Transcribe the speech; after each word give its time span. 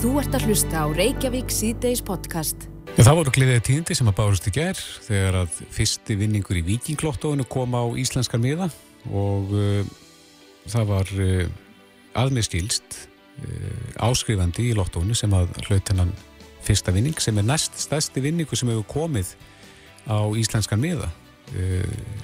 Þú 0.00 0.14
ert 0.16 0.32
að 0.32 0.44
hlusta 0.48 0.80
á 0.80 0.86
Reykjavík 0.96 1.50
síðdeis 1.52 2.00
podcast. 2.00 2.62
Já, 2.96 3.02
það 3.04 3.18
voru 3.18 3.32
gleðið 3.36 3.58
tíðindi 3.66 3.96
sem 3.98 4.08
að 4.08 4.14
bárust 4.16 4.46
í 4.48 4.52
gerð 4.56 4.80
þegar 5.04 5.36
að 5.42 5.58
fyrsti 5.76 6.14
vinningur 6.16 6.56
í 6.56 6.62
Vikinglottóinu 6.64 7.44
kom 7.52 7.76
á 7.76 7.84
íslenskar 8.00 8.40
miða 8.40 8.70
og 9.12 9.52
uh, 9.52 9.90
það 10.72 10.88
var 10.88 11.12
uh, 11.20 11.44
aðmiðskilst 12.22 12.96
uh, 12.96 14.00
áskrifandi 14.08 14.70
í 14.70 14.78
lottóinu 14.78 15.18
sem 15.20 15.36
að 15.36 15.52
hlaut 15.66 15.92
hennan 15.92 16.16
fyrsta 16.64 16.96
vinning 16.96 17.20
sem 17.20 17.36
er 17.36 17.50
næst 17.52 17.76
stærsti 17.84 18.24
vinningu 18.24 18.56
sem 18.56 18.72
hefur 18.72 18.88
komið 18.94 19.34
á 20.08 20.16
íslenskan 20.32 20.80
miða 20.80 21.12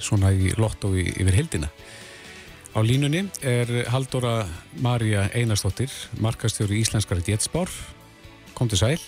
svona 0.01 0.31
í 0.33 0.49
lottói 0.57 1.11
yfir 1.11 1.35
heldina. 1.35 1.69
Á 2.75 2.79
línunni 2.85 3.23
er 3.41 3.69
Haldóra 3.89 4.45
Marja 4.83 5.27
Einarstóttir, 5.33 5.89
markastjóri 6.21 6.77
íslenskara 6.83 7.23
djetspár. 7.25 7.69
Kom 8.57 8.69
til 8.69 8.77
sæl. 8.79 8.99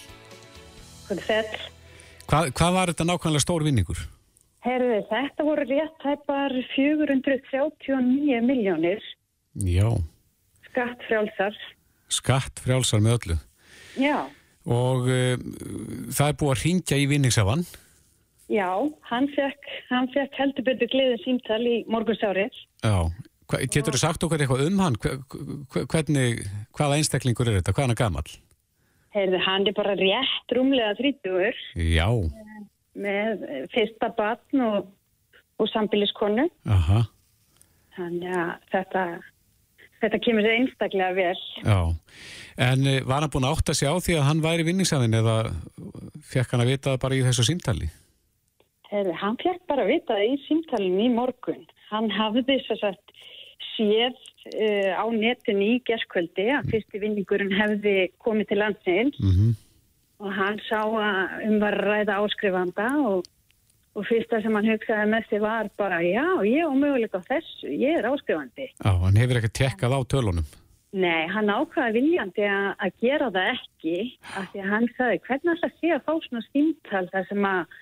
Hvað 1.10 1.22
sæl? 1.28 1.50
Hvað, 2.30 2.50
hvað 2.58 2.74
var 2.78 2.92
þetta 2.94 3.06
nákvæmlega 3.10 3.44
stór 3.44 3.66
vinningur? 3.66 4.00
Herðu, 4.66 4.98
þetta 5.10 5.46
voru 5.48 5.66
rétt 5.70 6.04
hæpar 6.04 6.54
439 6.76 8.42
miljónir 8.44 9.00
Já, 9.66 9.88
skattfrjálsar. 10.68 11.56
skattfrjálsar 12.12 13.02
með 13.06 13.16
öllu. 13.20 13.38
Já, 14.00 14.18
Og 14.70 15.08
uh, 15.08 15.40
það 16.14 16.28
er 16.28 16.36
búið 16.38 16.52
að 16.52 16.64
ringja 16.66 16.98
í 17.00 17.06
vinningsafan. 17.10 17.64
já, 18.52 18.68
hann 19.10 19.28
fekk, 19.34 19.70
hann 19.90 20.10
fekk 20.14 20.36
heldur 20.38 20.66
betur 20.68 20.90
gleðið 20.92 21.24
símtal 21.24 21.62
í 21.66 21.78
morgunsárið. 21.90 22.54
Já. 22.84 23.08
Getur 23.50 23.96
þú 23.96 24.00
sagt 24.02 24.24
okkur 24.26 24.44
eitthvað 24.44 24.68
um 24.68 24.82
hann? 24.84 24.98
Hvernig, 25.00 26.44
hvaða 26.78 27.00
einstaklingur 27.00 27.50
er 27.50 27.58
þetta? 27.58 27.74
Hvað 27.74 27.94
er 27.96 27.98
gammal? 27.98 28.26
Herðu, 29.16 29.40
hann 29.42 29.66
er 29.66 29.74
bara 29.74 29.96
rétt 29.98 30.54
rúmlega 30.54 30.94
30 31.00 31.58
Já. 31.82 32.06
með 32.94 33.48
eh, 33.48 33.64
fyrsta 33.74 34.12
batn 34.14 34.62
og, 34.62 34.92
og 35.58 35.72
sambiliskonu. 35.72 36.46
Aha. 36.70 37.08
Þannig 37.98 38.36
að 38.38 38.52
þetta, 38.76 39.06
þetta 40.04 40.22
kemur 40.28 40.46
sér 40.46 40.60
einstaklega 40.60 41.18
vel. 41.18 41.42
Já. 41.66 41.80
En 42.70 42.86
uh, 42.86 43.00
var 43.10 43.26
hann 43.26 43.34
búin 43.34 43.50
að 43.50 43.58
átta 43.58 43.78
sig 43.80 43.90
á 43.90 43.98
því 43.98 44.20
að 44.20 44.28
hann 44.30 44.46
væri 44.46 44.68
vinningsafin 44.68 45.18
eða 45.24 45.40
fekk 46.30 46.54
hann 46.54 46.68
að 46.68 46.74
vita 46.76 46.98
bara 47.02 47.18
í 47.18 47.26
þessu 47.26 47.50
símtali? 47.50 47.90
Herðu, 48.94 49.18
hann 49.18 49.42
fekk 49.42 49.66
bara 49.70 49.88
að 49.88 49.96
vita 49.96 50.22
í 50.22 50.38
símtalinu 50.46 51.08
í 51.08 51.12
morgun. 51.18 51.66
Hann 51.90 52.14
hafði 52.14 52.60
þess 52.62 52.86
að 52.86 53.02
séð 53.76 54.16
uh, 54.16 54.92
á 55.00 55.06
netin 55.14 55.64
í 55.64 55.72
gerskvöldi 55.88 56.50
að 56.56 56.70
fyrsti 56.74 57.02
vinningurinn 57.02 57.56
hefði 57.56 57.98
komið 58.24 58.54
til 58.54 58.62
landsins 58.64 59.20
Mm 59.24 59.58
og 60.20 60.32
hann 60.36 60.60
sá 60.68 60.82
að 60.84 61.44
um 61.48 61.60
var 61.62 61.78
ræða 61.80 62.20
áskrifanda 62.20 62.88
og, 63.08 63.28
og 63.96 64.08
fyrsta 64.08 64.42
sem 64.44 64.56
hann 64.56 64.68
hugsaði 64.68 65.12
með 65.14 65.28
sig 65.30 65.44
var 65.44 65.70
bara 65.80 66.02
já, 66.04 66.26
ég 66.46 66.68
á 66.68 66.72
möguleika 66.76 67.22
á 67.24 67.30
þessu, 67.30 67.72
ég 67.72 68.00
er 68.00 68.10
áskrifandi. 68.10 68.70
Já, 68.76 68.92
hann 69.06 69.20
hefur 69.20 69.40
ekki 69.40 69.54
tekkað 69.62 69.96
á 69.96 70.00
tölunum. 70.12 70.50
Nei, 70.90 71.28
hann 71.30 71.52
ákvaði 71.54 72.00
viljandi 72.00 72.48
að, 72.50 72.72
að 72.82 73.04
gera 73.06 73.30
það 73.36 73.52
ekki 73.54 73.98
af 74.34 74.48
því 74.52 74.64
að 74.64 74.72
hann 74.74 74.88
sagði 74.98 75.20
hvernig 75.28 75.52
alltaf 75.54 75.76
sé 75.78 75.92
að 75.94 76.06
fá 76.08 76.14
svona 76.26 76.46
stímtal 76.48 77.04
þar 77.14 77.28
sem 77.30 77.50
að 77.52 77.78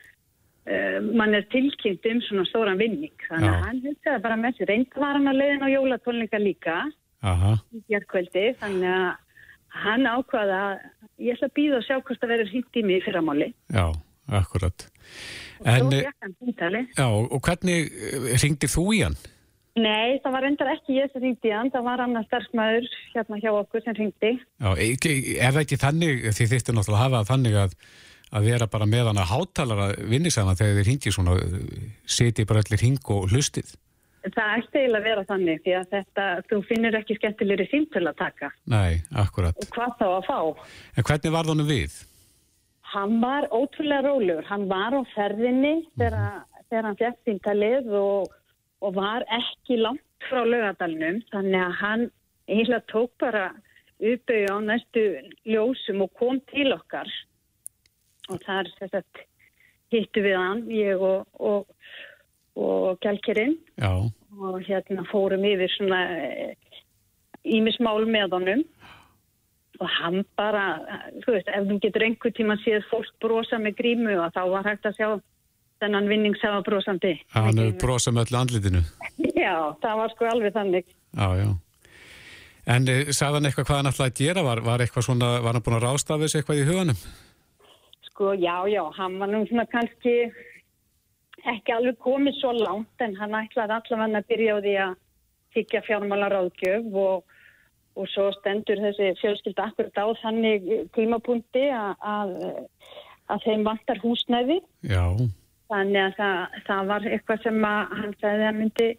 mann 1.15 1.35
er 1.37 1.45
tilkynnt 1.51 2.05
um 2.11 2.17
svona 2.25 2.43
stóran 2.49 2.79
vinning. 2.81 3.13
Þannig 3.29 3.53
að 3.53 3.61
hann 3.67 3.83
hugsaði 3.85 4.23
bara 4.25 4.39
með 4.41 4.57
sig, 4.57 4.69
reynda 4.71 5.03
var 5.03 5.15
hann 5.15 5.31
að 5.31 5.39
leiðin 5.41 5.63
á 5.63 5.69
jólatónleika 5.71 6.41
líka 6.41 6.75
Aha. 7.23 7.53
í 7.71 7.81
gerðkvöldi 7.87 8.43
þannig 8.59 8.91
að 8.91 9.07
hann 9.77 10.09
ákvaði 10.09 10.57
að 10.57 10.75
ég 11.23 11.37
ætla 11.37 11.49
að 11.49 11.55
býða 11.57 11.79
og 11.79 11.87
sjá 11.87 11.95
hvort 11.97 12.21
það 12.21 12.33
verður 12.33 12.53
hýtt 12.53 12.79
í 12.79 12.83
mig 12.87 12.99
í 12.99 13.05
fyrramáli. 13.05 13.47
Já, 13.73 13.85
akkurat. 14.41 14.87
En, 15.63 15.87
svo 15.87 15.97
eh, 15.97 16.85
já, 16.97 17.07
og 17.07 17.39
hvernig 17.47 17.91
ringdi 18.43 18.69
þú 18.69 18.85
í 18.93 19.01
hann? 19.05 19.17
Nei, 19.77 20.17
það 20.23 20.33
var 20.33 20.45
endar 20.47 20.71
ekki 20.73 20.97
ég 20.97 21.11
sem 21.13 21.21
ringdi 21.21 21.51
í 21.51 21.53
hann, 21.53 21.69
það 21.73 21.85
var 21.85 22.01
annar 22.01 22.25
starfsmæður 22.25 22.87
hérna 23.13 23.39
hjá 23.43 23.51
okkur 23.53 23.83
sem 23.85 23.97
ringdi. 23.97 24.33
Já, 24.57 24.69
ekki, 24.73 25.13
er 25.37 25.53
það 25.53 25.63
ekki 25.63 25.79
þannig, 25.83 26.27
því 26.33 26.47
þýttir 26.53 26.77
náttúrulega 26.77 26.97
að 26.97 27.03
hafa 27.03 27.19
það 27.19 27.31
þannig 27.33 27.57
að, 27.61 27.75
að 28.35 28.47
vera 28.51 28.67
bara 28.71 28.87
með 28.89 29.09
hann 29.11 29.19
að 29.21 29.29
hátalara 29.31 29.87
vinnisana 30.11 30.55
þegar 30.57 30.79
þið 30.79 30.87
ringið 30.89 31.15
svona, 31.15 31.35
seti 32.17 32.45
bara 32.47 32.63
allir 32.63 32.81
hring 32.81 33.11
og 33.13 33.29
hlustið? 33.31 33.75
Það 34.27 34.53
ætti 34.57 34.81
eiginlega 34.81 34.99
að 34.99 35.07
vera 35.07 35.23
þannig 35.29 35.61
því 35.63 35.73
að 35.77 35.85
þetta, 35.93 36.23
þú 36.49 36.57
finnir 36.67 36.97
ekki 36.99 37.15
skemmtilegri 37.15 37.67
símtölu 37.71 38.09
að 38.11 38.17
taka 38.19 38.49
Nei, 38.67 38.97
akkurat. 39.15 39.55
og 39.55 39.69
hvað 39.71 39.93
þá 40.01 40.07
að 40.09 40.25
fá. 40.27 40.39
En 40.97 41.07
hvernig 41.07 41.35
var 41.37 41.47
það 41.47 41.59
nú 41.61 41.67
við? 41.69 41.95
Hann 42.87 43.15
var 43.21 43.47
ótrúlega 43.55 44.03
rólegur, 44.07 44.43
hann 44.47 44.65
var 44.67 44.95
á 44.95 45.01
ferðinni 45.13 45.73
þegar, 45.99 46.43
þegar 46.67 46.89
hann 46.89 46.99
fjætt 46.99 47.21
símtalið 47.27 47.95
og, 48.01 48.35
og 48.83 48.99
var 48.99 49.23
ekki 49.37 49.79
langt 49.79 50.03
frá 50.27 50.43
lögadalunum 50.43 51.21
þannig 51.31 51.63
að 51.63 51.79
hann 51.81 52.05
eiginlega 52.47 52.83
tók 52.91 53.11
bara 53.23 53.45
uppauð 53.97 54.51
á 54.51 54.57
næstu 54.61 55.03
ljósum 55.47 56.03
og 56.05 56.11
kom 56.19 56.39
til 56.51 56.71
okkar 56.75 57.07
og 58.27 58.43
þar 58.45 58.69
að 58.87 59.23
hittu 59.93 60.23
við 60.25 60.35
hann, 60.35 60.65
ég 60.73 60.99
og, 60.99 61.27
og, 61.39 61.67
og 62.59 62.99
gælkerinn 63.03 63.55
Já, 63.79 63.91
og 64.37 64.57
hérna 64.67 65.05
fórum 65.11 65.45
yfir 65.47 65.71
svona 65.77 66.01
ímismál 67.47 68.03
með 68.09 68.35
honum 68.35 68.63
og 69.77 69.89
hann 69.99 70.23
bara, 70.39 70.79
þú 71.23 71.35
veist, 71.35 71.49
ef 71.53 71.67
þú 71.69 71.79
getur 71.83 72.05
einhver 72.07 72.33
tíma 72.33 72.57
séð 72.63 72.85
fólk 72.89 73.11
brosa 73.21 73.59
með 73.61 73.77
grímu 73.81 74.15
og 74.17 74.33
þá 74.33 74.41
var 74.49 74.69
hægt 74.71 74.87
að 74.89 74.97
sjá 74.97 75.09
þennan 75.77 76.09
vinningsafa 76.09 76.63
brosandi. 76.65 77.13
hann 77.35 77.61
hefur 77.61 77.77
brosað 77.83 78.17
með 78.17 78.25
öllu 78.25 78.39
andlitinu. 78.41 78.81
Já, 79.45 79.53
það 79.83 80.01
var 80.01 80.13
sko 80.15 80.29
alveg 80.31 80.55
þannig. 80.55 80.89
Já, 81.13 81.27
já. 81.37 81.49
En 82.67 82.89
e, 82.91 82.95
sagði 83.15 83.37
hann 83.37 83.47
eitthvað 83.47 83.67
hvað 83.69 83.77
hann 83.79 83.89
ætlaði 83.91 84.11
að 84.11 84.19
gera? 84.19 84.43
Var, 84.47 84.61
var 84.65 84.83
eitthvað 84.83 85.05
svona, 85.05 85.29
var 85.45 85.55
hann 85.55 85.63
búin 85.63 85.77
að 85.77 85.85
rástafa 85.85 86.25
þessu 86.25 86.41
eitthvað 86.41 86.61
í 86.63 86.65
huganum? 86.67 87.03
Sko, 88.17 88.33
já, 88.33 88.67
já, 88.67 88.81
hann 88.97 89.19
var 89.19 89.29
nú 89.29 89.43
svona 89.45 89.67
kannski 89.69 90.31
ekki 91.45 91.73
alveg 91.75 91.99
komið 92.01 92.39
svo 92.39 92.49
langt 92.57 93.03
en 93.05 93.11
hann 93.13 93.35
ætlaði 93.37 93.75
allavega 93.75 94.17
að 94.17 94.29
byrja 94.31 94.55
á 94.57 94.59
því 94.65 94.71
að 94.81 94.95
þykja 95.53 95.81
fjármála 95.85 96.29
ráðgjöf 96.33 96.87
og, 96.97 97.35
og 97.93 98.09
svo 98.09 98.25
stendur 98.39 98.81
þessi 98.81 99.11
fjölskylda 99.21 99.67
akkurat 99.69 100.01
á 100.01 100.05
þannig 100.23 100.65
tímapunkti 100.97 101.67
að, 101.69 101.93
að, 102.01 102.33
að 103.29 103.45
þeim 103.45 103.67
vantar 103.69 104.01
húsnæði 104.01 104.57
Já, 104.81 105.05
þannig 105.69 106.01
að 106.07 106.17
það, 106.17 106.57
það 106.71 106.91
var 106.95 107.07
eitthvað 107.11 107.45
sem 107.45 107.69
að 107.69 107.95
hann 108.01 108.17
sagði 108.23 108.49
að 108.49 108.59
myndi 108.63 108.89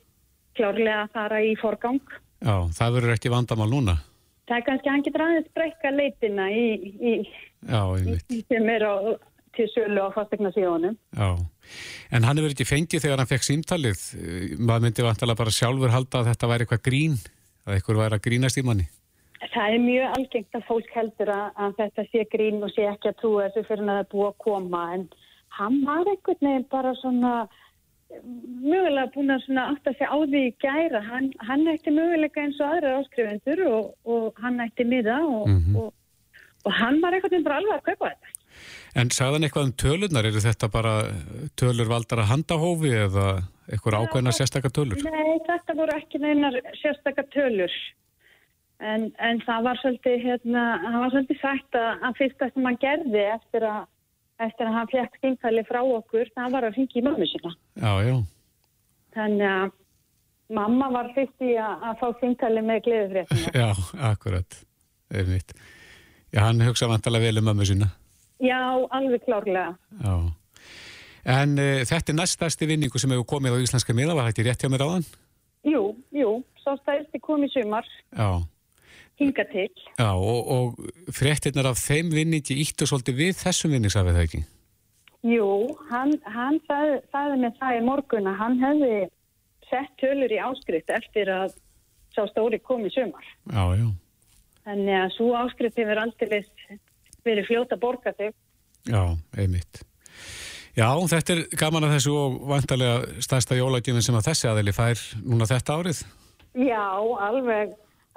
klárlega 0.61 1.03
að 1.09 1.15
fara 1.19 1.43
í 1.43 1.56
forgang. 1.59 2.19
já, 2.39 2.55
það 2.79 2.95
verður 3.00 3.19
ekki 3.19 3.35
vandamál 3.35 3.73
núna. 3.75 3.99
Það 4.48 4.56
er 4.56 4.66
kannski 4.66 4.92
hann 4.92 5.04
getur 5.04 5.25
aðeins 5.25 5.48
breyka 5.56 5.91
leitina 5.92 6.47
í, 6.48 6.66
í, 6.98 7.14
Já, 7.69 7.82
í 8.32 8.38
sem 8.48 8.70
er 8.72 8.84
á, 8.88 8.94
til 9.59 9.66
sölu 9.75 10.06
á 10.06 10.10
fastegna 10.14 10.53
síðanum. 10.54 10.94
Já, 11.12 11.28
en 12.16 12.25
hann 12.25 12.41
hefur 12.41 12.54
ekki 12.54 12.69
fengið 12.69 13.04
þegar 13.04 13.22
hann 13.22 13.31
fekk 13.31 13.44
símtalið. 13.44 14.04
Maður 14.56 14.87
myndi 14.87 15.04
vantalega 15.04 15.42
bara 15.42 15.56
sjálfur 15.58 15.92
halda 15.92 16.22
að 16.22 16.31
þetta 16.32 16.53
væri 16.53 16.66
eitthvað 16.66 16.87
grín, 16.88 17.19
að 17.66 17.76
eitthvað 17.76 18.03
væri 18.04 18.19
að 18.19 18.25
grínast 18.28 18.60
í 18.60 18.64
manni. 18.64 18.88
Það 19.38 19.75
er 19.75 19.82
mjög 19.84 20.16
algengt 20.16 20.58
að 20.58 20.66
fólk 20.66 20.92
heldur 20.97 21.31
að, 21.31 21.48
að 21.64 21.76
þetta 21.82 22.04
sé 22.08 22.25
grín 22.32 22.64
og 22.64 22.72
sé 22.75 22.88
ekki 22.91 23.12
að 23.12 23.19
trúa 23.20 23.47
þessu 23.47 23.69
fyrir 23.69 23.84
að 23.84 23.92
það 23.92 24.00
er 24.03 24.12
búið 24.14 24.31
að 24.31 24.38
koma 24.44 24.82
en 24.97 25.04
hann 25.58 25.76
var 25.87 26.10
einhvern 26.10 26.48
veginn 26.48 26.66
bara 26.72 26.94
svona 26.98 27.34
mögulega 28.08 29.10
búin 29.14 29.30
að 29.34 29.44
átta 29.62 29.92
sig 29.98 30.08
á 30.08 30.16
því 30.16 30.41
í 30.48 30.54
gæra. 30.62 31.02
Hann, 31.04 31.30
hann 31.44 31.66
ætti 31.69 31.92
möguleika 31.94 32.41
eins 32.44 32.60
og 32.60 32.72
aðra 32.72 32.94
áskrifendur 33.02 33.62
og, 33.69 33.94
og 34.08 34.41
hann 34.42 34.60
ætti 34.64 34.86
miða 34.88 35.19
og, 35.26 35.48
Mhm. 35.48 35.76
og, 35.76 35.93
og 36.64 36.72
hann 36.72 37.00
var 37.02 37.12
veginn 37.12 37.44
bara 37.44 37.60
alveg 37.60 37.78
að 37.78 37.84
kaupa 37.93 38.10
þetta. 38.14 38.34
En 38.96 39.10
sagði 39.14 39.32
hann 39.37 39.44
eitthvað 39.46 39.69
um 39.69 39.76
tölurnar? 39.84 40.25
Eru 40.26 40.40
þetta 40.43 40.70
bara 40.72 40.94
tölur 41.60 41.87
valdara 41.88 42.25
handahófi 42.26 42.90
eða 43.05 43.26
eitthvað 43.70 43.99
ákveðna 44.00 44.32
sérstakar 44.34 44.72
tölur? 44.72 44.99
Nei, 45.04 45.38
þetta 45.46 45.76
voru 45.76 45.94
ekki 46.00 46.19
neinar 46.19 46.56
sérstakar 46.82 47.28
tölur. 47.34 47.70
En, 48.81 49.12
en 49.19 49.40
það 49.43 49.62
var 49.66 49.78
svolítið, 49.82 50.20
hérna, 50.22 50.64
hann 50.84 51.00
var 51.02 51.11
svolítið 51.11 51.40
sagt 51.43 51.75
að, 51.75 52.02
að 52.08 52.19
fyrsta 52.20 52.49
sem 52.54 52.64
hann 52.64 52.76
gerði 52.78 53.25
eftir 53.34 53.64
að, 53.66 53.87
eftir 54.44 54.69
að 54.69 54.76
hann 54.76 54.90
fekk 54.93 55.19
stímfæli 55.19 55.64
frá 55.69 55.81
okkur, 55.82 56.31
það 56.37 56.55
var 56.55 56.67
að 56.69 56.79
ringi 56.79 57.00
í 57.00 57.05
mömmu 57.06 57.29
sína. 57.31 57.52
Já, 57.82 57.93
já, 58.06 58.17
Þannig 59.19 59.49
að 59.50 59.70
mamma 60.58 60.88
var 60.94 61.12
fyrst 61.17 61.44
í 61.44 61.55
að, 61.58 61.87
að 61.88 62.02
fá 62.02 62.06
stímfæli 62.19 62.64
með 62.64 62.82
gleðufréttina. 62.87 63.52
já, 63.62 63.70
akkurat. 64.11 64.58
Einmitt. 65.14 65.55
Já, 66.35 66.43
hann 66.44 66.61
hugsa 66.67 66.90
vantalega 66.90 67.29
vel 67.31 67.40
um 67.43 67.49
mömmu 67.50 67.67
sína. 67.69 67.88
Já, 68.44 68.61
alveg 68.94 69.25
klárlega. 69.25 69.73
Já. 70.05 70.14
En 71.29 71.56
uh, 71.58 71.81
þetta 71.88 72.12
er 72.12 72.19
næstasti 72.20 72.69
vinningu 72.70 73.00
sem 73.00 73.11
hefur 73.12 73.26
komið 73.35 73.58
á 73.58 73.64
íslenska 73.64 73.96
miða, 73.96 74.14
var 74.17 74.31
þetta 74.31 74.46
rétt 74.46 74.62
hjá 74.64 74.70
mér 74.73 74.87
áðan? 74.87 75.08
Jú, 75.67 75.82
jú, 76.14 76.37
svo 76.62 76.76
stæðist 76.79 77.19
kom 77.25 77.43
í 77.44 77.50
sumar. 77.52 77.88
Já. 78.14 78.29
Hinga 79.19 79.44
til. 79.53 79.69
Já, 79.99 80.11
og, 80.15 80.41
og 80.55 81.15
fréttinnar 81.15 81.70
af 81.70 81.81
þeim 81.81 82.12
vinningi 82.15 82.59
íttu 82.62 82.88
svolítið 82.88 83.20
við 83.23 83.38
þessum 83.43 83.75
vinningsafið 83.76 84.19
það 84.19 84.26
ekki? 84.29 84.43
Jú, 85.26 85.49
hann, 85.91 86.15
hann 86.31 86.61
sagði, 86.69 86.99
sagði 87.12 87.38
með 87.43 87.56
það 87.59 87.79
í 87.79 87.87
morgun 87.88 88.31
að 88.31 88.37
hann 88.43 88.61
hefði 88.62 88.93
sett 89.69 89.97
tölur 90.00 90.32
í 90.32 90.38
áskrift 90.43 90.93
eftir 90.94 91.31
að 91.32 91.56
sá 92.15 92.23
stóri 92.31 92.61
komið 92.62 92.94
sömar. 92.94 93.26
Já, 93.50 93.65
já. 93.79 93.88
Þannig 94.69 95.00
að 95.00 95.11
svo 95.17 95.32
áskrift 95.38 95.81
hefur 95.81 96.03
aldrei 96.03 96.41
verið 97.26 97.49
fljóta 97.49 97.79
borga 97.81 98.14
þig. 98.17 98.35
Já, 98.88 99.03
einmitt. 99.37 99.82
Já, 100.79 100.93
þetta 101.11 101.35
er 101.35 101.43
gaman 101.59 101.88
að 101.88 101.97
þessu 101.97 102.14
og 102.14 102.38
vantarlega 102.53 103.23
stærsta 103.25 103.56
jólagjöfin 103.59 104.05
sem 104.05 104.19
að 104.19 104.29
þessi 104.29 104.49
aðeili 104.50 104.75
fær 104.76 105.00
núna 105.25 105.49
þetta 105.50 105.79
árið. 105.81 106.03
Já, 106.59 106.85
alveg, 107.26 107.73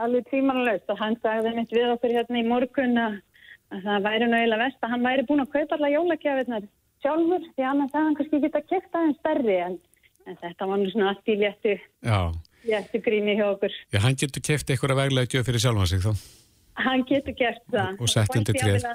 alveg 0.06 0.27
tímanlöst 0.31 0.92
og 0.92 1.00
hann 1.00 1.18
sagði 1.24 1.56
mitt 1.57 1.74
við 1.75 1.94
okkur 1.95 2.15
hérna 2.18 2.42
í 2.42 2.48
morgun 2.48 3.00
að 3.01 3.18
það 3.71 4.06
væri 4.07 4.27
nú 4.27 4.38
eiginlega 4.38 4.65
vest 4.65 4.83
að 4.83 4.94
hann 4.95 5.07
væri 5.07 5.27
búin 5.30 5.44
að 5.44 5.53
kaupa 5.56 5.77
alla 5.77 5.92
jólagjöfinnar 5.94 6.68
sjálfur 7.01 7.48
því 7.56 7.68
annars 7.69 7.95
að 7.95 8.07
hann 8.07 8.18
kannski 8.19 8.42
geta 8.44 8.62
kæft 8.68 8.98
aðeins 8.98 9.19
stærri 9.21 9.57
en, 9.68 9.80
en 10.27 10.39
þetta 10.44 10.69
var 10.69 10.81
nú 10.81 10.92
svona 10.92 11.13
allt 11.13 11.31
í 11.31 11.38
léttu, 11.39 11.77
léttu 12.68 13.01
gríni 13.06 13.38
hjá 13.39 13.48
okkur. 13.53 13.80
Já, 13.94 14.00
hann 14.06 14.19
getur 14.19 14.45
kæft 14.45 14.69
eitthvað 14.69 14.95
að 14.95 15.03
veglega 15.03 15.33
gjöf 15.33 15.50
fyrir 15.50 15.65
sjálfa 15.65 15.89
sig 15.89 16.04
þá. 16.06 16.12
Hann 16.81 17.04
getur 17.07 17.36
gert 17.38 17.63
það. 17.71 17.97
Og 18.00 18.12
sett 18.12 18.38
undir 18.38 18.57
tréð. 18.57 18.86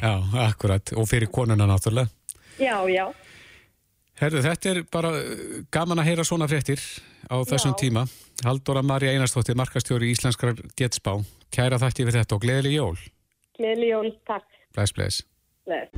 Já, 0.00 0.12
akkurat. 0.44 0.94
Og 0.98 1.06
fyrir 1.08 1.30
konuna 1.32 1.68
náttúrulega. 1.70 2.10
Já, 2.58 2.76
já. 2.90 3.06
Herðu, 4.20 4.42
þetta 4.44 4.70
er 4.70 4.80
bara 4.94 5.10
uh, 5.18 5.60
gaman 5.74 6.02
að 6.02 6.10
heyra 6.10 6.26
svona 6.26 6.48
fréttir 6.50 6.82
á 7.26 7.36
þessum 7.46 7.74
já. 7.74 7.78
tíma. 7.82 8.04
Haldóra 8.42 8.82
Marja 8.82 9.12
Einarstóttir, 9.14 9.54
markastjóri 9.54 10.10
í 10.10 10.14
Íslenskrar 10.16 10.58
Getsbá. 10.74 11.20
Kæra 11.54 11.78
þakki 11.78 12.08
fyrir 12.08 12.24
þetta 12.24 12.34
og 12.34 12.42
gleðileg 12.42 12.74
jól. 12.74 12.96
Gleðileg 13.54 13.92
jól, 13.92 14.10
takk. 14.26 14.48
Bless, 14.74 14.96
bless. 14.96 15.22
Bless. 15.68 15.94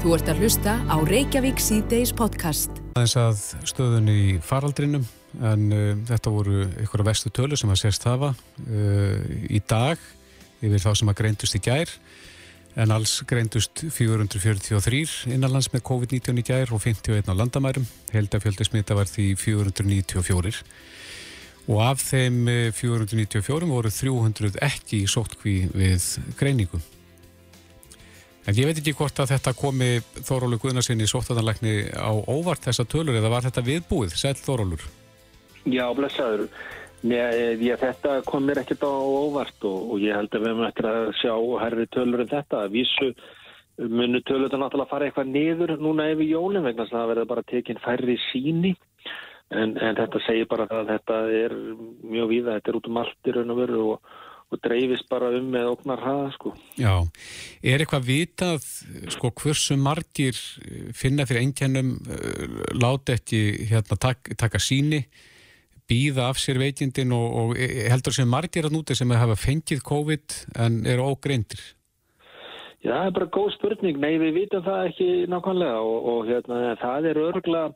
Þú 0.00 0.14
ert 0.16 0.30
að 0.32 0.38
hlusta 0.40 0.76
á 0.86 0.96
Reykjavík 1.04 1.58
C-Days 1.60 2.14
podcast. 2.16 2.78
Það 2.94 3.02
er 3.02 3.24
að 3.24 3.42
stöðun 3.68 4.06
í 4.08 4.22
faraldrinum 4.44 5.02
en 5.44 5.66
uh, 5.74 5.90
þetta 6.08 6.32
voru 6.32 6.62
ykkur 6.84 7.02
af 7.02 7.10
vestu 7.10 7.32
tölu 7.34 7.58
sem 7.58 7.72
að 7.72 7.82
sérst 7.82 8.06
hafa 8.08 8.30
uh, 8.32 9.18
í 9.50 9.60
dag 9.68 10.00
yfir 10.62 10.80
þá 10.80 10.90
sem 10.94 11.10
að 11.10 11.18
greindust 11.20 11.58
í 11.58 11.62
gær 11.64 11.92
en 12.80 12.94
alls 12.94 13.18
greindust 13.28 13.82
443 13.92 15.34
innanlands 15.34 15.68
með 15.74 15.84
COVID-19 15.90 16.40
í 16.40 16.46
gær 16.46 16.72
og 16.72 16.84
51 16.84 17.28
á 17.28 17.34
landamærum. 17.34 17.86
Heldafjöldi 18.14 18.66
smita 18.68 18.96
var 18.96 19.10
því 19.10 19.34
494 19.42 20.62
og 21.70 21.82
af 21.84 22.02
þeim 22.02 22.48
494 22.74 23.60
eh, 23.62 23.68
voru 23.70 23.92
300 23.94 24.58
ekki 24.66 25.04
í 25.04 25.10
sótkví 25.10 25.56
við 25.70 26.06
greiningu. 26.38 26.80
En 28.48 28.56
ég 28.56 28.66
veit 28.66 28.80
ekki 28.80 28.96
hvort 28.96 29.20
að 29.22 29.34
þetta 29.34 29.52
komi 29.54 29.90
Þórólu 30.26 30.58
Guðnarsinni 30.58 31.06
í 31.06 31.10
sóttadanleikni 31.10 31.74
á 31.94 32.10
óvart 32.10 32.64
þessa 32.66 32.86
tölur 32.88 33.18
eða 33.20 33.30
var 33.30 33.46
þetta 33.46 33.62
viðbúið? 33.66 34.16
Sæl 34.16 34.34
Þórólur? 34.40 34.86
Já, 35.68 35.84
blessaður. 35.94 36.48
Því 37.00 37.68
að 37.72 37.84
þetta 37.84 38.16
kom 38.26 38.48
mér 38.48 38.62
ekkert 38.64 38.82
á 38.84 38.90
óvart 38.90 39.68
og, 39.68 39.92
og 39.94 40.02
ég 40.02 40.16
held 40.16 40.34
að 40.34 40.42
við 40.42 40.50
höfum 40.50 40.66
eftir 40.66 40.88
að 40.90 41.12
sjá 41.20 41.34
herri 41.62 41.86
tölur 41.94 42.24
en 42.24 42.32
þetta. 42.32 42.64
Vísu 42.72 43.12
munu 43.80 44.20
tölur 44.24 44.48
þetta 44.48 44.60
náttúrulega 44.64 44.90
fara 44.90 45.06
eitthvað 45.06 45.30
niður 45.36 45.76
núna 45.80 46.10
yfir 46.12 46.32
jólinn 46.32 46.66
vegna 46.66 46.88
það 46.90 47.12
verður 47.12 47.30
bara 47.30 47.46
tekinn 47.52 47.80
færri 47.84 48.18
síni 48.26 48.74
en, 49.50 49.76
en 49.76 49.98
þetta 49.98 50.24
segir 50.26 50.48
bara 50.50 50.66
að 50.70 50.92
þetta 50.94 51.20
er 51.42 51.54
mjög 52.06 52.34
víða, 52.34 52.58
þetta 52.58 52.72
er 52.72 52.80
út 52.80 52.90
um 52.90 53.00
allt 53.02 53.30
í 53.30 53.34
raun 53.36 53.54
og 53.54 53.60
veru 53.60 53.80
og, 53.94 54.12
og 54.50 54.62
dreifist 54.66 55.08
bara 55.10 55.30
um 55.38 55.50
með 55.54 55.72
oknar 55.72 56.04
hraða 56.04 56.28
sko. 56.36 56.54
Já, 56.78 56.94
er 57.62 57.82
eitthvað 57.82 58.06
vitað 58.10 58.68
sko 59.16 59.32
hversu 59.42 59.78
margir 59.80 60.38
finna 60.96 61.26
fyrir 61.28 61.44
einkennum 61.46 61.96
eh, 62.06 62.56
láti 62.78 63.18
ekki 63.18 63.42
hérna 63.72 63.98
tak, 64.00 64.32
taka 64.38 64.62
síni 64.62 65.04
býða 65.90 66.30
af 66.30 66.38
sér 66.38 66.60
veikindin 66.62 67.12
og, 67.16 67.28
og 67.40 67.58
heldur 67.58 68.14
sem 68.14 68.30
margir 68.30 68.68
að 68.68 68.76
núti 68.76 68.94
sem 68.94 69.10
hafa 69.10 69.34
fengið 69.38 69.82
COVID 69.86 70.40
en 70.62 70.80
eru 70.86 71.10
ógreindir? 71.10 71.62
Já, 72.80 72.94
það 72.94 73.06
er 73.06 73.16
bara 73.18 73.32
góð 73.34 73.48
spurning. 73.58 73.98
Nei, 74.00 74.14
við 74.22 74.36
vitum 74.38 74.62
það 74.64 74.86
ekki 74.88 75.08
nákvæmlega 75.28 75.80
og, 75.84 76.06
og 76.12 76.30
hérna, 76.30 76.60
það 76.80 77.08
er 77.10 77.20
örgulega 77.26 77.72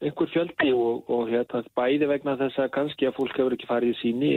einhver 0.00 0.30
fjöldi 0.32 0.72
og, 0.72 1.08
og 1.12 1.28
hérna, 1.30 1.62
bæði 1.76 2.08
vegna 2.10 2.36
þess 2.40 2.60
að 2.62 2.72
kannski 2.76 3.08
að 3.08 3.16
fólk 3.18 3.36
hefur 3.36 3.56
ekki 3.56 3.68
farið 3.68 3.94
í 3.94 3.98
síni. 4.00 4.30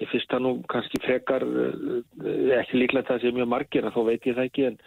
Ég 0.00 0.10
finnst 0.12 0.28
það 0.32 0.42
nú 0.44 0.52
kannski 0.72 1.00
frekar, 1.04 1.44
eh, 1.44 2.54
ekki 2.60 2.80
líklega 2.80 3.08
það 3.10 3.22
sem 3.24 3.36
mjög 3.36 3.50
margir, 3.52 3.90
þá 3.92 4.00
veit 4.08 4.28
ég 4.28 4.36
það 4.36 4.48
ekki, 4.50 4.66
en 4.70 4.78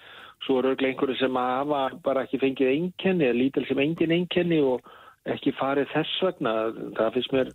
svo 0.45 0.59
er 0.59 0.69
örgulega 0.71 0.93
einhverju 0.93 1.19
sem 1.19 1.39
hafa 1.41 1.83
bara 2.05 2.25
ekki 2.25 2.41
fengið 2.41 2.73
einkenni, 2.73 3.27
eða 3.27 3.39
lítil 3.39 3.65
sem 3.67 3.83
engin 3.85 4.15
einkenni 4.17 4.61
og 4.61 4.85
ekki 5.29 5.53
farið 5.57 5.89
þess 5.93 6.23
vegna 6.25 6.53
það 6.97 7.15
finnst 7.17 7.35
mér 7.35 7.53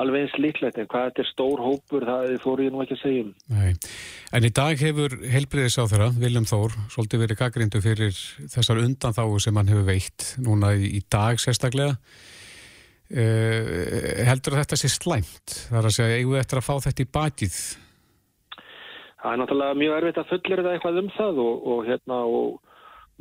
alveg 0.00 0.24
eins 0.24 0.36
líklegt. 0.40 0.78
En 0.80 0.88
hvað 0.90 1.08
þetta 1.08 1.22
er 1.22 1.30
stór 1.30 1.62
hópur 1.62 2.06
það 2.08 2.34
fór 2.42 2.62
ég 2.64 2.74
nú 2.74 2.82
ekki 2.84 2.96
að 2.98 3.02
segja 3.02 3.24
um. 3.24 3.32
Nei. 3.54 3.72
En 4.34 4.46
í 4.48 4.50
dag 4.54 4.80
hefur 4.80 5.14
helbriðis 5.30 5.78
á 5.78 5.84
þeirra 5.90 6.10
Viljum 6.18 6.48
Þór, 6.50 6.74
svolítið 6.92 7.24
verið 7.24 7.40
gaggrindu 7.42 7.82
fyrir 7.84 8.16
þessar 8.50 8.82
undanþáu 8.82 9.38
sem 9.42 9.60
hann 9.60 9.70
hefur 9.70 9.86
veitt 9.86 10.34
núna 10.42 10.74
í, 10.74 11.00
dag 11.12 11.38
sérstaklega. 11.42 11.98
Uh, 13.14 14.24
heldur 14.26 14.58
þetta 14.58 14.78
sé 14.80 14.90
slæmt? 14.90 15.58
Þar 15.68 15.90
að 15.90 15.96
segja, 15.98 16.18
eigum 16.18 16.34
við 16.34 16.42
eftir 16.42 16.60
að 16.60 16.66
fá 16.66 16.74
þetta 16.88 17.04
í 17.04 17.10
bakið? 17.14 17.58
Það 19.24 19.32
er 19.32 19.40
náttúrulega 19.40 19.80
mjög 19.80 19.98
erfitt 19.98 20.20
að 20.20 20.30
fullir 20.32 20.60
þetta 20.60 20.72
eitthvað 20.74 21.00
um 21.00 21.10
það 21.14 21.42
og, 21.44 21.68
og 21.72 21.86
hérna 21.88 22.16
og 22.38 22.48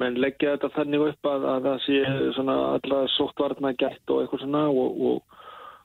menn 0.01 0.17
leggja 0.17 0.55
þetta 0.55 0.71
þannig 0.73 1.05
upp 1.05 1.29
að, 1.29 1.45
að 1.51 1.67
það 1.67 1.77
sé 1.83 1.99
svona 2.35 2.55
alla 2.73 3.01
sóttvarna 3.13 3.71
gætt 3.77 4.13
og 4.13 4.23
eitthvað 4.23 4.41
svona 4.41 4.63
og, 4.71 4.97
og, 5.09 5.37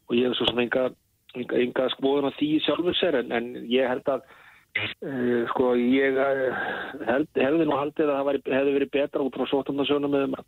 og 0.09 0.17
ég 0.17 0.29
hef 0.29 0.37
svo 0.39 0.49
sem 0.49 0.61
enga, 0.65 0.89
enga, 1.37 1.63
enga 1.63 1.89
skoðun 1.97 2.31
á 2.31 2.37
því 2.39 2.51
sjálfur 2.65 2.99
sér 2.99 3.21
en, 3.23 3.33
en 3.37 3.49
ég 3.69 3.89
held 3.89 4.09
að 4.13 4.25
uh, 4.25 5.45
sko 5.53 5.73
ég 5.79 6.19
eh, 6.25 6.61
held, 7.09 7.31
hefði 7.37 7.69
nú 7.69 7.79
haldið 7.79 8.09
að 8.09 8.19
það 8.19 8.29
var, 8.31 8.41
hefði 8.59 8.77
verið 8.79 8.95
betra 8.99 9.25
út 9.25 9.39
frá 9.39 9.49
sóttarnasjónum 9.53 10.15
með 10.15 10.39
að, 10.41 10.45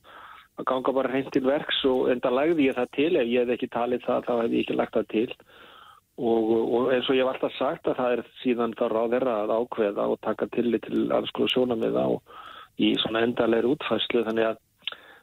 að 0.61 0.69
ganga 0.73 0.97
bara 1.01 1.15
hreint 1.15 1.33
til 1.35 1.45
verks 1.47 1.83
og 1.89 2.13
enda 2.13 2.33
lagði 2.35 2.71
ég 2.71 2.79
það 2.79 2.95
til 2.99 3.11
ef 3.17 3.33
ég 3.33 3.45
hef 3.45 3.57
ekki 3.57 3.73
talið 3.75 4.07
það 4.07 4.29
þá 4.29 4.33
hef 4.37 4.55
ég 4.55 4.65
ekki 4.65 4.79
lagt 4.79 4.97
það 4.99 5.11
til. 5.15 5.29
Og, 6.21 6.49
og 6.77 6.91
eins 6.93 7.07
og 7.09 7.17
ég 7.17 7.25
hef 7.25 7.31
alltaf 7.33 7.55
sagt 7.57 7.87
að 7.89 7.97
það 7.97 8.15
er 8.15 8.23
síðan 8.43 8.75
þá 8.77 8.83
ráð 8.93 9.15
þeirra 9.15 9.37
að 9.41 9.53
ákveða 9.57 10.09
og 10.13 10.19
taka 10.27 10.49
tillit 10.53 10.85
til 10.85 11.07
alls 11.17 11.33
konar 11.33 11.87
og 12.03 12.35
í 12.81 12.91
svona 13.01 13.23
endalegri 13.25 13.71
útfæslu 13.73 14.25
þannig 14.27 14.51
að 14.51 14.59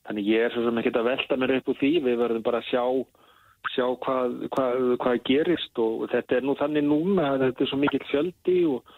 þannig 0.07 0.29
ég 0.31 0.45
er 0.47 0.53
svo 0.53 0.63
sem 0.65 0.79
ekki 0.79 0.93
að 0.95 1.09
velta 1.09 1.37
mér 1.37 1.55
upp 1.57 1.71
úr 1.71 1.79
því. 1.81 1.91
Við 2.05 2.19
verðum 2.21 2.45
bara 2.45 2.61
að 2.63 2.69
sjá, 2.71 2.83
sjá 3.73 3.85
hvað, 4.03 4.37
hvað, 4.53 4.85
hvað 5.01 5.19
gerist 5.27 5.81
og 5.81 6.07
þetta 6.11 6.37
er 6.37 6.47
nú 6.47 6.55
þannig 6.59 6.87
núna 6.87 7.31
að 7.33 7.45
þetta 7.47 7.63
er 7.63 7.71
svo 7.71 7.79
mikill 7.81 8.05
fjöldi 8.11 8.57
og 8.71 8.93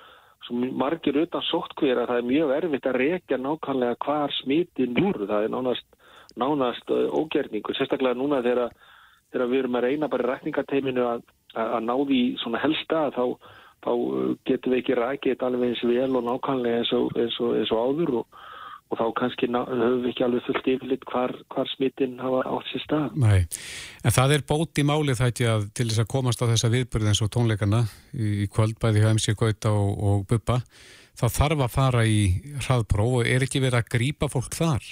svo 0.48 0.60
margir 0.82 1.20
utan 1.24 1.46
sóttkvér 1.50 2.04
að 2.04 2.12
það 2.12 2.22
er 2.22 2.30
mjög 2.30 2.54
erfitt 2.58 2.90
að 2.90 3.00
rekja 3.04 3.40
nákvæmlega 3.40 4.00
hvar 4.06 4.36
smitin 4.42 4.96
núru, 4.98 5.28
það 5.30 5.48
er 5.48 5.54
nánast, 5.56 5.88
nánast 6.40 6.94
ógerningu, 6.94 7.76
sérstaklega 7.76 8.18
núna 8.18 8.44
þegar, 8.46 8.76
þegar 9.34 9.52
við 9.52 9.64
erum 9.64 9.80
að 9.80 9.88
reyna 9.88 10.12
bara 10.12 10.30
rækningateiminu 10.34 11.08
að, 11.08 11.26
að 11.54 11.82
ná 11.86 11.96
því 12.06 12.22
svona 12.44 12.64
helsta 12.64 13.10
þá 13.18 13.24
þá 13.80 13.92
getum 14.48 14.74
við 14.74 14.82
ekki 14.82 14.98
rækið 15.00 15.44
alveg 15.46 15.72
eins 15.72 15.84
vel 15.88 16.18
og 16.20 16.26
nákvæmlega 16.28 16.82
eins 16.82 16.92
og, 16.96 17.14
eins 17.16 17.38
og, 17.40 17.54
eins 17.60 17.72
og 17.72 17.84
áður 17.86 18.16
og, 18.22 18.40
og 18.90 18.98
þá 18.98 19.06
kannski 19.20 19.50
höfum 19.54 20.00
við 20.02 20.08
ekki 20.12 20.24
alveg 20.26 20.46
fullt 20.48 20.70
yfirleitt 20.74 21.04
hvar, 21.12 21.34
hvar 21.54 21.68
smittin 21.76 22.16
hafa 22.22 22.40
átt 22.50 22.72
sér 22.72 22.84
stað. 22.86 23.18
Nei, 23.22 23.44
en 24.02 24.16
það 24.16 24.34
er 24.36 24.46
bót 24.50 24.82
í 24.82 24.86
málið 24.88 25.20
það 25.20 25.34
ekki 25.34 25.50
að 25.52 25.68
til 25.78 25.88
þess 25.92 26.04
að 26.04 26.10
komast 26.16 26.42
á 26.42 26.50
þessa 26.50 26.72
viðbyrð 26.74 27.12
eins 27.12 27.22
og 27.26 27.30
tónleikana 27.36 27.84
í 28.18 28.48
kvöldbæði 28.54 29.04
hjá 29.04 29.12
MC 29.12 29.36
Gauta 29.38 29.76
og, 29.76 29.92
og 30.10 30.26
Bubba, 30.32 30.58
þá 31.20 31.26
þarf 31.36 31.64
að 31.68 31.76
fara 31.76 32.08
í 32.10 32.24
hraðpróf 32.66 33.22
og 33.22 33.30
er 33.30 33.46
ekki 33.46 33.62
verið 33.62 33.84
að 33.84 33.94
grýpa 33.98 34.32
fólk 34.34 34.58
þar? 34.58 34.90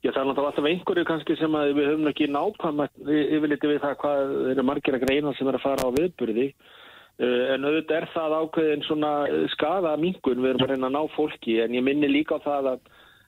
Já, 0.00 0.10
það 0.10 0.20
er 0.22 0.28
náttúrulega 0.30 0.50
alltaf 0.50 0.68
einhverju 0.72 1.06
kannski 1.06 1.34
sem 1.36 1.56
við 1.76 1.86
höfum 1.86 2.10
ekki 2.10 2.30
nákvæmast 2.32 3.00
yfirleiti 3.04 3.70
við 3.70 3.82
það 3.84 3.98
hvað 4.00 4.36
eru 4.54 4.66
margir 4.66 4.96
að 4.96 5.02
greina 5.04 5.34
sem 5.36 5.50
er 5.50 5.58
að 5.58 5.66
fara 5.68 5.86
á 5.86 5.90
viðbyrði 5.92 6.50
Eh, 6.50 6.79
en 7.20 7.66
auðvitað 7.68 7.98
er 7.98 8.06
það 8.14 8.36
ákveðin 8.38 8.86
svona 8.86 9.10
eh, 9.28 9.44
skada 9.52 9.96
mingun, 10.00 10.40
við 10.40 10.54
erum 10.54 10.64
að 10.64 10.72
reyna 10.72 10.88
að 10.88 10.96
ná 10.96 11.14
fólki 11.16 11.58
en 11.60 11.76
ég 11.76 11.84
minni 11.84 12.08
líka 12.08 12.38
á 12.40 12.46
það 12.46 12.70
að, 12.72 12.86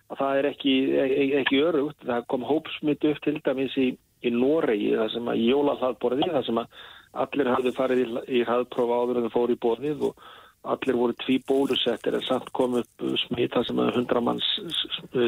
að 0.09 0.23
það 0.23 0.41
er 0.41 0.49
ekki, 0.53 0.77
ekki, 1.03 1.27
ekki 1.43 1.63
örugt. 1.67 1.99
Það 2.09 2.27
kom 2.33 2.47
hópsmynd 2.49 3.07
upp 3.11 3.23
til 3.27 3.37
dæmis 3.45 3.77
í, 3.77 3.89
í 4.25 4.33
Noregi, 4.33 4.95
það 4.97 5.13
sem 5.17 5.33
að 5.33 5.43
jólalhaldborði, 5.45 6.31
það 6.33 6.47
sem 6.49 6.63
að 6.63 6.79
allir 7.25 7.53
hafði 7.53 7.75
farið 7.77 8.05
í, 8.05 8.09
í 8.39 8.45
hraðprófa 8.49 9.03
áður 9.03 9.21
en 9.21 9.29
það 9.29 9.37
fór 9.37 9.53
í 9.53 9.59
borðið 9.67 10.07
og 10.09 10.31
allir 10.63 10.95
voru 10.95 11.15
tví 11.19 11.39
bólusettir 11.47 12.15
en 12.15 12.23
samt 12.23 12.51
kom 12.55 12.77
upp 12.79 13.05
smita 13.25 13.65
sem 13.67 13.79
að 13.83 13.97
hundra 13.97 14.23
manns 14.23 14.47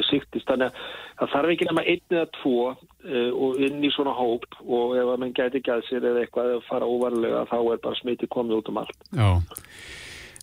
síktist. 0.08 0.46
Þannig 0.46 0.70
að 0.70 0.76
það 1.18 1.32
þarf 1.34 1.54
ekki 1.54 1.68
nema 1.70 1.84
einn 1.90 2.14
eða 2.14 2.28
tvo 2.38 2.58
uh, 2.70 3.30
og 3.32 3.58
inn 3.66 3.82
í 3.82 3.90
svona 3.94 4.14
hóp 4.14 4.46
og 4.62 4.94
ef 5.00 5.10
að 5.10 5.20
mann 5.24 5.34
gæti 5.34 5.60
ekki 5.60 5.74
að 5.74 5.84
sér 5.88 6.08
eða 6.10 6.22
eitthvað 6.22 6.52
eða 6.52 6.66
fara 6.68 6.90
óvarlega 6.90 7.44
þá 7.50 7.58
er 7.60 7.82
bara 7.88 8.00
smiti 8.00 8.30
komið 8.30 8.60
út 8.60 8.70
um 8.70 8.80
allt. 8.84 9.08
Já, 9.10 9.30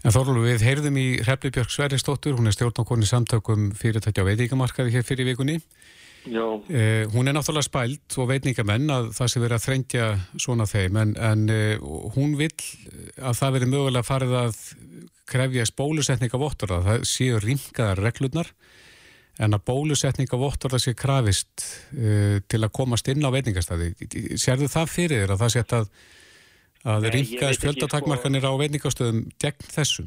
en 0.04 0.16
Þorlu 0.18 0.44
við 0.50 0.68
heyrðum 0.68 1.00
í 1.00 1.08
Hrefli 1.24 1.54
Björg 1.56 1.72
Sveristóttur, 1.72 2.36
hún 2.36 2.52
er 2.52 2.58
stjórnákonni 2.58 3.08
samtökum 3.08 3.72
fyrirtækja 3.78 4.28
á 4.28 4.30
veitíkamarkaði 4.30 4.98
hér 4.98 5.08
fyrir 5.08 5.32
vikunni. 5.32 5.62
Eh, 6.26 7.08
hún 7.14 7.28
er 7.28 7.34
náttúrulega 7.34 7.66
spælt 7.66 8.18
og 8.22 8.28
veitningamenn 8.30 8.92
að 8.94 9.08
það 9.18 9.32
sé 9.32 9.42
verið 9.42 9.56
að 9.58 9.64
þrengja 9.66 10.10
svona 10.44 10.68
þeim 10.70 11.00
en, 11.02 11.14
en 11.18 11.48
eh, 11.50 11.82
hún 12.16 12.36
vil 12.38 12.52
að 13.18 13.40
það 13.40 13.56
veri 13.56 13.70
mögulega 13.72 14.06
farið 14.06 14.36
að 14.44 14.60
krefja 15.32 15.66
bólusetning 15.78 16.34
af 16.36 16.44
vottorða, 16.44 16.80
það 16.86 17.08
séu 17.10 17.42
ringaðar 17.42 18.04
reglurnar 18.06 18.54
en 19.42 19.58
að 19.58 19.66
bólusetning 19.72 20.30
af 20.30 20.44
vottorða 20.44 20.82
sé 20.84 20.94
krafist 20.94 21.66
eh, 21.98 22.38
til 22.46 22.62
að 22.62 22.74
komast 22.78 23.10
inn 23.10 23.26
á 23.26 23.34
veitingastæði. 23.34 23.94
Serðu 24.38 24.70
það 24.70 24.94
fyrir 24.94 25.24
þér 25.24 25.36
að 25.36 25.46
það 25.46 25.54
setja 25.58 25.82
að, 25.82 25.92
að 26.94 27.12
ringaðis 27.18 27.64
fjöldatakmarkanir 27.66 28.46
sko... 28.46 28.54
á 28.54 28.62
veitingastöðum 28.62 29.26
gegn 29.42 29.74
þessu? 29.74 30.06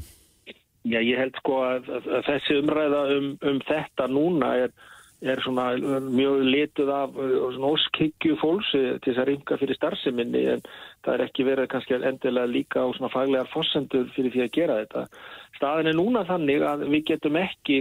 Já, 0.85 0.99
ég 1.01 1.17
held 1.17 1.35
sko 1.41 1.63
að, 1.65 1.87
að 1.97 2.27
þessi 2.29 2.59
umræða 2.61 3.07
um, 3.17 3.31
um 3.49 3.63
þetta 3.67 4.07
núna 4.13 4.55
er 4.63 4.75
er 5.23 5.39
svona 5.43 5.69
mjög 6.03 6.41
lituð 6.43 6.89
af 6.91 7.15
uh, 7.15 7.57
óskhyggju 7.69 8.35
fólks 8.41 8.71
til 8.73 8.99
þess 9.05 9.21
að 9.21 9.29
ringa 9.29 9.57
fyrir 9.61 9.77
starfseminni 9.77 10.43
en 10.55 10.65
það 11.05 11.13
er 11.13 11.23
ekki 11.27 11.45
verið 11.47 11.69
kannski 11.71 11.97
endilega 11.97 12.51
líka 12.51 12.83
á 12.83 12.87
svona 12.97 13.11
faglegar 13.13 13.51
fossendur 13.53 14.09
fyrir 14.15 14.33
því 14.33 14.43
að 14.45 14.53
gera 14.57 14.77
þetta. 14.81 15.05
Staðin 15.59 15.91
er 15.91 15.97
núna 15.97 16.25
þannig 16.27 16.67
að 16.67 16.85
við 16.91 17.07
getum 17.13 17.39
ekki 17.39 17.79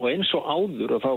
og 0.00 0.10
eins 0.10 0.34
og 0.34 0.48
áður 0.48 0.96
og 0.96 1.04
þá, 1.04 1.12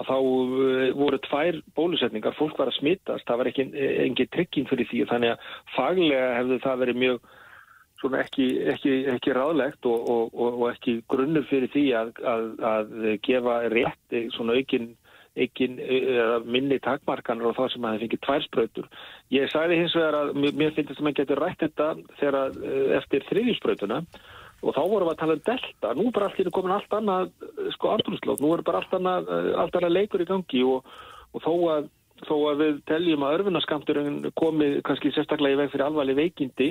að 0.00 0.10
þá 0.12 0.16
uh, 0.20 0.86
voru 1.02 1.20
tvær 1.26 1.60
bólusetningar, 1.74 2.38
fólk 2.38 2.58
var 2.60 2.70
að 2.70 2.78
smittast, 2.78 3.26
það 3.26 3.42
var 3.42 3.52
ekki 3.52 3.68
engin 4.06 4.32
trygging 4.36 4.70
fyrir 4.70 4.90
því 4.92 5.04
þannig 5.10 5.34
að 5.34 5.52
faglega 5.76 6.32
hefðu 6.38 6.60
það 6.64 6.82
verið 6.84 7.04
mjög 7.04 7.30
svona 8.00 8.22
ekki, 8.24 8.46
ekki, 8.72 8.94
ekki 9.14 9.34
ráðlegt 9.36 9.86
og, 9.88 10.08
og, 10.08 10.32
og 10.48 10.64
ekki 10.70 11.00
grunnur 11.10 11.46
fyrir 11.50 11.70
því 11.74 11.84
að, 11.98 12.10
að, 12.32 12.48
að 12.70 12.96
gefa 13.26 13.60
rétt 13.72 14.16
svona 14.34 14.56
aukin, 14.56 14.90
aukin 15.36 15.78
minni 16.48 16.80
takmarkanar 16.82 17.50
og 17.50 17.56
það 17.58 17.72
sem 17.74 17.86
það 17.86 18.04
fengið 18.04 18.22
tværspröytur. 18.26 18.90
Ég 19.36 19.52
sagði 19.52 19.80
hins 19.82 19.96
vegar 19.98 20.18
að 20.22 20.34
mér 20.40 20.74
finnst 20.76 20.96
að 20.96 21.04
maður 21.06 21.20
getur 21.20 21.44
rætt 21.44 21.64
þetta 21.66 21.90
þegar 22.22 22.60
eftir 23.00 23.28
þriðjuspröytuna 23.28 24.02
og 24.60 24.76
þá 24.76 24.82
vorum 24.82 25.08
við 25.08 25.14
að 25.14 25.20
tala 25.22 25.36
um 25.38 25.46
delta. 25.46 25.94
Nú 25.96 26.08
er 26.08 26.16
bara 26.16 26.32
allir 26.32 26.52
komin 26.56 26.74
allt 26.74 26.96
annað 26.96 27.30
sko 27.76 27.94
andrúrslótt, 27.94 28.42
nú 28.42 28.52
er 28.56 28.64
bara 28.66 28.82
allt 28.82 28.98
annað, 28.98 29.30
allt 29.62 29.78
annað 29.78 29.96
leikur 29.96 30.24
í 30.24 30.28
gangi 30.28 30.64
og, 30.68 30.92
og 31.32 31.44
þó 31.44 31.54
að 31.76 31.88
þó 32.26 32.34
að 32.50 32.58
við 32.60 32.80
teljum 32.90 33.22
að 33.24 33.38
örfunaskamturinn 33.38 34.18
komi 34.36 34.66
kannski 34.84 35.12
sérstaklega 35.14 35.56
í 35.56 35.60
veg 35.62 35.70
fyrir 35.72 35.86
alvarleg 35.86 36.18
veikindi 36.18 36.70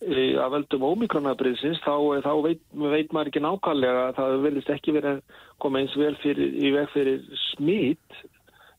að 0.00 0.52
veldum 0.54 0.84
ómikronabriðsins 0.88 1.80
þá, 1.84 1.94
þá 2.24 2.32
veit, 2.46 2.60
veit 2.72 3.12
maður 3.12 3.30
ekki 3.30 3.42
nákvæmlega 3.44 4.04
að 4.08 4.14
það 4.16 4.36
verðist 4.46 4.72
ekki 4.72 4.94
verið 4.96 5.18
að 5.18 5.38
koma 5.60 5.82
eins 5.82 5.96
vel 6.00 6.14
fyrir, 6.22 6.54
í 6.56 6.72
veg 6.72 6.88
fyrir 6.94 7.40
smít 7.50 8.20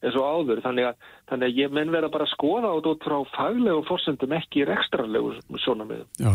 eins 0.02 0.18
og 0.18 0.26
áður. 0.26 0.64
Þannig 0.66 0.90
að, 0.90 1.08
þannig 1.30 1.52
að 1.52 1.62
ég 1.62 1.78
menn 1.78 1.94
verða 1.94 2.12
bara 2.16 2.26
að 2.26 2.34
skoða 2.34 2.74
át 2.74 2.90
út 2.90 3.06
frá 3.06 3.18
faglegu 3.36 3.86
fórsendum 3.90 4.36
ekki 4.40 4.66
rekstrarlegu 4.70 5.38
svona 5.62 5.86
með 5.86 6.06
Já, 6.18 6.34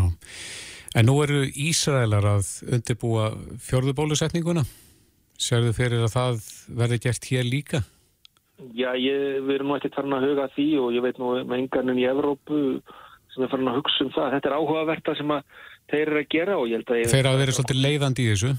en 0.95 1.09
nú 1.09 1.19
eru 1.25 1.43
Ísraelar 1.51 2.31
að 2.37 2.51
undirbúa 2.71 3.31
fjörðubólusetninguna 3.67 4.63
Serðu 5.37 5.73
fyrir 5.77 6.01
að 6.01 6.15
það 6.15 6.45
verði 6.79 6.97
gert 7.03 7.27
hér 7.29 7.45
líka? 7.45 7.83
Já, 8.73 8.89
ég, 8.97 9.43
við 9.45 9.51
erum 9.53 9.69
nú 9.69 9.75
ekkert 9.77 9.99
farin 9.99 10.15
að 10.17 10.31
huga 10.31 10.47
því 10.55 10.67
og 10.81 10.95
ég 10.95 11.03
veit 11.05 11.19
nú 11.21 11.35
með 11.43 11.59
engarnin 11.59 11.99
í 12.01 12.07
Evrópu 12.09 12.61
sem 13.37 13.45
er 13.45 13.51
farin 13.51 13.69
að 13.71 13.77
hugsa 13.79 14.05
um 14.05 14.13
það. 14.15 14.31
Þetta 14.35 14.49
er 14.49 14.57
áhugaverta 14.57 15.15
sem 15.17 15.33
að 15.35 15.61
þeir 15.91 16.01
eru 16.07 16.21
að 16.23 16.31
gera 16.33 16.57
og 16.57 16.67
ég 16.67 16.81
held 16.81 16.91
að... 16.91 17.03
Þeir 17.13 17.21
eru 17.21 17.31
að 17.31 17.41
vera 17.43 17.55
svolítið 17.57 17.81
leiðandi 17.85 18.25
í 18.25 18.31
þessu? 18.33 18.53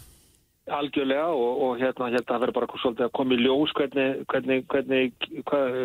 Algjörlega 0.79 1.29
og, 1.33 1.63
og 1.65 1.79
hérna 1.81 2.11
ég 2.13 2.19
held 2.19 2.27
að 2.27 2.33
það 2.33 2.43
verður 2.45 2.59
bara 2.59 2.83
svolítið 2.83 3.07
að 3.07 3.15
koma 3.19 3.35
í 3.35 3.41
ljós 3.41 3.75
hvernig, 3.79 4.23
hvernig, 4.29 4.67
hvernig 4.69 5.43
hvað, 5.49 5.79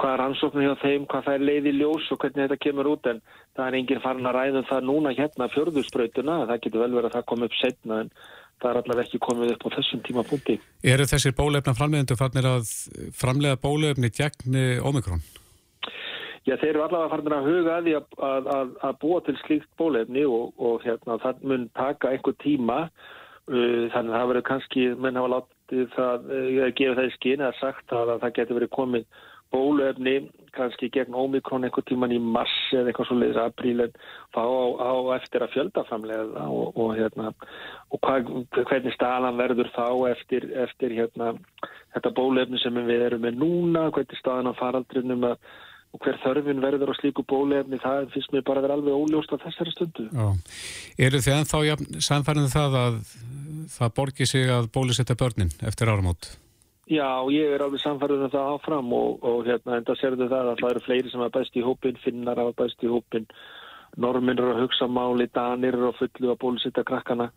hvað 0.00 0.14
er 0.14 0.22
ansóknir 0.26 0.66
hjá 0.68 0.74
þeim, 0.82 1.06
hvað 1.10 1.26
það 1.28 1.38
er 1.38 1.46
leið 1.48 1.68
í 1.70 1.74
ljós 1.78 2.08
og 2.12 2.20
hvernig 2.20 2.44
þetta 2.44 2.60
kemur 2.66 2.90
út 2.92 3.10
en 3.10 3.22
það 3.56 3.66
er 3.66 3.78
enginn 3.80 4.02
farin 4.04 4.28
að 4.28 4.36
ræða 4.38 4.60
um 4.60 4.68
það 4.70 4.88
núna 4.90 5.14
hérna 5.16 5.50
fjörðusbrautuna, 5.54 6.40
það 6.50 6.64
getur 6.66 6.84
vel 6.84 6.90
verið 6.98 7.08
að 7.10 7.16
það 7.16 7.28
komi 7.32 7.48
upp 7.48 7.56
setna 7.60 8.00
en 8.04 8.12
það 8.60 8.68
er 8.70 8.80
allavega 8.80 9.06
ekki 9.08 9.22
komið 9.24 9.54
upp 9.54 9.64
á 9.64 9.68
þessum 9.78 10.02
tímapunkti. 10.04 10.58
Eru 10.94 11.08
þessir 11.08 11.36
bólefna 11.38 11.74
framleiðendu 11.76 12.18
fannir 12.20 12.50
að 12.50 12.68
framleiða 13.16 13.60
bólefni 13.64 14.12
gegn 14.14 14.60
Omikron? 14.84 15.24
Já, 16.44 16.58
þeir 16.60 16.70
eru 16.74 16.84
allavega 16.84 17.10
farin 17.14 17.34
að 17.38 17.46
huga 17.48 17.74
að 17.74 17.86
því 17.86 17.92
að, 17.98 18.48
að, 18.54 18.72
að 18.84 18.96
búa 19.00 19.20
til 19.24 19.36
slíkt 19.40 19.70
bólefni 19.80 20.24
og, 20.28 20.50
og 20.60 20.82
hérna, 20.84 21.18
það 21.22 21.44
mun 21.50 21.68
taka 21.78 22.12
einhver 22.12 22.36
tíma. 22.44 22.80
Uh, 23.44 23.92
þannig 23.92 24.12
að 24.12 24.18
það 24.18 24.28
verður 24.30 24.44
kannski, 24.48 24.82
menn 25.04 25.20
hafa 25.20 25.30
látið 25.34 25.88
það, 25.92 26.28
uh, 26.32 26.68
gefa 26.76 26.98
það 26.98 27.08
í 27.08 27.14
skinn 27.18 27.42
eða 27.44 27.56
sagt 27.58 27.92
að, 27.92 28.12
að 28.14 28.22
það 28.22 28.36
getur 28.38 28.58
verið 28.58 28.72
komið 28.76 29.08
bólefni 29.54 30.14
kannski 30.54 30.88
gegn 30.94 31.16
ómikrón 31.16 31.66
einhver 31.66 31.84
tíman 31.88 32.14
í 32.14 32.20
mars 32.22 32.54
eða 32.72 32.90
eitthvað 32.90 33.08
svo 33.08 33.18
leiðis 33.18 33.40
apríl 33.42 33.84
en 33.84 33.92
þá 34.34 34.40
á, 34.40 34.64
á 34.80 34.92
eftir 35.16 35.44
að 35.44 35.52
fjöldaframlega 35.54 36.46
og, 36.46 36.78
og 36.78 36.94
hérna 36.98 37.32
og 37.90 38.00
hva, 38.00 38.16
hvernig 38.70 38.94
staðan 38.94 39.38
verður 39.40 39.70
þá 39.74 39.86
eftir, 40.12 40.48
eftir 40.64 40.94
hérna 40.96 41.34
þetta 41.94 42.14
bólefni 42.16 42.60
sem 42.62 42.80
við 42.86 43.06
erum 43.10 43.24
með 43.26 43.38
núna, 43.42 43.88
hvernig 43.94 44.20
staðan 44.20 44.50
á 44.54 44.60
faraldrinum 44.60 45.28
að 45.32 45.38
og 45.94 46.02
hver 46.02 46.16
þörfin 46.24 46.62
verður 46.62 46.90
á 46.90 46.94
slíku 46.98 47.22
bólefni 47.30 47.78
það 47.82 48.08
finnst 48.14 48.32
mér 48.34 48.42
bara 48.46 48.60
að 48.60 48.66
vera 48.66 48.78
alveg 48.78 48.96
óljóst 48.98 49.34
á 49.34 49.38
þessari 49.44 49.74
stundu. 49.74 50.06
Já. 50.10 50.26
Eru 51.06 51.20
þið 51.22 51.36
ennþá 51.38 51.60
ja, 51.68 51.76
samfærið 52.08 52.48
það 52.54 52.78
að 52.80 52.96
það 53.74 53.92
borgir 53.98 54.30
sig 54.30 54.50
að 54.50 54.72
bólusetta 54.74 55.16
börnin 55.18 55.52
eftir 55.62 55.92
áramót? 55.92 56.34
Já, 56.90 57.24
ég 57.32 57.54
er 57.54 57.62
alveg 57.64 57.80
samfærið 57.80 58.26
um 58.26 58.32
það 58.32 58.48
áfram 58.54 58.90
og, 58.92 59.22
og 59.24 59.46
hérna 59.46 59.78
enda 59.78 59.94
serðu 59.96 60.26
það 60.28 60.50
að 60.50 60.58
það 60.60 60.72
eru 60.72 60.82
fleiri 60.84 61.12
sem 61.12 61.22
hafa 61.22 61.38
bæst 61.38 61.54
í 61.56 61.62
hópin, 61.64 62.00
finnar 62.02 62.40
hafa 62.42 62.56
bæst 62.58 62.84
í 62.84 62.90
hópin, 62.92 63.28
normin 63.96 64.34
eru 64.34 64.50
að 64.52 64.64
hugsa 64.66 64.88
máli, 64.90 65.28
danir 65.32 65.78
að 65.78 65.94
fullu 66.02 66.34
að 66.34 66.40
bólusetta 66.42 66.84
krakkana, 66.84 67.30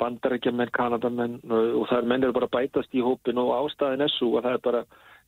bandarækja 0.00 0.54
menn, 0.54 0.72
kanadamenn 0.72 1.36
og 1.50 1.84
það 1.90 1.98
er 1.98 2.08
mennir 2.08 2.32
bara 2.36 2.48
bætast 2.52 2.96
í 2.96 3.04
hópin 3.04 3.42
og 3.42 3.52
ástæðin 3.58 4.06
er 4.06 4.12
svo 4.14 4.36
að 4.38 4.48
það 4.48 4.56
er 4.56 4.64
bara 4.64 4.82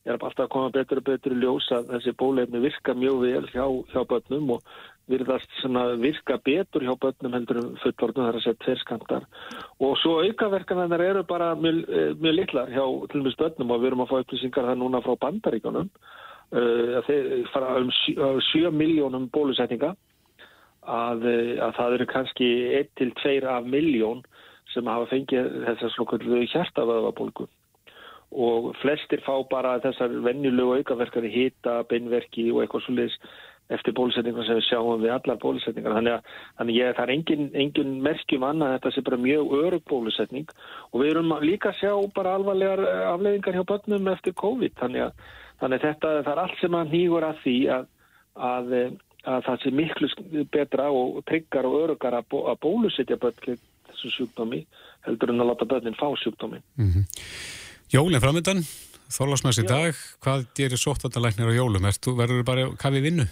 er 0.05 0.15
alltaf 0.15 0.45
að 0.45 0.53
koma 0.53 0.71
betur 0.73 1.01
og 1.01 1.07
betur 1.09 1.35
í 1.35 1.39
ljós 1.41 1.67
að 1.75 1.91
þessi 1.93 2.13
bólefni 2.19 2.61
virka 2.63 2.95
mjög 2.95 3.19
vel 3.25 3.47
hjá, 3.51 3.65
hjá 3.91 4.01
börnum 4.07 4.53
og 4.55 4.63
virðast 5.09 5.57
virka 5.99 6.37
betur 6.45 6.85
hjá 6.85 6.93
börnum 7.01 7.35
heldur 7.35 7.61
um 7.63 7.73
fullorðnum 7.83 8.29
þar 8.29 8.39
að 8.39 8.45
setja 8.45 8.63
tverskantar 8.65 9.27
og 9.79 9.97
svo 9.99 10.19
aukaverkanar 10.23 11.03
eru 11.03 11.23
bara 11.23 11.51
mjög, 11.55 11.83
eh, 11.89 12.13
mjög 12.15 12.37
litlar 12.39 12.71
hjá 12.71 12.85
til 13.11 13.21
og 13.21 13.27
með 13.27 13.39
börnum 13.43 13.71
og 13.71 13.81
við 13.81 13.91
erum 13.91 14.05
að 14.05 14.11
fá 14.11 14.17
upplýsingar 14.23 14.69
það 14.69 14.81
núna 14.83 15.03
frá 15.03 15.15
bandaríkunum 15.25 15.89
uh, 15.89 16.87
að 16.99 17.03
þeir 17.09 17.47
fara 17.53 17.75
um 17.81 17.91
7 17.91 18.71
miljónum 18.71 19.29
bólusetninga 19.33 19.95
að, 20.87 21.25
eh, 21.27 21.55
að 21.59 21.75
það 21.77 21.95
eru 21.97 22.09
kannski 22.09 22.49
1-2 22.81 23.43
af 23.45 23.67
miljón 23.67 24.23
sem 24.73 24.85
hafa 24.85 25.09
fengið 25.11 25.49
þessar 25.65 25.95
slokkullu 25.95 26.45
hjartavöðabólgu 26.47 27.49
og 28.31 28.73
flestir 28.81 29.23
fá 29.25 29.33
bara 29.49 29.79
þessar 29.81 30.13
vennjulegu 30.25 30.79
aukaverkari 30.79 31.31
hita, 31.33 31.83
beinverki 31.89 32.51
og 32.53 32.63
eitthvað 32.63 32.85
svolítið 32.85 33.15
eftir 33.69 33.93
bólusetningar 33.93 34.45
sem 34.47 34.57
við 34.57 34.65
sjáum 34.65 35.01
við 35.03 35.13
allar 35.13 35.37
bólusetningar. 35.41 35.93
Þannig 35.97 36.15
að, 36.15 36.29
þannig 36.57 36.79
að 36.83 36.95
það 36.97 37.03
er 37.03 37.13
engin, 37.15 37.49
engin 37.63 37.91
merkjum 38.05 38.45
annað 38.47 38.73
þetta 38.75 38.93
sé 38.95 39.03
bara 39.05 39.21
mjög 39.21 39.53
örug 39.59 39.83
bólusetning. 39.89 40.53
Og 40.89 41.03
við 41.03 41.11
erum 41.11 41.35
líka 41.45 41.69
að 41.69 41.81
sjá 41.83 41.93
bara 42.15 42.33
alvarlegar 42.37 42.81
eh, 42.85 43.03
afleðingar 43.11 43.59
hjá 43.59 43.67
börnum 43.73 44.09
eftir 44.13 44.35
COVID. 44.41 44.75
Þannig 44.81 45.05
að, 45.05 45.29
þannig 45.61 45.77
að 45.77 45.87
þetta 45.87 46.15
það 46.17 46.33
er 46.33 46.43
allt 46.45 46.63
sem 46.63 46.79
að 46.79 46.95
nýgur 46.95 47.27
að 47.29 47.43
því 47.43 47.57
að, 47.77 47.87
að 48.49 48.75
það 49.45 49.61
sé 49.61 49.75
miklu 49.77 50.11
betra 50.49 50.89
og 50.89 51.21
tryggar 51.29 51.69
og 51.69 51.81
örugar 51.83 52.17
að, 52.17 52.29
bó, 52.33 52.41
bólusetja 52.65 53.21
börn 53.21 53.59
þessu 53.89 54.11
sjúkdómi 54.15 54.63
heldur 55.05 55.33
en 55.33 55.43
að 55.43 55.51
láta 55.51 55.67
börnin 55.69 55.97
fá 55.97 56.07
sjúkdómi 56.17 56.61
mm 56.79 56.91
-hmm. 56.91 57.03
Jólinn 57.89 58.21
framöndan, 58.21 58.59
þólasmæs 59.09 59.57
í 59.63 59.65
dag, 59.65 59.97
hvað 60.21 60.43
gerir 60.53 60.77
sóttvandalæknir 60.77 61.49
á 61.49 61.57
jólum? 61.57 61.87
Ertu, 61.89 62.11
verður 62.13 62.43
bara 62.45 62.67
kafið 62.77 63.07
vinnu? 63.07 63.23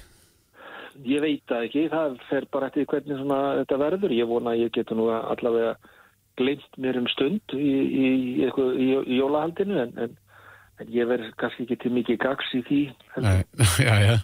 Ég 1.05 1.21
veit 1.21 1.43
það 1.45 1.65
ekki, 1.67 1.83
það 1.91 2.15
fer 2.25 2.47
bara 2.55 2.69
eftir 2.71 2.87
hvernig 2.89 3.21
þetta 3.59 3.77
verður. 3.83 4.15
Ég 4.17 4.29
vona 4.31 4.55
að 4.55 4.63
ég 4.63 4.71
getur 4.73 4.97
nú 4.97 5.05
allavega 5.13 5.75
glemt 6.41 6.79
mér 6.81 6.97
um 6.97 7.09
stund 7.13 7.53
í, 7.53 7.69
í, 7.69 8.07
í, 8.47 8.87
í 8.97 9.19
jólahaldinu 9.19 9.77
en, 9.83 9.93
en, 10.07 10.17
en 10.81 10.89
ég 10.95 11.05
verður 11.05 11.37
kannski 11.37 11.67
ekki 11.67 11.77
til 11.83 11.93
mikið 11.99 12.19
gags 12.25 12.49
í 12.57 12.63
því. 12.65 12.81
Nei, 13.21 13.45
já, 13.85 13.93
já. 14.07 14.17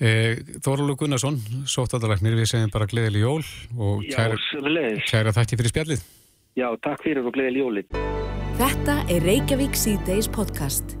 Eh, 0.00 0.40
Þóralu 0.64 0.96
Gunnarsson, 1.04 1.36
sóttadalæknir, 1.68 2.40
við 2.40 2.48
segjum 2.54 2.72
bara 2.72 2.88
gleðileg 2.88 3.28
jól 3.28 3.44
og 3.76 4.08
kæra, 4.08 4.40
Já, 4.40 4.88
kæra 5.12 5.36
þætti 5.36 5.60
fyrir 5.60 5.76
spjallið. 5.76 6.08
Já, 6.56 6.70
takk 6.80 7.04
fyrir 7.04 7.28
og 7.28 7.36
gleðileg 7.36 7.60
jólið. 7.60 8.43
Þetta 8.54 9.00
er 9.10 9.24
Reykjavík 9.26 9.74
C-Days 9.74 10.28
podcast. 10.30 10.92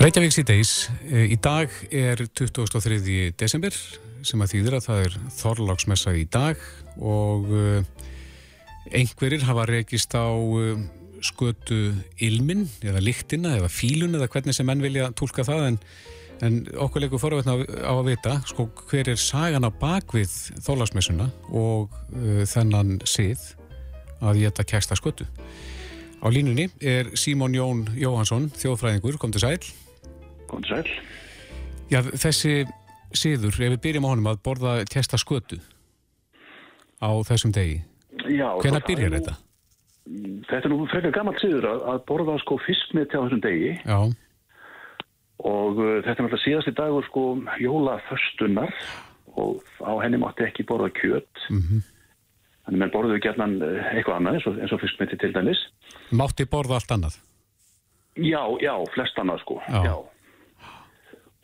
Reykjavík 0.00 0.32
síðdeis, 0.32 0.70
í 1.04 1.36
dag 1.44 1.74
er 1.92 2.22
23. 2.24 3.26
desember 3.36 3.74
sem 4.24 4.40
að 4.40 4.54
þýðir 4.54 4.76
að 4.78 4.86
það 4.86 5.00
er 5.02 5.16
Þorláksmessa 5.36 6.14
í 6.16 6.22
dag 6.24 6.62
og 6.96 7.52
uh, 7.52 8.06
einhverjir 8.96 9.44
hafa 9.44 9.66
rekist 9.68 10.16
á 10.16 10.24
uh, 10.32 10.80
skötu 11.20 11.92
ilmin 12.16 12.64
eða 12.80 13.02
lyktina 13.04 13.58
eða 13.58 13.68
fílun 13.68 14.16
eða 14.16 14.30
hvernig 14.32 14.56
sem 14.56 14.68
menn 14.72 14.80
vilja 14.80 15.10
tólka 15.12 15.44
það 15.44 15.66
en, 15.66 15.78
en 16.48 16.60
okkur 16.86 17.04
leikur 17.04 17.20
forveitna 17.20 17.58
á 17.60 17.92
að 17.92 18.06
vita 18.08 18.38
sko, 18.48 18.70
hver 18.88 19.12
er 19.12 19.20
sagan 19.20 19.68
á 19.68 19.70
bakvið 19.84 20.32
Þorláksmessuna 20.64 21.28
og 21.52 21.92
uh, 22.16 22.46
þennan 22.48 23.02
sið 23.04 23.50
að 24.24 24.46
geta 24.46 24.64
kæsta 24.64 24.96
skötu. 24.96 25.28
Á 26.20 26.28
línunni 26.28 26.68
er 26.84 27.14
Símón 27.16 27.54
Jón 27.56 27.86
Jóhansson, 27.96 28.50
þjóðfræðingur, 28.52 29.16
kom 29.16 29.32
til 29.32 29.40
sæl. 29.40 29.60
Kom 30.50 30.60
til 30.66 30.76
sæl. 30.76 30.90
Já, 31.90 32.02
þessi 32.04 32.66
siður, 33.16 33.56
ef 33.56 33.72
við 33.74 33.80
byrjum 33.86 34.06
á 34.06 34.12
honum 34.12 34.28
að 34.30 34.42
borða 34.44 34.74
kæsta 34.90 35.18
skötu 35.18 35.58
á 37.00 37.10
þessum 37.26 37.54
degi, 37.56 37.80
sko, 38.12 38.82
byrjar 38.86 39.16
þetta? 39.16 39.36
Þetta 40.50 40.64
er 40.66 40.72
nú 40.72 40.80
frekar 40.90 41.14
gammalt 41.14 41.40
siður 41.42 41.68
að, 41.70 41.84
að 41.92 42.02
borða 42.08 42.36
sko 42.42 42.58
fiskmeti 42.66 43.16
á 43.16 43.24
þessum 43.24 43.42
degi 43.44 43.72
Já, 43.78 43.98
og 45.46 45.80
uh, 45.80 45.96
þetta 46.04 46.16
er 46.16 46.26
náttúrulega 46.26 46.44
síðasti 46.44 46.74
dagur 46.76 47.06
sko 47.08 47.24
jólaföstunnar 47.62 48.74
og 49.40 49.64
á 49.80 49.92
henni 50.02 50.20
mátti 50.20 50.44
ekki 50.44 50.66
borða 50.68 50.90
kjöt. 51.00 51.48
Mhm. 51.48 51.82
Þannig 52.70 52.84
menn 52.84 52.92
borðuðu 52.94 53.18
gætnan 53.24 53.54
eitthvað 53.96 54.16
annað 54.20 54.36
eins 54.38 54.44
og, 54.46 54.58
og 54.76 54.80
fiskmeti 54.84 55.16
til 55.18 55.32
dæmis. 55.34 55.58
mátti 56.14 56.44
borða 56.46 56.76
allt 56.78 56.92
annað. 56.94 57.16
Já, 58.14 58.42
já, 58.62 58.74
flest 58.94 59.18
annað 59.18 59.40
sko. 59.42 59.56
Já. 59.66 59.96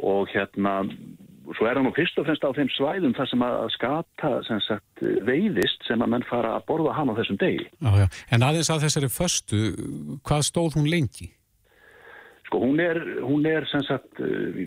Og 0.06 0.30
hérna, 0.30 0.76
svo 1.56 1.66
er 1.66 1.80
það 1.80 1.86
nú 1.88 1.92
fyrst 1.96 2.20
og 2.22 2.28
fremst 2.28 2.46
á 2.46 2.50
þeim 2.54 2.70
svæðum 2.76 3.16
þar 3.16 3.30
sem 3.32 3.42
að 3.42 3.56
skata 3.74 4.30
sem 4.46 4.62
sagt 4.68 5.02
veiðist 5.26 5.82
sem 5.88 6.04
að 6.06 6.12
menn 6.14 6.26
fara 6.30 6.54
að 6.60 6.68
borða 6.70 6.94
hann 6.94 7.10
á 7.10 7.18
þessum 7.18 7.40
degi. 7.42 7.66
Já, 7.82 7.90
já. 8.04 8.06
En 8.30 8.46
aðeins 8.46 8.70
að 8.70 8.86
þessari 8.86 9.10
föstu, 9.10 9.64
hvað 10.22 10.46
stóð 10.46 10.78
hún 10.78 10.86
lengi? 10.94 11.32
Sko 12.46 12.60
hún 12.62 12.78
er, 12.80 13.00
hún 13.26 13.46
er 13.50 13.66
sem 13.66 13.82
sagt, 13.82 14.20
uh, 14.22 14.58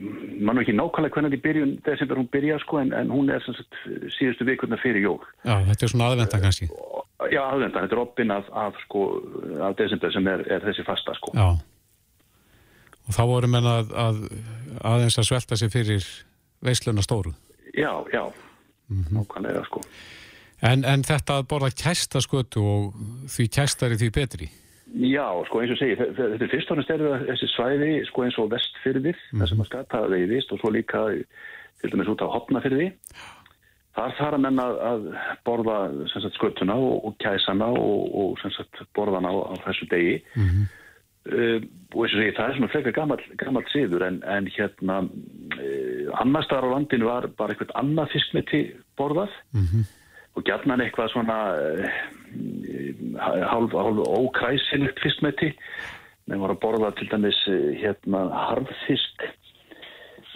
mann 0.43 0.57
er 0.57 0.65
ekki 0.65 0.75
nákvæmlega 0.75 1.15
hvernig 1.15 1.37
í 1.37 1.41
byrjun 1.45 1.73
desember 1.85 2.19
hún 2.19 2.27
byrja 2.31 2.59
sko 2.59 2.81
en, 2.81 2.91
en 2.93 3.11
hún 3.13 3.31
er 3.31 3.43
sem 3.45 3.55
sagt 3.55 3.79
síðustu 4.17 4.47
vikurna 4.49 4.79
fyrir 4.81 5.05
jól. 5.05 5.21
Já, 5.47 5.55
þetta 5.69 5.87
er 5.87 5.93
svona 5.93 6.09
aðvenda 6.11 6.41
kannski. 6.43 6.67
Og, 6.75 7.05
já, 7.31 7.41
aðvendan, 7.45 7.85
þetta 7.85 7.95
er 7.95 8.03
oppin 8.03 8.35
af, 8.35 8.51
af 8.65 8.79
sko, 8.83 9.05
af 9.69 9.77
desember 9.79 10.11
sem 10.15 10.27
er, 10.27 10.43
er 10.51 10.67
þessi 10.67 10.85
fasta 10.87 11.15
sko. 11.15 11.31
Já. 11.39 11.49
Og 13.09 13.15
þá 13.15 13.23
voru 13.31 13.49
menn 13.49 13.65
að, 13.65 13.95
að 13.97 14.23
aðeins 14.85 15.17
að 15.17 15.29
svelta 15.31 15.57
sig 15.57 15.71
fyrir 15.73 16.05
veisluna 16.65 17.01
stóru. 17.01 17.33
Já, 17.73 17.91
já, 18.13 18.25
nákvæmlega 19.15 19.63
sko. 19.69 19.81
En, 20.65 20.83
en 20.83 21.05
þetta 21.07 21.39
að 21.39 21.47
borða 21.49 21.71
kæsta 21.71 22.19
skötu 22.23 22.63
og 22.65 22.97
því 23.31 23.47
kæstari 23.55 23.97
því 23.99 24.09
betri. 24.15 24.49
Já, 24.97 25.25
sko 25.45 25.59
eins 25.61 25.71
og 25.75 25.77
segi, 25.77 25.95
þe- 25.99 26.11
þe- 26.17 26.29
þetta 26.33 26.45
er 26.47 26.51
fyrst 26.53 26.71
og 26.73 26.77
næst 26.79 26.89
er 26.95 27.01
það 27.03 27.25
þessi 27.29 27.49
svæði 27.53 27.89
sko 28.07 28.23
eins 28.25 28.37
og 28.41 28.47
vestfyrðir, 28.53 29.19
þar 29.37 29.47
sem 29.51 29.59
að 29.61 29.67
skata 29.69 30.01
veiðist 30.09 30.51
og 30.55 30.59
svo 30.63 30.71
líka 30.73 31.03
til 31.81 31.91
dæmis 31.93 32.09
út 32.09 32.23
á 32.25 32.33
hopnafyrði. 32.33 32.87
Þar 33.99 34.13
þarf 34.17 34.47
að, 34.49 34.75
að 34.89 35.05
borða 35.45 35.77
sagt, 36.13 36.35
skötuna 36.37 36.75
og, 36.79 37.05
og 37.05 37.15
kæsana 37.21 37.67
og, 37.69 38.15
og 38.15 38.43
sagt, 38.55 38.81
borðana 38.95 39.29
á, 39.29 39.35
á 39.49 39.53
þessu 39.67 39.89
degi. 39.91 40.19
Uh, 41.29 41.59
og 41.93 42.05
eins 42.05 42.13
og 42.15 42.21
segi, 42.21 42.33
það 42.37 42.47
er 42.49 42.55
svona 42.57 42.69
frekar 42.71 42.93
gammal, 42.95 43.19
gammal 43.37 43.65
siður 43.69 44.05
en, 44.07 44.21
en 44.23 44.47
hérna 44.55 45.01
uh, 45.03 46.05
annars 46.23 46.47
staðar 46.47 46.69
á 46.71 46.73
landinu 46.73 47.09
var 47.09 47.27
bara 47.37 47.53
eitthvað 47.53 47.75
annað 47.77 48.13
fiskmeti 48.15 48.61
borðað 48.97 49.35
og 50.37 50.45
gjarnan 50.47 50.83
eitthvað 50.85 51.13
svona 51.13 51.37
uh, 51.57 52.01
hálf, 53.19 53.73
hálf 53.73 54.03
ókræsilegt 54.05 55.01
fiskmeti. 55.03 55.53
Menn 56.29 56.43
var 56.43 56.53
að 56.53 56.61
borða 56.63 56.91
til 56.97 57.09
dæmis 57.11 57.39
uh, 57.49 57.71
hérna 57.79 58.27
harðfisk 58.49 59.29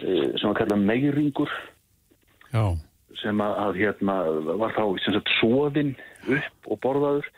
sem 0.03 0.49
var 0.49 0.57
kallað 0.57 0.81
meiringur. 0.83 1.51
Já, 2.51 2.73
sem 3.21 3.39
að, 3.43 3.79
hérna 3.79 4.17
var 4.59 4.75
þá 4.75 4.83
sem 5.03 5.15
sagt 5.15 5.31
soðinn 5.39 5.95
upp 6.27 6.69
og 6.71 6.81
borðaður. 6.83 7.29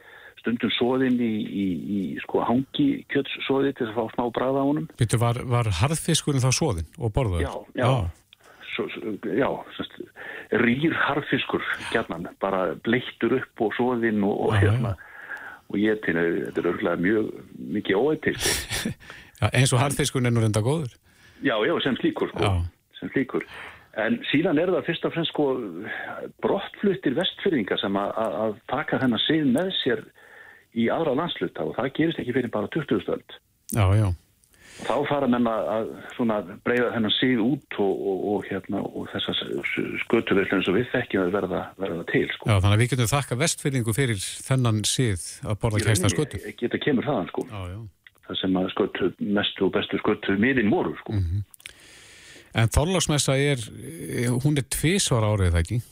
Stundum 0.42 0.72
soðinn 0.76 1.18
í, 1.26 1.32
í, 1.42 1.66
í 1.98 2.00
sko 2.22 2.44
hangi 2.46 2.88
kjötssóði 3.10 3.72
til 3.74 3.88
þess 3.88 3.96
að 3.96 3.98
fá 3.98 4.14
smá 4.14 4.28
bræða 4.36 4.62
á 4.62 4.66
honum. 4.68 4.86
Býttu, 5.00 5.18
var, 5.22 5.40
var 5.50 5.72
harðfiskurinn 5.82 6.44
þá 6.44 6.52
svoðinn 6.54 6.92
og 7.00 7.14
borðaður? 7.16 7.46
Já, 7.48 7.82
já. 7.82 7.86
Svo, 7.88 8.25
svo, 8.76 8.86
já, 9.36 9.48
semst, 9.78 10.00
rýr 10.62 10.96
harðfiskur 11.08 11.64
gjarnan, 11.94 12.30
bara 12.44 12.76
bleittur 12.86 13.38
upp 13.40 13.66
og 13.66 13.76
soðinn 13.78 14.24
og, 14.28 14.48
og 14.48 14.58
hérna 14.60 14.96
og 15.72 15.78
ég 15.82 16.02
til, 16.06 16.16
þetta 16.16 16.62
er 16.62 16.68
örgulega 16.72 17.02
mjög 17.02 17.30
mikið 17.78 18.02
óætti 18.02 18.36
sko. 18.38 18.92
Já, 19.42 19.50
eins 19.52 19.74
og 19.76 19.82
harðfiskurinn 19.82 20.30
er 20.30 20.32
nú 20.32 20.40
reynda 20.40 20.62
góður. 20.64 20.94
já, 21.44 21.56
já, 21.68 21.74
sem 21.84 21.98
slíkur 22.00 22.30
sko. 22.32 22.40
Já. 22.40 22.52
sem 23.00 23.10
slíkur 23.12 23.44
en 24.00 24.20
síðan 24.30 24.60
er 24.60 24.72
það 24.72 24.86
fyrst 24.90 25.08
og 25.08 25.14
fremst 25.16 25.32
sko 25.34 25.46
brottfluttir 26.44 27.16
vestfyrringa 27.18 27.78
sem 27.80 27.98
að, 28.00 28.56
taka 28.72 29.00
þennan 29.02 29.24
sið 29.26 29.50
með 29.52 29.72
sér 29.82 30.04
í 30.76 30.88
aðra 30.92 31.16
landsluta 31.20 31.68
og 31.68 31.76
það 31.78 31.92
gerist 32.00 32.22
ekki 32.24 32.36
fyrir 32.36 32.54
bara 32.54 32.72
20 32.76 33.04
stöld 33.04 33.38
Já, 33.76 33.86
já. 33.98 34.08
Þá 34.84 34.94
fara 35.10 35.30
menn 35.32 35.48
að, 35.48 35.92
breyða 36.66 36.92
þennan 36.96 37.16
síð 37.16 37.42
út 37.46 37.78
og, 37.80 37.94
og, 38.12 38.22
og, 38.32 38.46
hérna, 38.50 38.82
og 38.84 39.08
þessar 39.14 39.42
skötuveilin 40.04 40.60
eins 40.60 40.70
og 40.72 40.78
við 40.78 40.92
þekkjum 40.94 41.24
að 41.24 41.34
verða, 41.38 41.64
verða 41.80 42.06
til 42.12 42.26
sko. 42.34 42.50
Já, 42.50 42.58
þannig 42.58 42.76
að 42.76 42.84
við 42.84 42.94
getum 42.94 43.12
þakka 43.14 43.40
vestfyrningu 43.42 43.96
fyrir 43.96 44.22
þennan 44.50 44.84
sið 44.90 45.26
að 45.46 45.60
borða 45.64 45.84
kæsta 45.88 46.12
skötu. 46.14 46.44
Geta 46.62 46.82
kemur 46.84 47.08
þaðan 47.08 47.32
sko. 47.32 47.48
Já, 47.50 47.60
já. 47.74 47.82
Það 48.26 48.40
sem 48.42 48.56
að 48.58 48.72
skötu 48.74 49.12
mestu 49.22 49.68
og 49.68 49.76
bestu 49.76 50.02
skötu 50.02 50.38
miðin 50.42 50.72
voru 50.74 50.96
sko. 51.02 51.20
En 52.56 52.72
Þorláksmessa 52.72 53.36
er, 53.36 53.60
eh, 53.60 54.32
hún 54.32 54.56
er 54.58 54.66
tvísvar 54.72 55.28
árið 55.28 55.60
ekki? 55.60 55.84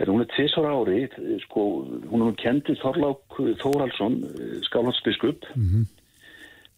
Þegar 0.00 0.12
hún 0.14 0.22
er 0.24 0.28
tvisvar 0.32 0.66
ári, 0.72 1.00
sko, 1.44 1.62
hún 2.08 2.22
er 2.24 2.36
kendið 2.40 2.78
Þorlák 2.80 3.40
Þóraldsson, 3.60 4.14
skálandsbiskup 4.64 5.44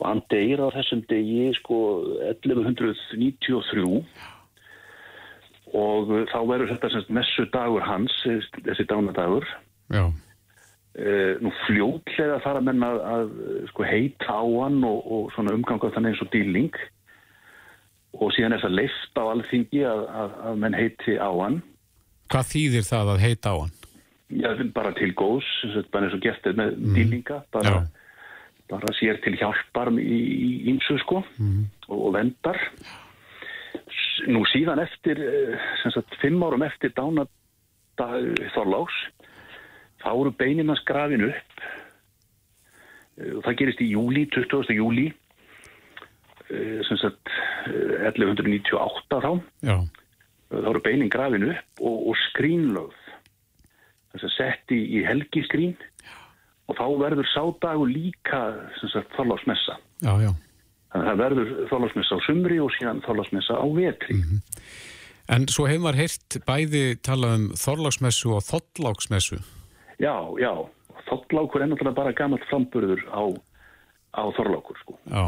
og 0.03 0.09
hann 0.09 0.23
deyr 0.33 0.59
á 0.59 0.69
þessum 0.75 1.05
degi 1.11 1.53
sko 1.61 1.79
1193 2.27 3.87
og 5.73 6.11
þá 6.29 6.39
verður 6.51 6.73
þetta 6.75 6.91
semst 6.93 7.13
messu 7.17 7.47
dagur 7.55 7.85
hans, 7.87 8.13
þessi 8.27 8.85
dánadagur. 8.91 9.47
Já. 9.95 10.11
Uh, 10.93 11.39
nú 11.41 11.49
fljótlega 11.63 12.37
fara 12.45 12.61
menn 12.61 12.83
að, 12.85 12.99
að 13.09 13.31
sko, 13.71 13.87
heita 13.89 14.35
á 14.37 14.45
hann 14.45 14.83
og, 14.85 14.99
og 15.09 15.31
svona 15.33 15.55
umganga 15.57 15.89
þannig 15.95 16.13
eins 16.13 16.21
og 16.21 16.29
dýling 16.35 16.75
og 18.21 18.35
síðan 18.37 18.59
er 18.59 18.61
það 18.61 18.75
leift 18.77 19.17
á 19.17 19.25
alþingi 19.25 19.81
að, 19.89 20.03
að, 20.21 20.35
að 20.51 20.59
menn 20.61 20.77
heiti 20.77 21.15
á 21.17 21.31
hann 21.33 21.63
Hvað 22.29 22.51
þýðir 22.51 22.85
það 22.91 23.15
að 23.15 23.25
heita 23.25 23.53
á 23.53 23.57
hann? 23.63 23.73
Já, 24.33 24.49
bara 24.77 24.93
til 24.97 25.11
góðs, 25.17 25.49
bara 25.93 26.11
eins 26.11 26.19
og 26.19 26.23
gert 26.25 26.47
er 26.49 26.61
með 26.61 26.77
dýlinga, 26.97 27.41
bara, 27.53 27.73
bara 28.73 28.95
sér 28.97 29.21
til 29.25 29.37
hjálpar 29.37 29.93
í 30.01 30.73
ímsu 30.73 30.97
sko 31.05 31.21
og, 31.23 31.99
og 31.99 32.11
vendar. 32.17 32.59
Nú 34.33 34.43
síðan 34.49 34.81
eftir, 34.83 35.21
eh, 35.21 35.71
sagt, 35.85 36.17
fimm 36.23 36.43
árum 36.43 36.65
eftir 36.67 36.95
dánadag 36.97 37.31
Þorláks, 38.55 38.97
þá 40.01 40.11
eru 40.15 40.33
beinina 40.35 40.75
skrafin 40.81 41.29
upp 41.29 41.65
Eh, 43.21 43.35
og 43.37 43.45
það 43.47 43.59
gerist 43.61 43.83
í 43.85 43.91
júli, 43.93 44.25
20. 44.33 44.73
júli, 44.77 45.09
eh, 46.49 46.81
sem 46.89 46.97
sagt, 47.01 47.29
eh, 47.67 48.07
1198 48.09 49.21
þá 49.21 49.33
Já. 49.61 49.77
þá 50.51 50.69
eru 50.71 50.81
beinin 50.81 51.13
grafin 51.13 51.51
upp 51.51 51.81
og, 51.81 52.09
og 52.09 52.17
skrínlögð 52.31 52.99
þess 54.13 54.25
að 54.29 54.37
sett 54.37 54.73
í, 54.73 54.81
helgiskrín 55.05 55.77
og 56.73 56.79
þá 56.81 56.87
verður 57.05 57.29
líka 57.93 58.41
Já, 60.03 60.13
já. 60.25 60.33
þannig 60.93 61.07
að 61.07 61.11
það 61.13 61.21
verður 61.23 61.53
þorlásmessa 61.71 62.17
á 62.17 62.25
sumri 62.27 62.59
og 62.65 62.73
síðan 62.79 63.05
þorlásmessa 63.07 63.61
á 63.61 63.67
vetri 63.77 64.19
En 65.33 65.45
svo 65.49 65.69
hefur 65.71 65.85
maður 65.85 66.01
heyrt 66.03 66.37
bæði 66.49 66.81
talað 67.07 67.35
um 67.39 67.45
Þorláksmessu 67.57 68.33
og 68.35 68.43
Þottláksmessu. 68.43 69.39
já, 70.03 70.13
já, 70.43 70.51
þorlákur 71.09 71.63
er 71.63 71.71
náttúrulega 71.71 71.95
bara 72.01 72.13
gamalt 72.19 72.45
framburður 72.51 73.05
á, 73.15 73.23
á 74.19 74.23
þorlákur 74.37 74.81
sko 74.83 74.99
Já. 75.07 75.25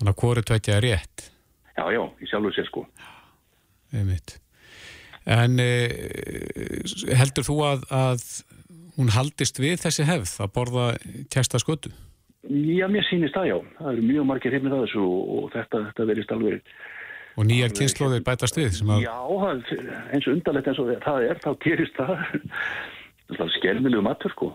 Þannig 0.00 0.10
að 0.14 0.20
hvori 0.24 0.42
tvekja 0.48 0.76
er 0.80 0.84
rétt. 0.88 1.26
já, 1.78 1.84
já, 1.94 2.02
í 2.20 2.26
sjálfu 2.28 2.52
sér 2.56 2.66
sko 2.68 2.86
einmitt. 3.94 4.36
En 5.30 5.58
eh, 5.60 5.92
heldur 7.18 7.44
þú 7.46 7.56
að, 7.66 7.82
að 7.94 8.22
hún 8.96 9.12
haldist 9.14 9.60
við 9.60 9.80
þessi 9.84 10.06
hefð 10.08 10.36
að 10.44 10.54
borða 10.56 10.86
kjæsta 11.32 11.60
skötu? 11.62 11.92
Já, 12.50 12.86
mér 12.88 13.04
sýnist 13.08 13.36
það 13.36 13.50
já. 13.50 13.56
Það 13.78 13.90
eru 13.92 14.06
mjög 14.08 14.28
margir 14.30 14.56
hefnir 14.56 14.76
að 14.76 14.86
þessu 14.86 15.02
og, 15.04 15.34
og 15.36 15.50
þetta, 15.54 15.82
þetta 15.90 16.08
verist 16.10 16.34
alveg... 16.36 16.74
Og 17.38 17.46
nýjar 17.46 17.74
kynnslóðir 17.76 18.24
bætast 18.26 18.58
við 18.58 18.70
sem 18.78 18.90
að... 18.90 19.04
Já, 19.04 19.18
eins 20.10 20.26
og 20.26 20.32
undarlegt 20.34 20.70
eins 20.72 20.80
og 20.82 20.94
það 21.04 21.26
er, 21.28 21.42
þá 21.44 21.50
gerist 21.62 22.00
það. 22.00 22.14
Það 23.30 23.44
er 23.44 23.52
skelmilegu 23.54 24.02
matur, 24.02 24.32
sko. 24.34 24.48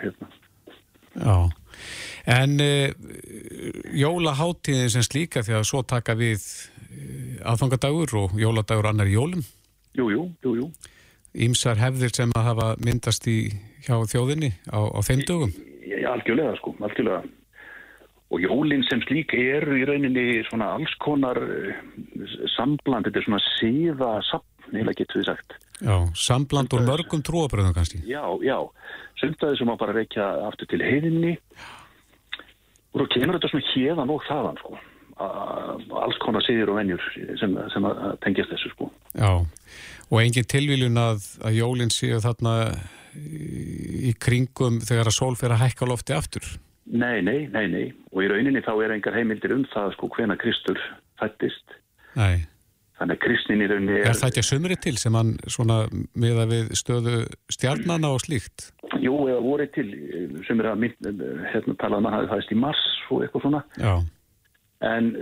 Hérna. 0.00 0.30
Já, 1.12 1.36
en 2.32 2.56
uh, 2.64 2.88
jólaháttíðin 3.92 4.92
sem 4.94 5.04
slíka 5.04 5.42
því 5.44 5.58
að 5.58 5.66
svo 5.68 5.82
taka 5.84 6.16
við 6.16 6.40
uh, 6.40 7.52
aðfangadagur 7.52 8.16
og 8.22 8.38
jóladagur 8.40 8.88
annar 8.88 9.10
í 9.10 9.18
jólum 9.18 9.44
Jú, 9.92 10.08
jú, 10.08 10.22
jú, 10.40 10.54
jú. 10.56 10.66
Ímsar 11.32 11.78
hefðir 11.80 12.12
sem 12.12 12.32
að 12.36 12.48
hafa 12.50 12.66
myndast 12.84 13.26
í 13.30 13.52
hjá 13.86 13.96
þjóðinni 14.10 14.52
á, 14.68 14.80
á 14.92 15.00
þeim 15.00 15.22
dögum 15.28 15.52
Já, 15.82 16.08
algjörlega, 16.12 16.56
sko, 16.58 16.74
algjörlega. 16.82 17.22
Og 18.32 18.40
jólinn 18.40 18.84
sem 18.88 19.02
slík 19.04 19.34
eru 19.36 19.76
í 19.76 19.84
rauninni 19.88 20.40
svona 20.48 20.70
alls 20.76 20.92
konar 21.02 21.36
eh, 21.42 21.74
sambland, 22.54 23.08
þetta 23.08 23.20
er 23.20 23.26
svona 23.26 23.42
síða 23.58 24.12
sapn, 24.24 24.70
heila 24.72 24.94
getur 24.96 25.20
við 25.20 25.28
sagt. 25.28 25.58
Já, 25.82 25.96
sambland 26.16 26.72
úr 26.72 26.86
mörgum 26.86 27.24
trúabröðum 27.26 27.74
kannski 27.74 27.98
Já, 28.06 28.22
já, 28.46 28.56
sumtaði 29.18 29.58
sem 29.58 29.72
að 29.72 29.80
bara 29.80 29.96
reykja 29.96 30.28
aftur 30.46 30.70
til 30.70 30.78
heiðinni 30.84 31.34
og 32.92 33.02
þá 33.02 33.06
kemur 33.16 33.38
þetta 33.38 33.50
svona 33.50 33.70
hérðan 33.72 34.12
og 34.14 34.26
þaðan, 34.28 34.60
sko. 34.62 34.80
Alls 36.02 36.18
konar 36.22 36.44
síðir 36.46 36.70
og 36.72 36.78
venjur 36.78 37.02
sem, 37.40 37.56
sem 37.74 37.88
tengjast 38.24 38.54
þessu, 38.54 38.72
sko. 38.76 38.88
Já, 39.18 39.32
og 40.12 40.20
engin 40.20 40.48
tilvílun 40.48 41.00
að, 41.00 41.24
að 41.40 41.56
jólinn 41.62 41.94
séu 41.94 42.20
þarna 42.22 42.56
í 43.12 44.12
kringum 44.20 44.78
þegar 44.84 45.10
að 45.10 45.18
sól 45.18 45.34
fyrir 45.36 45.56
að 45.56 45.66
hækka 45.66 45.88
lofti 45.88 46.16
aftur 46.16 46.46
Nei, 46.92 47.22
nei, 47.22 47.46
nei, 47.46 47.68
nei. 47.70 47.84
Og 48.10 48.24
í 48.24 48.28
rauninni 48.28 48.60
þá 48.64 48.72
er 48.82 48.92
engar 48.96 49.14
heimildir 49.14 49.52
um 49.54 49.62
það, 49.70 49.92
sko, 49.94 50.08
hvena 50.16 50.34
Kristur 50.36 50.80
fættist. 51.20 51.76
Nei, 52.18 52.42
Þannig 53.02 53.18
að 53.18 53.22
Kristin 53.24 53.62
í 53.64 53.66
rauninni 53.66 53.94
er 53.98 54.14
það 54.14 54.28
ekki 54.28 54.42
að 54.42 54.46
sumri 54.46 54.76
til 54.78 54.92
sem 55.00 55.16
hann 55.18 55.32
svona 55.50 55.78
miða 56.22 56.44
við 56.50 56.68
stöðu 56.78 57.14
stjarnana 57.50 58.12
og 58.14 58.20
slíkt? 58.22 58.68
Jú, 59.02 59.16
eða 59.26 59.40
voru 59.42 59.66
til, 59.74 59.86
sem 60.46 60.60
er 60.62 60.68
að 60.70 60.84
mynd, 60.84 61.08
hérna 61.50 61.74
talaðum 61.80 62.10
að 62.10 62.14
það 62.18 62.28
fæðist 62.34 62.52
í 62.54 62.58
mars 62.62 62.82
og 63.08 63.24
eitthvað 63.24 63.46
svona. 63.46 63.62
Já, 63.80 63.94
En 64.82 65.12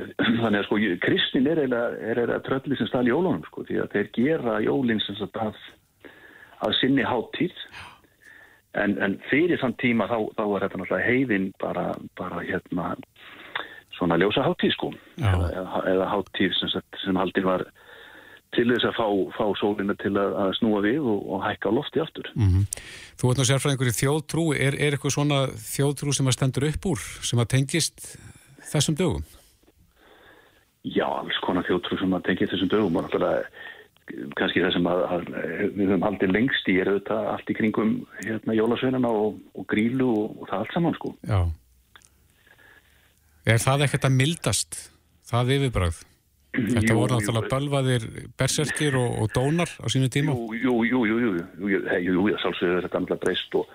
þannig 0.41 0.63
að 0.63 0.67
sko, 0.67 0.81
kristin 1.05 1.49
er 1.51 1.61
eiginlega, 1.61 2.01
er 2.01 2.23
eiginlega 2.23 2.45
trölli 2.47 2.79
sem 2.79 2.89
stali 2.89 3.13
jólunum 3.13 3.45
sko, 3.49 3.65
því 3.69 3.83
að 3.83 3.95
þeir 3.97 4.11
gera 4.17 4.59
jólinn 4.65 5.03
sem 5.05 5.19
sagt 5.19 5.37
að, 5.41 5.59
að 6.65 6.77
sinni 6.81 7.05
háttíð. 7.05 7.57
En, 8.81 8.95
en 9.03 9.19
fyrir 9.29 9.59
þann 9.61 9.75
tíma 9.83 10.07
þá, 10.07 10.19
þá 10.39 10.45
er 10.47 10.65
þetta 10.65 10.81
náttúrulega 10.81 11.07
heiðin 11.11 11.51
bara, 11.61 11.85
bara 12.17 12.45
hérna 12.47 12.95
svona 13.99 14.17
ljósa 14.21 14.47
háttíð 14.47 14.75
sko. 14.77 14.93
Eða, 15.21 15.51
eða, 15.61 15.85
eða 15.93 16.11
háttíð 16.15 16.57
sem, 16.57 16.73
sagt, 16.73 17.01
sem 17.03 17.19
haldin 17.19 17.49
var 17.49 17.67
til 18.57 18.67
þess 18.71 18.89
að 18.89 18.97
fá, 18.97 19.09
fá 19.37 19.45
sólina 19.61 19.95
til 20.01 20.13
að, 20.19 20.33
að 20.43 20.55
snúa 20.59 20.81
við 20.87 21.05
og, 21.05 21.21
og 21.35 21.45
hækka 21.45 21.75
lofti 21.75 22.03
aftur. 22.03 22.31
mm 22.35 22.65
Þú 23.21 23.29
ert 23.31 23.43
nú 23.43 23.45
sérfræðingur 23.45 23.91
í 23.91 23.99
þjóðtrú, 23.99 24.45
er, 24.57 24.79
er 24.81 24.97
eitthvað 24.97 25.13
svona 25.19 25.43
þjóðtrú 25.53 26.15
sem 26.17 26.31
að 26.31 26.37
stendur 26.39 26.67
upp 26.71 26.89
úr, 26.89 27.03
sem 27.29 27.43
að 27.43 27.51
tengist 27.53 28.07
þessum 28.71 28.97
dögum? 28.97 29.27
Já, 30.89 31.05
alls 31.05 31.37
konar 31.45 31.67
þjóttrú 31.69 31.99
sem 32.01 32.15
að 32.17 32.25
tengja 32.29 32.49
þessum 32.49 32.71
dögum 32.73 32.95
og 32.97 33.05
náttúrulega 33.05 33.43
eh, 33.45 34.29
kannski 34.39 34.63
það 34.65 34.77
sem 34.77 34.87
að, 34.89 35.03
að 35.07 35.27
við 35.77 35.83
höfum 35.91 36.07
haldið 36.07 36.33
lengst 36.37 36.71
í 36.73 36.77
er 36.81 36.93
auðvitað 36.93 37.27
allt 37.35 37.51
í 37.53 37.57
kringum 37.59 37.91
hérna 38.25 38.57
jólasveinana 38.57 39.11
og, 39.23 39.43
og 39.55 39.67
grílu 39.71 40.09
og, 40.09 40.39
og 40.41 40.49
það 40.49 40.63
allt 40.63 40.77
saman 40.77 40.97
sko. 40.97 41.13
Já. 41.29 41.41
Er 43.51 43.61
það 43.61 43.85
ekkert 43.87 44.09
að 44.09 44.17
mildast, 44.17 44.81
það 45.29 45.53
yfirbræð? 45.59 46.01
Þetta 46.51 46.83
Jú, 46.83 46.97
voru 46.99 47.13
jú, 47.13 47.19
náttúrulega 47.21 47.51
bölvaðir 47.53 48.09
berserkir 48.41 48.97
og, 48.99 49.21
og 49.23 49.31
dónar 49.37 49.71
á 49.71 49.87
sínu 49.93 50.09
tíma? 50.11 50.35
Jú, 50.35 50.57
jú, 50.59 50.75
jú, 50.89 51.05
jú, 51.07 51.21
jú, 51.21 51.31
jú, 51.37 51.71
jú, 51.71 51.83
hey, 51.93 52.03
jú, 52.09 52.25
jú, 52.27 52.41
sálsögur 52.43 52.89
þetta 52.89 53.05
náttúrulega 53.05 53.23
breyst 53.23 53.55
og, 53.61 53.71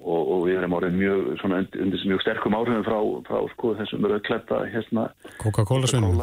og, 0.00 0.20
og 0.34 0.44
við 0.48 0.58
erum 0.58 0.76
árið 0.78 0.98
mjög, 0.98 1.24
svona 1.40 1.62
undir 1.64 2.04
mjög 2.08 2.22
sterkum 2.24 2.56
áhrifum 2.58 2.86
frá, 2.86 2.98
frá 3.28 3.40
sko, 3.54 3.74
þessum 3.80 4.06
rauðklæta 4.10 4.60
hérna 4.74 5.08
Coca-Cola 5.42 5.90
sveinum? 5.90 6.22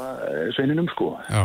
sveininum 0.57 0.89
sko. 0.93 1.11
Já, 1.29 1.43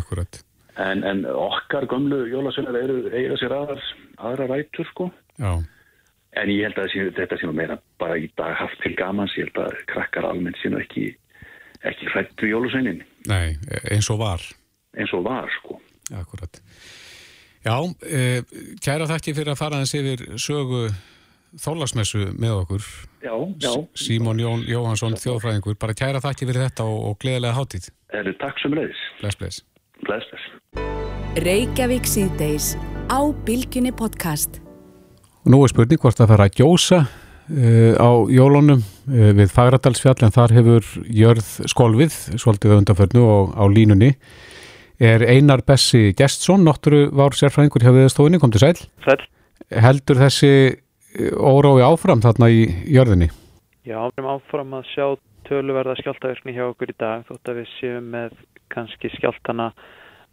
akkurat. 0.00 0.40
En, 0.80 1.04
en 1.04 1.26
okkar 1.26 1.84
gömlu 1.90 2.22
jólasveinar 2.30 2.78
eru 2.80 3.02
eiga 3.12 3.36
sér 3.40 3.52
aðrar, 3.56 3.84
aðra 4.16 4.48
rætur 4.54 4.88
sko. 4.94 5.10
Já, 5.40 5.58
En 6.38 6.46
ég 6.46 6.62
held 6.62 6.78
að 6.78 6.92
sé, 6.92 7.04
þetta 7.16 7.36
sé 7.40 7.48
nú 7.48 7.54
meira 7.58 7.74
bara 7.98 8.14
í 8.20 8.28
dag 8.38 8.52
haft 8.54 8.78
til 8.84 8.92
gamans, 8.98 9.32
ég 9.34 9.48
held 9.48 9.64
að 9.64 9.80
krakkar 9.90 10.28
almennt 10.28 10.60
sé 10.60 10.70
nú 10.70 10.78
ekki, 10.78 11.08
ekki 11.82 12.06
hrætt 12.12 12.36
við 12.38 12.52
jólusveinin 12.52 13.00
nei, 13.26 13.56
eins 13.90 14.06
og 14.14 14.20
var. 14.22 14.44
eins 14.94 15.10
og 15.16 15.24
var 15.26 15.50
sko. 15.58 15.80
Akkurat. 16.14 16.60
Já, 17.66 17.74
e, 18.06 18.42
kæra 18.82 19.08
þakki 19.10 19.34
fyrir 19.36 19.52
að 19.52 19.58
fara 19.58 19.80
aðeins 19.80 19.96
yfir 19.98 20.22
sögu 20.40 20.84
þólasmessu 21.58 22.30
með 22.38 22.56
okkur. 22.62 22.86
Já, 23.24 23.34
já, 23.62 23.72
Símon 23.98 24.40
Jón 24.40 24.62
Jóhansson, 24.68 25.16
þjóðfræðingur. 25.20 25.78
Bara 25.80 25.96
kæra 25.98 26.22
þakki 26.22 26.48
fyrir 26.48 26.66
þetta 26.68 26.86
og, 26.86 26.98
og 27.10 27.16
gleðilega 27.22 27.56
hátíð. 27.56 27.90
eru 28.20 28.34
takk 28.40 28.60
sem 28.62 28.74
leiðis. 28.76 29.00
Bless, 29.20 29.40
bless. 29.40 29.62
Bless, 30.06 30.28
bless. 30.30 30.44
Reykjavík 31.40 32.06
síðdeis 32.08 32.74
á 33.10 33.20
Bilginni 33.46 33.92
podcast. 33.94 34.60
Og 35.44 35.54
nú 35.54 35.62
er 35.64 35.72
spurning 35.72 36.00
hvort 36.02 36.18
það 36.20 36.32
fara 36.34 36.46
að 36.50 36.60
gjósa 36.60 37.00
uh, 37.06 37.92
á 37.96 38.10
jólunum 38.30 38.80
uh, 38.82 39.32
við 39.38 39.52
Fagradalsfjall 39.54 40.26
en 40.26 40.34
þar 40.34 40.56
hefur 40.58 40.94
jörð 41.06 41.50
skolvið, 41.70 42.16
svolítið 42.36 42.78
undanförnu 42.80 43.26
og 43.26 43.54
á 43.56 43.64
línunni 43.70 44.14
er 45.00 45.24
Einar 45.24 45.62
Bessi 45.64 46.10
Gestsson, 46.16 46.66
náttúru 46.66 47.06
var 47.16 47.32
sérfræðingur 47.32 47.86
hjá 47.86 47.92
viðstofinni, 47.94 48.40
kom 48.40 48.52
til 48.52 48.60
sæl. 48.60 48.82
Sæll. 49.06 49.22
Heldur 49.70 50.20
þessi 50.20 50.52
órói 51.36 51.82
áfram 51.84 52.22
þarna 52.22 52.50
í 52.52 52.62
jörðinni? 52.90 53.30
Já, 53.86 53.98
við 54.06 54.20
erum 54.20 54.30
áfram 54.36 54.74
að 54.78 54.90
sjá 54.92 55.06
töluverða 55.48 55.96
skjáltaverkni 55.98 56.54
hjá 56.54 56.66
okkur 56.68 56.92
í 56.92 56.98
dag 57.00 57.24
þótt 57.28 57.50
að 57.50 57.60
við 57.60 57.72
séum 57.78 58.10
með 58.12 58.36
kannski 58.70 59.10
skjáltana 59.16 59.70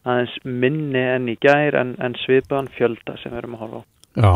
aðeins 0.08 0.36
minni 0.44 1.02
enn 1.02 1.32
í 1.32 1.38
gær 1.42 1.76
en, 1.80 1.96
en 2.04 2.16
svipaðan 2.24 2.70
fjölda 2.76 3.18
sem 3.22 3.34
við 3.34 3.42
erum 3.42 3.58
að 3.58 3.64
horfa 3.64 3.82
á. 3.82 3.84
Já, 4.18 4.34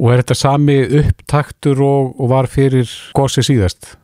og 0.00 0.08
er 0.10 0.22
þetta 0.22 0.38
sami 0.38 0.78
upptaktur 1.00 1.84
og, 1.84 2.14
og 2.18 2.32
var 2.32 2.50
fyrir 2.50 2.90
gósi 3.16 3.44
síðast? 3.46 3.94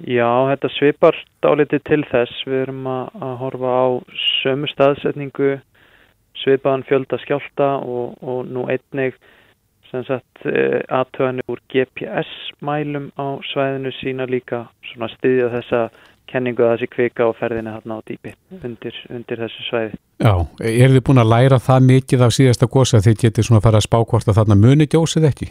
Já, 0.00 0.28
þetta 0.48 0.70
svipar 0.72 1.16
dálítið 1.44 1.82
til 1.84 2.04
þess. 2.08 2.44
Við 2.48 2.62
erum 2.64 2.86
að, 2.88 3.10
að 3.20 3.34
horfa 3.42 3.72
á 3.76 3.86
sömu 4.40 4.70
staðsetningu, 4.70 5.50
svipaðan 6.40 6.86
fjölda 6.88 7.18
skjálta 7.20 7.74
og, 7.84 8.16
og 8.24 8.48
nú 8.48 8.64
einnig 8.72 9.18
sem 9.90 10.04
sagt 10.06 10.44
aðtöðanir 10.46 11.50
úr 11.50 11.60
GPS-mælum 11.72 13.10
á 13.18 13.26
svæðinu 13.50 13.92
sína 13.98 14.28
líka 14.30 14.64
svona 14.92 15.10
styðja 15.16 15.50
þessa 15.56 15.80
kenningu 16.30 16.64
að 16.64 16.76
þessi 16.76 16.90
kvika 16.92 17.26
á 17.26 17.30
ferðinu 17.38 17.72
þarna 17.74 17.98
á 17.98 18.00
dýpi 18.06 18.34
undir, 18.62 19.00
undir 19.10 19.42
þessu 19.42 19.66
svæði. 19.66 19.98
Já, 20.22 20.34
er 20.62 20.94
þið 20.94 21.02
búin 21.08 21.22
að 21.22 21.32
læra 21.32 21.58
það 21.62 21.88
mikið 21.88 22.24
af 22.26 22.36
síðasta 22.36 22.70
gósi 22.70 22.98
að 22.98 23.08
þið 23.08 23.18
getið 23.24 23.48
svona 23.48 23.60
að 23.60 23.66
fara 23.66 23.80
að 23.80 23.88
spá 23.88 23.98
hvort 23.98 24.30
að 24.30 24.38
þarna 24.40 24.58
muni 24.60 24.86
gjósið 24.90 25.28
ekki? 25.30 25.50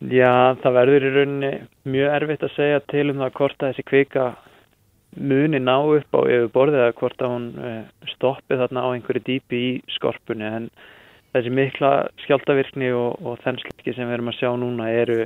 Já, 0.00 0.56
það 0.62 0.76
verður 0.78 1.06
í 1.06 1.10
rauninni 1.16 1.52
mjög 1.92 2.14
erfitt 2.18 2.46
að 2.46 2.54
segja 2.56 2.84
til 2.92 3.08
um 3.12 3.20
það 3.20 3.34
hvort 3.40 3.58
að 3.60 3.72
þessi 3.72 3.88
kvika 3.90 4.28
muni 5.16 5.60
ná 5.60 5.74
upp 5.80 6.16
á 6.16 6.20
yfir 6.22 6.52
borðið 6.54 6.84
eða 6.84 6.96
hvort 7.00 7.24
að 7.24 7.34
hún 7.34 7.46
eh, 7.66 7.82
stoppi 8.14 8.56
þarna 8.60 8.84
á 8.86 8.88
einhverju 8.94 9.26
dýpi 9.26 9.60
í 9.60 9.70
skorpunni 9.96 10.46
en 10.46 10.70
þessi 11.34 11.52
mikla 11.54 11.92
skjáltavirkni 12.24 12.90
og, 12.96 13.20
og 13.22 13.38
þennsleiki 13.44 13.94
sem 13.94 14.08
við 14.08 14.16
erum 14.16 14.32
að 14.32 14.38
sjá 14.40 14.50
núna 14.58 14.90
eru 14.92 15.20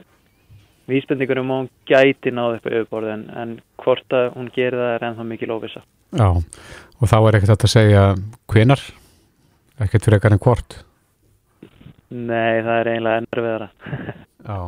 vísbendingur 0.90 1.40
um 1.40 1.52
að 1.52 1.60
hún 1.62 1.70
gæti 1.88 2.32
náð 2.34 2.58
upp 2.58 2.66
á 2.68 2.70
yfir 2.70 2.88
borðið 2.90 3.14
en, 3.14 3.24
en 3.40 3.54
hvort 3.80 4.16
að 4.16 4.30
hún 4.34 4.50
gerir 4.54 4.80
það 4.80 4.94
er 4.94 5.06
ennþá 5.08 5.26
mikil 5.30 5.52
óvisa. 5.54 5.84
Já, 6.14 6.28
og 6.30 7.10
þá 7.10 7.16
er 7.18 7.38
ekkert 7.38 7.66
að 7.66 7.72
segja 7.72 8.02
hvenar, 8.52 8.82
ekkert 9.80 10.06
fyrir 10.06 10.18
ekkert 10.20 10.36
en 10.36 10.44
hvort. 10.44 10.76
Nei, 12.14 12.62
það 12.62 12.74
er 12.76 12.90
eiginlega 12.92 13.20
það. 13.34 13.68
Já, 14.50 14.58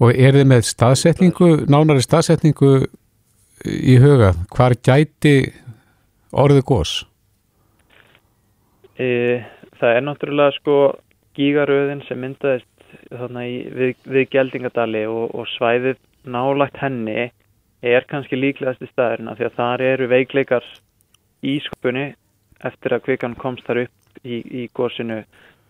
og 0.00 0.24
er 0.26 0.40
þið 0.40 0.48
með 0.50 0.66
staðsetningu, 0.68 1.52
nánari 1.70 2.04
staðsetningu 2.04 2.72
í 3.64 3.96
huga, 4.02 4.34
hvar 4.50 4.74
gæti 4.82 5.36
orðið 6.30 6.66
gós? 6.72 6.96
E, 9.00 9.08
það 9.80 9.96
er 9.96 10.04
náttúrulega 10.04 10.56
sko 10.58 10.76
gígaröðin 11.38 12.02
sem 12.08 12.20
myndaðist 12.20 12.68
í, 13.40 13.54
við, 13.72 13.94
við 14.04 14.28
Geldingadali 14.34 15.06
og, 15.08 15.30
og 15.34 15.48
svæðið 15.56 16.00
nálagt 16.28 16.76
henni 16.82 17.30
er 17.80 18.04
kannski 18.10 18.36
líklegast 18.36 18.82
í 18.84 18.90
staðurinn 18.90 19.30
af 19.32 19.38
því 19.38 19.48
að 19.48 19.56
þar 19.56 19.84
eru 19.86 20.10
veikleikar 20.10 20.66
í 21.46 21.56
skopunni 21.64 22.10
eftir 22.68 22.92
að 22.92 23.06
kvikan 23.06 23.38
komst 23.40 23.64
þar 23.64 23.86
upp 23.86 24.20
í, 24.26 24.42
í 24.44 24.68
gósinu 24.76 25.22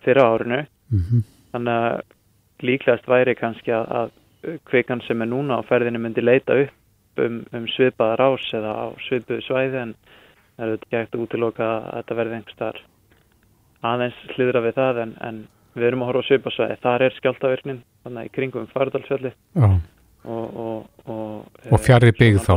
fyrra 0.03 0.27
árinu 0.35 0.65
Mm 0.91 0.99
-hmm. 0.99 1.23
þannig 1.53 1.73
að 1.73 2.01
líklegast 2.67 3.07
væri 3.09 3.35
kannski 3.35 3.71
að, 3.73 3.87
að 4.01 4.11
kvikan 4.65 5.01
sem 5.07 5.23
er 5.23 5.29
núna 5.31 5.61
á 5.61 5.69
ferðinu 5.69 5.99
myndi 5.99 6.21
leita 6.21 6.57
upp 6.65 7.19
um, 7.19 7.45
um 7.53 7.67
svipaða 7.69 8.17
rás 8.17 8.47
eða 8.55 8.73
á 8.75 8.87
svipuðu 9.07 9.43
svæði 9.47 9.79
en 9.83 9.95
það 10.57 10.73
er 10.73 10.79
gægt 10.91 11.15
að 11.15 11.23
útiloka 11.25 11.65
að 11.65 11.93
þetta 11.95 12.19
verði 12.19 12.35
einhverstaðar 12.35 12.81
aðeins 13.87 14.19
hlýðra 14.35 14.65
við 14.67 14.77
það 14.81 15.01
en, 15.05 15.15
en 15.27 15.41
við 15.77 15.89
erum 15.91 16.05
að 16.05 16.11
horfa 16.11 16.25
á 16.25 16.29
svipasvæði 16.29 16.77
þar 16.83 17.07
er 17.07 17.17
skjáltavirknin 17.17 17.81
þannig 18.05 18.21
að 18.21 18.29
í 18.29 18.35
kringum 18.37 18.69
Fardalsfjalli 18.75 19.33
Já, 19.33 19.69
og, 20.25 20.61
og, 20.65 20.85
og, 21.07 21.65
og 21.71 21.83
fjarrri 21.85 22.13
byggð 22.19 22.45
þá, 22.47 22.55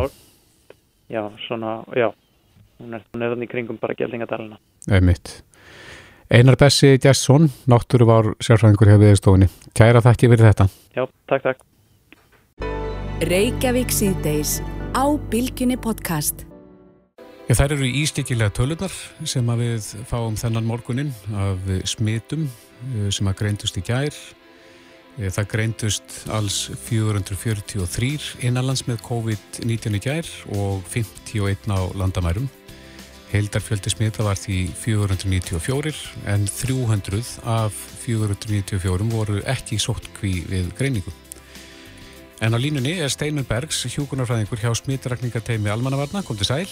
Já, 1.14 1.24
svona, 1.46 1.82
já 1.94 2.10
hún 2.80 2.96
er, 2.98 3.04
hún 3.14 3.26
er 3.26 3.36
þannig 3.36 3.50
í 3.50 3.54
kringum 3.54 3.82
bara 3.82 3.96
geldingadalina 3.98 4.60
einmitt. 4.92 5.42
Einar 6.34 6.58
Bessi 6.58 6.96
Gjesson, 6.98 7.50
náttúru 7.70 8.08
var 8.10 8.32
sérfræðingur 8.42 8.90
hjá 8.90 8.98
viðstofunni. 9.02 9.50
Kæra 9.78 10.02
þakki 10.02 10.32
fyrir 10.32 10.50
þetta. 10.50 10.70
Já, 10.96 11.06
takk, 11.30 11.52
takk 11.52 11.70
Reykjavík 13.24 13.94
síðdeis 13.94 14.58
á 14.98 15.06
Bilginni 15.30 15.78
podcast. 15.80 16.48
Já, 17.44 17.58
þær 17.60 17.74
eru 17.76 17.88
ístíkilega 18.00 18.54
tölunar 18.56 18.94
sem 19.28 19.50
að 19.52 19.62
við 19.66 19.88
fáum 20.08 20.38
þennan 20.40 20.64
morgunin 20.64 21.10
af 21.36 21.66
smitum 21.92 22.46
eh, 22.48 23.10
sem 23.12 23.28
að 23.28 23.36
greindust 23.42 23.76
í 23.76 23.84
gær. 23.84 24.16
Eh, 25.20 25.28
Það 25.28 25.50
greindust 25.52 26.16
alls 26.32 26.70
443 26.86 28.46
innanlands 28.48 28.86
með 28.88 29.04
COVID-19 29.10 29.98
í 30.00 30.02
gær 30.06 30.30
og 30.56 30.88
51 30.94 31.68
á 31.68 31.84
landamærum. 32.00 32.48
Heildarfjöldi 33.34 33.92
smita 33.92 34.24
var 34.24 34.40
því 34.40 34.62
494 34.80 36.00
en 36.32 36.48
300 36.48 37.36
af 37.44 37.76
494 38.06 39.12
voru 39.12 39.44
ekki 39.52 39.82
sóttkví 39.84 40.34
við 40.48 40.72
greiningu. 40.80 41.12
En 42.40 42.56
á 42.56 42.58
línunni 42.58 42.96
er 43.04 43.12
Steinun 43.12 43.44
Bergs, 43.44 43.84
hjúkunarfræðingur 43.92 44.64
hjá 44.64 44.72
smitrakningateimi 44.80 45.72
Almannavarna. 45.76 46.24
Kom 46.24 46.40
til 46.40 46.48
sæl. 46.48 46.72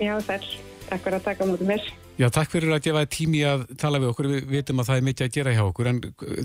Já, 0.00 0.16
sæl. 0.20 0.42
Takk 0.86 1.02
fyrir 1.02 1.16
að 1.18 1.24
taka 1.24 1.46
á 1.46 1.48
móti 1.48 1.66
mér. 1.66 1.86
Já, 2.16 2.28
takk 2.32 2.52
fyrir 2.52 2.72
að 2.72 2.84
gefa 2.86 3.02
tími 3.12 3.42
að 3.44 3.64
tala 3.80 3.98
við 4.00 4.10
okkur. 4.12 4.28
Við 4.30 4.52
vitum 4.52 4.80
að 4.80 4.88
það 4.90 5.00
er 5.00 5.06
mikið 5.08 5.26
að 5.26 5.34
gera 5.36 5.54
hjá 5.56 5.62
okkur, 5.66 5.88
en 5.90 5.98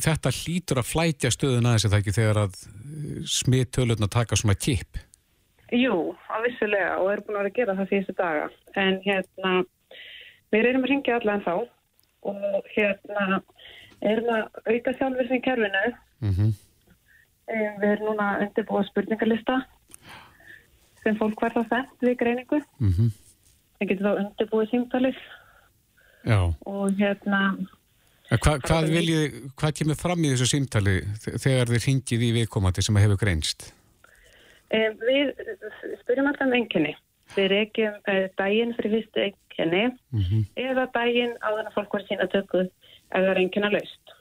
þetta 0.03 0.33
hlýtur 0.37 0.81
að 0.81 0.89
flætja 0.89 1.31
stöðun 1.31 1.69
aðeins 1.69 1.85
eða 1.87 1.99
ekki 2.01 2.15
þegar 2.17 2.39
að 2.41 2.57
smittölutna 3.31 4.09
taka 4.11 4.39
svona 4.39 4.57
kip. 4.59 4.99
Jú, 5.71 6.15
á 6.27 6.35
vissulega 6.43 6.97
og 6.99 7.13
erum 7.13 7.27
búin 7.27 7.37
að 7.37 7.43
vera 7.43 7.51
að 7.51 7.59
gera 7.59 7.77
það 7.77 7.91
síðustu 7.91 8.17
daga. 8.17 8.49
En 8.81 8.99
hérna, 9.05 9.53
við 10.51 10.67
erum 10.71 10.83
að 10.83 10.91
ringja 10.91 11.19
allan 11.19 11.45
þá 11.45 11.53
og 12.31 12.73
hérna 12.75 13.41
erum 14.01 14.33
að 14.35 14.43
auka 14.73 14.95
sjálfur 14.97 15.29
sem 15.29 15.43
kerfinu. 15.45 15.85
Mm 16.19 16.35
-hmm. 16.35 16.51
Við 17.51 17.89
erum 17.93 18.09
núna 18.09 18.27
að 18.33 18.43
undirbúa 18.47 18.83
spurningalista 18.89 19.61
sem 21.03 21.15
fólk 21.17 21.41
verða 21.41 21.63
sett 21.69 22.03
við 22.03 22.17
greiningu. 22.17 22.61
Mm 22.79 23.11
Það 23.81 23.89
getur 23.89 24.05
þá 24.05 24.19
undirbúið 24.21 24.67
símtalið 24.75 25.21
Já. 26.29 26.37
og 26.69 26.99
hérna, 27.01 27.39
Hva, 28.31 28.53
hvað, 28.63 28.85
viljið, 28.93 29.37
hvað 29.59 29.71
kemur 29.81 29.97
fram 29.99 30.21
í 30.23 30.29
þessu 30.31 30.45
símtali 30.53 30.93
þe- 31.23 31.33
þegar 31.43 31.71
þið 31.73 31.85
ringið 31.87 32.21
í 32.23 32.29
viðkomandi 32.37 32.83
sem 32.85 32.95
að 32.99 33.03
hefur 33.07 33.19
greinst? 33.25 33.65
um, 34.71 34.93
við 35.03 35.33
spyrjum 36.03 36.29
allan 36.29 36.53
enginni. 36.61 36.93
Við 37.35 37.49
reykjum 37.51 37.97
uh, 38.07 38.27
daginn 38.39 38.71
fyrir 38.77 38.93
fyrstu 39.01 39.25
enginni 39.25 39.81
Mm 40.11 40.21
-hmm. 40.23 40.45
eða 40.55 40.85
daginn 40.95 41.33
áður 41.43 41.65
en 41.65 41.73
fólk 41.75 41.91
var 41.93 42.03
sína 42.07 42.25
tökku 42.31 42.59
ef 42.63 42.71
það 43.11 43.27
er 43.33 43.37
enginn 43.41 43.63
að 43.67 43.73
laust. 43.75 44.13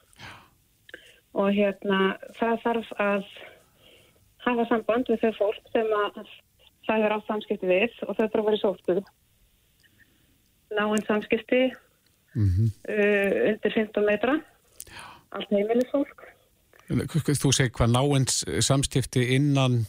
Og 1.39 1.53
hérna, 1.55 2.17
það 2.41 2.57
þarf 2.65 2.89
að 2.99 3.25
hafa 4.45 4.65
samband 4.69 5.07
við 5.09 5.21
þau 5.23 5.33
fólk 5.39 5.63
sem 5.73 5.87
að 5.87 6.27
það 6.89 7.05
er 7.07 7.13
á 7.15 7.19
samskipti 7.29 7.67
við 7.71 7.91
og 8.09 8.17
þau 8.17 8.27
þarf 8.27 8.35
að 8.41 8.45
vera 8.49 8.57
í 8.59 8.65
sótkuð. 8.65 9.03
Náinn 10.77 11.07
samskipti 11.07 11.71
Mm 12.35 12.69
uh, 12.87 13.49
undir 13.51 13.73
15 13.75 14.05
metra, 14.07 14.37
allt 15.35 15.51
heimilis 15.51 15.89
fólk. 15.91 16.29
Þú 16.87 17.51
segir 17.51 17.73
hvað 17.75 17.91
náins 17.91 18.45
samstifti 18.63 19.25
innan... 19.35 19.81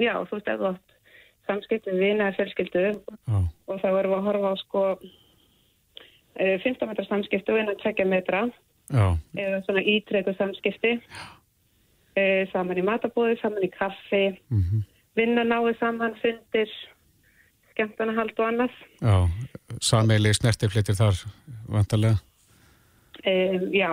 Já, 0.00 0.14
þú 0.30 0.38
veist, 0.38 0.48
átt 0.48 0.94
samskipti 1.50 1.92
við 1.92 2.00
vina 2.06 2.30
eða 2.30 2.38
fjölskyldu 2.38 2.84
Já. 2.88 3.38
og 3.68 3.82
þá 3.82 3.88
erum 3.90 4.14
við 4.14 4.16
að 4.16 4.26
horfa 4.30 4.52
á 4.52 4.56
sko 4.62 4.84
uh, 4.96 6.56
15 6.64 6.88
metra 6.88 7.04
samskipti 7.10 7.52
og 7.52 7.60
innan 7.60 7.80
2 7.84 8.08
metra 8.08 8.42
Já. 8.88 9.06
eða 9.44 9.60
svona 9.66 9.84
ítrekku 9.92 10.34
samskipti 10.38 10.94
e, 12.16 12.24
saman 12.52 12.80
í 12.80 12.86
matabóði, 12.86 13.36
saman 13.42 13.68
í 13.68 13.70
kaffi. 13.76 14.24
Mm 14.48 14.82
vinna 15.18 15.44
náðu 15.44 15.74
saman, 15.80 16.14
fundir 16.22 16.70
skemmtanahald 17.72 18.34
og 18.38 18.48
annað 18.48 18.74
Já. 19.02 19.16
Sameili 19.82 20.32
snertiflitir 20.36 20.96
þar 20.98 21.22
vantarlega. 21.72 22.18
e, 23.24 23.32
já 23.76 23.92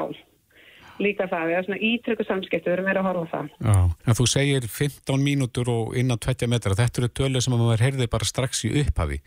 líka 0.99 1.29
það, 1.31 1.51
eða 1.53 1.63
svona 1.63 1.79
ítrekku 1.87 2.25
samskipti 2.27 2.67
við 2.67 2.73
erum 2.75 2.87
meira 2.89 2.99
að 2.99 3.07
horfa 3.07 3.29
það 3.31 3.69
Já, 3.69 3.77
en 4.09 4.17
þú 4.19 4.25
segir 4.27 4.65
15 4.67 5.21
mínútur 5.23 5.69
og 5.71 5.93
innan 5.95 6.19
20 6.19 6.49
metra, 6.51 6.75
þetta 6.75 6.99
eru 7.03 7.09
tölur 7.15 7.45
sem 7.45 7.55
að 7.55 7.61
maður 7.63 7.83
heyrði 7.85 8.07
bara 8.11 8.27
strax 8.27 8.65
í 8.67 8.73
upphafi. 8.81 9.21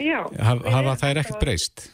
já, 0.00 0.22
Haf, 0.40 0.62
hafa 0.64 0.78
erum 0.86 1.02
það 1.02 1.10
er 1.10 1.20
ekkert 1.22 1.40
breyst? 1.44 1.84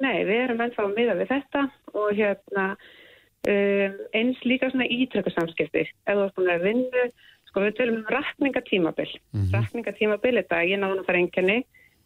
nei, 0.00 0.24
við 0.24 0.40
erum 0.46 0.62
ennþá 0.64 0.86
miða 0.96 1.18
við 1.20 1.28
þetta 1.34 1.66
og 1.92 2.08
hérna 2.16 2.64
um, 2.72 4.00
eins 4.16 4.40
líka 4.48 4.70
svona 4.72 4.88
ítrekku 4.88 5.30
samskipti 5.36 5.84
ef 5.84 6.16
þú 6.16 6.24
búin 6.38 6.50
að 6.56 6.64
vinna 6.70 7.04
sko 7.52 7.60
við 7.66 7.74
tölum 7.76 8.00
um 8.00 8.08
rakningatímabil 8.08 9.10
mm 9.12 9.40
Mhm. 9.44 9.52
rakningatímabil 9.52 10.38
er 10.38 10.46
daginn 10.48 10.84
að 10.84 11.04
fara 11.06 11.18
enginni 11.18 11.58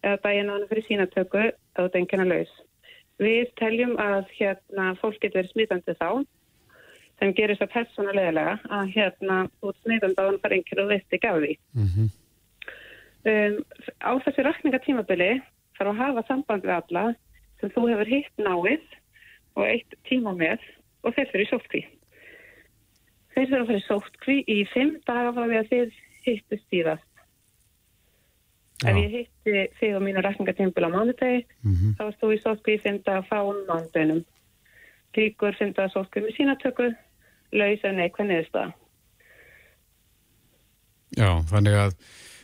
eða 0.03 0.23
daginn 0.23 0.51
en 0.51 0.69
fyrir 0.69 0.87
sínatöku 0.87 1.53
eða 1.79 1.95
engina 1.95 2.25
laus 2.27 2.53
við 3.19 3.55
teljum 3.57 3.97
að 3.97 4.27
hérna 4.39 4.97
fólk 5.01 5.21
getur 5.21 5.43
verið 5.43 5.53
smitandi 5.53 5.95
þá 5.95 6.27
sem 7.19 7.33
gerist 7.33 7.63
að 7.63 7.73
persónulegilega 7.73 8.59
að 8.69 8.93
hérna 8.93 9.49
út 9.63 9.77
smitandi 9.85 10.19
áður 10.21 10.29
en 10.29 10.35
að 10.35 10.43
fara 10.43 10.57
enginni 10.59 10.83
og 10.83 10.93
af 11.31 11.41
því 11.41 11.59
Mm 11.75 12.11
um, 13.27 13.65
á 14.03 14.11
þessu 14.23 14.43
rakningatímabili 14.47 15.31
þarf 15.79 15.93
að 15.93 16.01
hafa 16.03 16.27
samband 16.29 16.63
við 16.63 16.75
alla 16.77 17.15
sem 17.61 17.71
þú 17.71 17.89
hefur 17.91 18.11
hitt 18.11 18.37
náið 18.39 18.83
og 19.57 19.65
eitt 19.67 19.97
tíma 20.09 20.35
með 20.37 20.61
og 21.03 21.15
þeir 21.15 21.31
fyrir 21.33 21.49
sótkví. 21.51 21.83
Þeir 23.37 23.51
þurfa 23.51 23.63
að 23.63 23.71
fyrir 23.71 23.85
sótkví 23.85 24.37
í 24.49 24.63
fimm 24.73 24.95
daga 25.05 25.33
frá 25.37 25.45
því 25.45 25.57
að 25.61 25.67
þið 25.73 25.97
hittust 26.25 26.71
síðast. 26.73 27.11
Ef 28.85 28.97
ég 28.97 29.13
hitti 29.13 29.65
þig 29.77 29.97
og 29.97 30.03
mínu 30.05 30.23
rakningatímabil 30.25 30.89
á 30.89 30.91
mánudegi, 30.93 31.43
-hmm. 31.65 31.93
þá 31.97 32.05
þú 32.21 32.33
í 32.33 32.41
sótkví 32.41 32.77
í 32.77 32.81
fimm 32.81 33.03
daga 33.05 33.23
frá 33.29 33.41
mánudeginum. 33.45 34.23
Líkur 35.17 35.57
fimm 35.57 35.75
daga 35.77 35.93
sótkví 35.93 36.25
með 36.25 36.37
sínatöku, 36.37 36.89
laus 37.53 37.85
eða 37.85 37.97
neikvæð 38.01 38.29
niðurstaða. 38.31 38.73
Já, 41.17 41.31
þannig 41.53 41.77
að, 41.81 41.93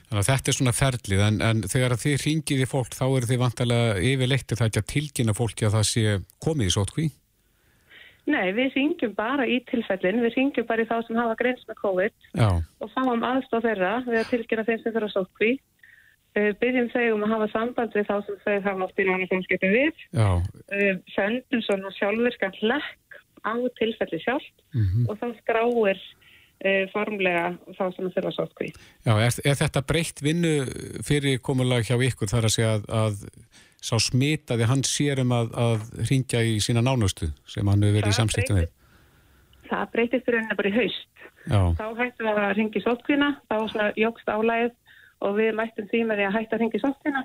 þannig 0.09 0.21
að 0.23 0.29
þetta 0.31 0.49
er 0.49 0.59
svona 0.59 0.77
ferlið, 0.77 1.25
en, 1.29 1.41
en 1.49 1.65
þegar 1.73 1.97
þið 2.05 2.21
ringið 2.27 2.65
í 2.65 2.69
fólk, 2.69 2.93
þá 2.97 3.05
eru 3.09 3.29
þið 3.33 3.43
vantarlega 3.47 3.99
yfirleitt 4.13 4.57
það 4.57 4.69
ekki 4.69 4.83
að 4.85 4.93
tilkynna 4.93 5.37
fólki 5.37 5.69
að 5.69 5.77
það 5.77 5.89
sé 5.89 6.17
komið 6.41 6.69
í 6.69 6.77
sótkví? 6.77 7.09
Nei, 8.31 8.53
við 8.55 8.77
ringjum 8.77 9.15
bara 9.19 9.47
í 9.51 9.59
tilfellin, 9.67 10.23
við 10.23 10.37
ringjum 10.37 10.67
bara 10.69 10.85
í 10.85 10.87
þá 10.87 10.97
sem 11.07 11.19
hafa 11.19 11.35
greins 11.41 11.65
með 11.67 11.79
COVID 11.81 12.29
Já, 12.39 12.49
og 12.79 12.93
fáum 12.95 13.25
aðstof 13.27 13.65
þeirra 13.67 13.97
við 14.07 14.21
að 14.21 14.31
tilkynna 14.31 14.67
þeim 14.69 14.83
sem 14.83 14.95
þeirra 14.95 15.11
sótkví. 15.11 15.53
Byggjum 16.33 16.89
þau 16.95 17.07
um 17.17 17.25
að 17.27 17.33
hafa 17.35 17.49
samband 17.53 17.97
við 17.99 18.07
þá 18.09 18.15
sem 18.25 18.39
þau 18.45 18.55
hafa 18.69 18.87
átt 18.87 19.03
í 19.03 19.09
nána 19.09 19.27
samskiptum 19.29 19.75
við. 19.75 20.05
já, 20.15 20.29
sendum 21.17 21.65
svona 21.67 21.91
sjálfvirkan 21.99 22.57
hlekk 22.63 23.19
á 23.43 23.55
tilfelli 23.79 24.21
sjálft 24.23 24.55
mm 24.71 25.09
og 25.11 25.19
þá 25.19 25.27
skráir 25.43 25.99
uh, 25.99 26.85
formlega 26.95 27.45
þá 27.75 27.85
sem 27.97 28.11
þeirra 28.15 28.33
sótkví. 28.39 28.71
já 29.05 29.13
er, 29.19 29.35
er 29.45 29.59
þetta 29.61 29.83
breytt 29.83 30.23
vinnu 30.23 30.55
fyrir 31.05 31.43
komulag 31.43 31.85
hjá 31.85 31.99
ykkur 31.99 32.31
þar 32.31 32.49
að 32.49 32.55
segja 32.55 32.73
að, 32.79 32.87
að 33.03 33.15
sá 33.83 33.97
smitaði 33.99 34.69
hann 34.71 34.85
sér 34.87 35.23
um 35.25 35.35
að, 35.35 35.51
að 35.59 35.87
ringja 36.11 36.43
í 36.47 36.59
sína 36.63 36.85
nánustu 36.85 37.33
sem 37.51 37.67
hann 37.67 37.83
hefur 37.83 37.99
verið 37.99 38.13
í 38.13 38.15
Það 38.15 38.21
samskiptum 38.21 38.61
við? 38.61 38.69
Það 39.73 39.85
breytist 39.95 40.27
fyrir 40.27 40.43
henni 40.43 40.59
bara 40.59 40.71
í 40.71 40.77
haust. 40.77 41.09
Já, 41.43 41.61
Þá 41.79 41.87
hættum 41.99 42.29
við 42.29 42.41
að 42.43 42.53
ringi 42.59 42.83
sótkvína, 42.85 43.29
þá 43.51 43.57
jógst 43.99 44.31
álægið 44.31 44.75
og 45.23 45.39
við 45.39 45.57
mættum 45.59 45.89
því 45.91 46.03
með 46.07 46.21
því 46.21 46.27
að 46.29 46.37
hætta 46.37 46.57
að 46.57 46.63
ringi 46.63 46.83
sótkvína 46.83 47.23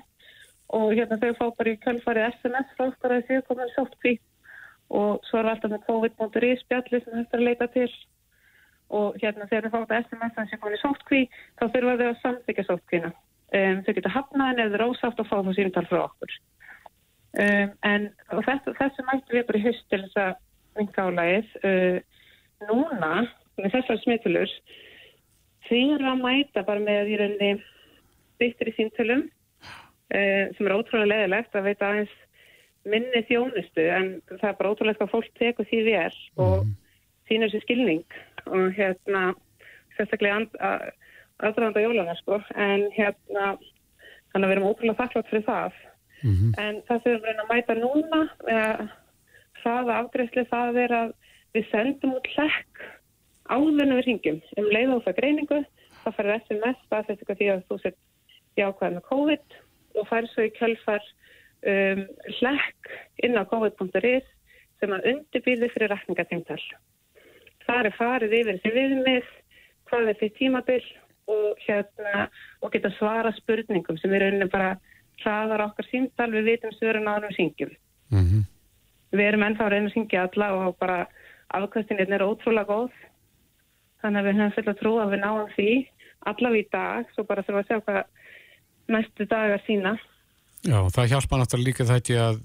og 0.78 0.90
hérna 0.92 1.18
þau 1.22 1.30
fá 1.38 1.44
bara 1.58 1.72
í 1.72 1.78
kjölfarið 1.84 2.26
SMS 2.34 2.74
frá 2.76 2.86
okkur 2.88 3.14
að 3.14 3.28
þau 3.28 3.46
komið 3.48 3.72
sótkví 3.76 4.14
og 4.98 5.28
svo 5.28 5.40
er 5.40 5.50
alltaf 5.52 5.72
með 5.72 5.86
COVID.is 5.86 6.64
spjalli 6.64 7.00
sem 7.04 7.16
hægt 7.18 7.34
er 7.36 7.42
að 7.42 7.46
leita 7.46 7.70
til. 7.72 7.88
Og 8.88 9.16
hérna 9.20 9.48
þegar 9.48 9.68
þau 9.68 9.72
fá 9.72 9.80
þetta 9.84 10.02
SMS 10.02 10.42
að 10.42 10.52
þau 10.52 10.62
komið 10.66 10.82
sótkví 10.82 11.22
þá 11.30 11.64
þurfa 11.68 11.96
þau 12.00 12.08
að 12.08 12.20
samþykja 12.24 12.68
sótkvína 12.68 13.14
Um, 13.48 13.80
þau 13.84 13.94
geta 13.96 14.12
hafnaðin 14.12 14.66
eru 14.66 14.90
ósátt 14.92 15.20
og 15.22 15.28
fá 15.28 15.38
þá 15.40 15.54
síntal 15.56 15.86
frá 15.88 16.02
okkur. 16.02 16.34
Um, 17.38 17.72
en 17.88 18.10
þessu, 18.28 18.74
þessu 18.76 19.04
mættum 19.06 19.38
við 19.38 19.46
bara 19.48 19.60
í 19.60 19.64
höst 19.64 19.86
til 19.88 20.02
þess 20.04 20.20
að 20.24 20.34
minka 20.76 21.06
álægið. 21.08 21.54
Uh, 21.62 22.18
núna, 22.68 23.12
með 23.56 23.74
þessar 23.78 24.00
smitulur, 24.02 24.54
þau 25.68 25.80
eru 25.96 26.12
að 26.12 26.22
mæta 26.26 26.64
bara 26.68 26.84
með 26.84 27.12
í 27.14 27.18
rauninni 27.22 27.52
byttir 28.38 28.70
í 28.70 28.76
síntalum 28.76 29.24
uh, 29.24 30.44
sem 30.56 30.68
er 30.68 30.76
ótrúlega 30.76 31.12
leðilegt 31.14 31.56
að 31.56 31.70
veita 31.70 31.88
aðeins 31.88 32.16
minni 32.88 33.24
þjónustu 33.28 33.84
en 33.92 34.12
það 34.30 34.48
er 34.50 34.58
bara 34.60 34.72
ótrúlega 34.72 35.04
að 35.04 35.12
fólk 35.12 35.32
teku 35.40 35.66
því 35.68 35.80
vel 35.88 36.14
og 36.40 36.54
mm. 36.62 36.72
þínur 37.30 37.52
sér 37.52 37.64
skilning 37.64 38.18
og 38.46 38.70
hérna 38.76 39.24
sérstaklega 39.96 40.70
aðdraðanda 41.38 41.84
jólana 41.84 42.16
sko 42.18 42.40
en 42.54 42.88
hérna 42.96 43.46
þannig 44.32 44.44
að 44.44 44.48
við 44.48 44.56
erum 44.56 44.68
ótrúlega 44.70 44.98
þakklátt 45.02 45.30
fyrir 45.30 45.46
það 45.46 45.78
mm 46.22 46.34
-hmm. 46.34 46.52
en 46.64 46.82
það 46.88 47.02
sem 47.02 47.12
við 47.12 47.28
erum 47.32 47.44
að 47.44 47.52
mæta 47.54 47.78
núna 47.78 48.20
með 48.48 48.88
það 49.62 49.94
afgreifsli 49.96 50.44
það 50.50 50.82
er 50.84 50.96
að 51.02 51.14
við 51.54 51.70
sendum 51.70 52.16
út 52.18 52.28
hlekk 52.34 52.84
áðunum 53.48 53.96
við 53.96 54.04
ringjum 54.06 54.40
um 54.58 54.68
leið 54.74 54.94
og 54.96 55.04
það 55.04 55.18
greiningu 55.20 55.60
það 56.02 56.16
farir 56.16 56.40
SMS 56.40 56.84
það 56.90 56.98
er 56.98 57.08
þetta 57.08 57.38
því 57.38 57.48
að 57.52 57.64
þú 57.68 57.80
sett 57.82 57.98
jákvæð 58.58 58.94
með 58.96 59.08
COVID 59.08 59.58
og 59.98 60.08
fær 60.08 60.28
svo 60.30 60.46
í 60.46 60.54
kjölfar 60.58 61.04
um, 61.66 62.04
hlekk 62.38 62.92
inn 63.24 63.38
á 63.38 63.42
covid.is 63.50 64.26
sem 64.78 64.94
að 64.94 65.08
undirbýði 65.12 65.70
fyrir 65.72 65.92
rækningatingtal. 65.92 66.60
Það 67.66 67.88
er 67.88 67.96
farið 67.98 68.36
yfir 68.38 68.58
þessi 68.58 68.74
viðmið, 68.76 69.30
hvað 69.90 70.10
er 70.12 70.18
fyrir 70.20 70.36
tímabill 70.38 70.84
og, 71.28 71.58
hérna, 71.66 72.28
og 72.62 72.72
geta 72.72 72.90
svara 72.96 73.32
spurningum 73.36 73.98
sem 74.00 74.14
er 74.14 74.26
rauninni 74.26 74.48
bara 74.52 74.76
hraðar 75.22 75.66
okkar 75.68 75.88
símtal 75.90 76.30
við 76.32 76.52
vitum 76.52 76.74
svörun 76.76 77.10
á 77.10 77.18
þessum 77.18 77.36
syngjum. 77.36 77.72
Mm 78.14 78.24
-hmm. 78.24 78.42
Við 79.12 79.26
erum 79.28 79.44
ennþá 79.46 79.64
að 79.64 79.72
reyna 79.72 79.88
að 79.88 79.94
syngja 79.94 80.22
alla 80.28 80.48
og 80.54 80.76
bara 80.78 81.06
afkvæmstinni 81.48 82.14
er 82.14 82.28
ótrúlega 82.28 82.68
góð. 82.68 82.92
Þannig 84.02 84.20
að 84.20 84.26
við 84.28 84.38
höfum 84.38 84.54
fulla 84.56 84.74
trú 84.74 84.92
að 85.00 85.10
við 85.12 85.20
náum 85.24 85.48
því 85.56 85.72
allavega 86.26 86.62
í 86.62 86.68
dag, 86.72 87.10
svo 87.14 87.24
bara 87.24 87.42
þurfum 87.42 87.60
að 87.62 87.68
sjá 87.68 87.80
hvað 87.80 88.04
næstu 88.88 89.26
dagar 89.26 89.62
sína. 89.66 89.98
Já, 90.66 90.78
það 90.90 91.10
hjálpa 91.12 91.38
náttúrulega 91.38 91.68
líka 91.68 91.84
þetta 91.86 92.14
að, 92.28 92.40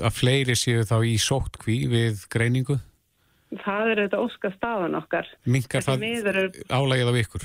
að 0.00 0.12
fleiri 0.16 0.56
séu 0.56 0.84
þá 0.88 0.96
í 1.04 1.16
sóttkví 1.20 1.78
við 1.92 2.24
greiningu? 2.32 2.78
Það 3.52 3.90
er 3.90 4.00
þetta 4.06 4.20
óska 4.24 4.50
staðan 4.56 4.96
okkar. 4.96 5.28
Mingar 5.44 5.84
það 5.84 6.06
er... 6.08 6.48
álægið 6.72 7.10
af 7.10 7.18
ykkur? 7.20 7.44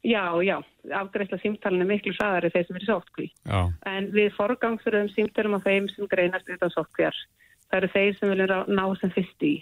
Já, 0.00 0.24
já, 0.40 0.56
afgreifla 0.96 1.36
símtalinu 1.42 1.84
miklu 1.84 2.14
saðari 2.16 2.48
þeir 2.54 2.66
sem 2.66 2.76
er 2.78 2.84
í 2.84 2.88
sóttkví. 2.88 3.26
Já. 3.44 3.60
En 3.90 4.08
við 4.14 4.30
forgangsverðum 4.36 5.10
símtalum 5.12 5.58
af 5.58 5.66
þeim 5.66 5.90
sem 5.92 6.08
greinast 6.08 6.48
þetta 6.48 6.70
sóttkvíjar. 6.72 7.18
Það 7.68 7.78
eru 7.80 7.90
þeir 7.94 8.16
sem 8.16 8.32
vilja 8.32 8.60
ná 8.68 8.84
sem 9.00 9.12
fyrst 9.14 9.44
í. 9.44 9.54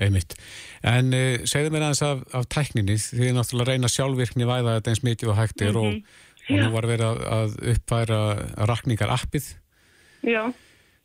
Einmitt. 0.00 0.32
En 0.82 1.12
uh, 1.14 1.44
segðu 1.46 1.74
mér 1.74 1.84
aðeins 1.86 2.02
af, 2.02 2.24
af 2.34 2.48
tækninni, 2.50 2.96
þið 2.98 3.28
er 3.28 3.36
náttúrulega 3.36 3.68
að 3.68 3.74
reyna 3.74 3.92
sjálfvirkni 3.92 4.48
væða 4.48 4.78
þetta 4.78 4.94
eins 4.94 5.04
mikið 5.06 5.34
og 5.34 5.38
hægtir 5.38 5.70
mm 5.70 5.76
-hmm. 5.76 6.00
og 6.00 6.32
og 6.44 6.60
nú 6.60 6.70
var 6.74 6.88
verið 6.88 7.22
að 7.24 7.54
uppfæra 7.72 8.20
rakningar 8.68 9.12
appið. 9.14 9.46
Já. 10.24 10.42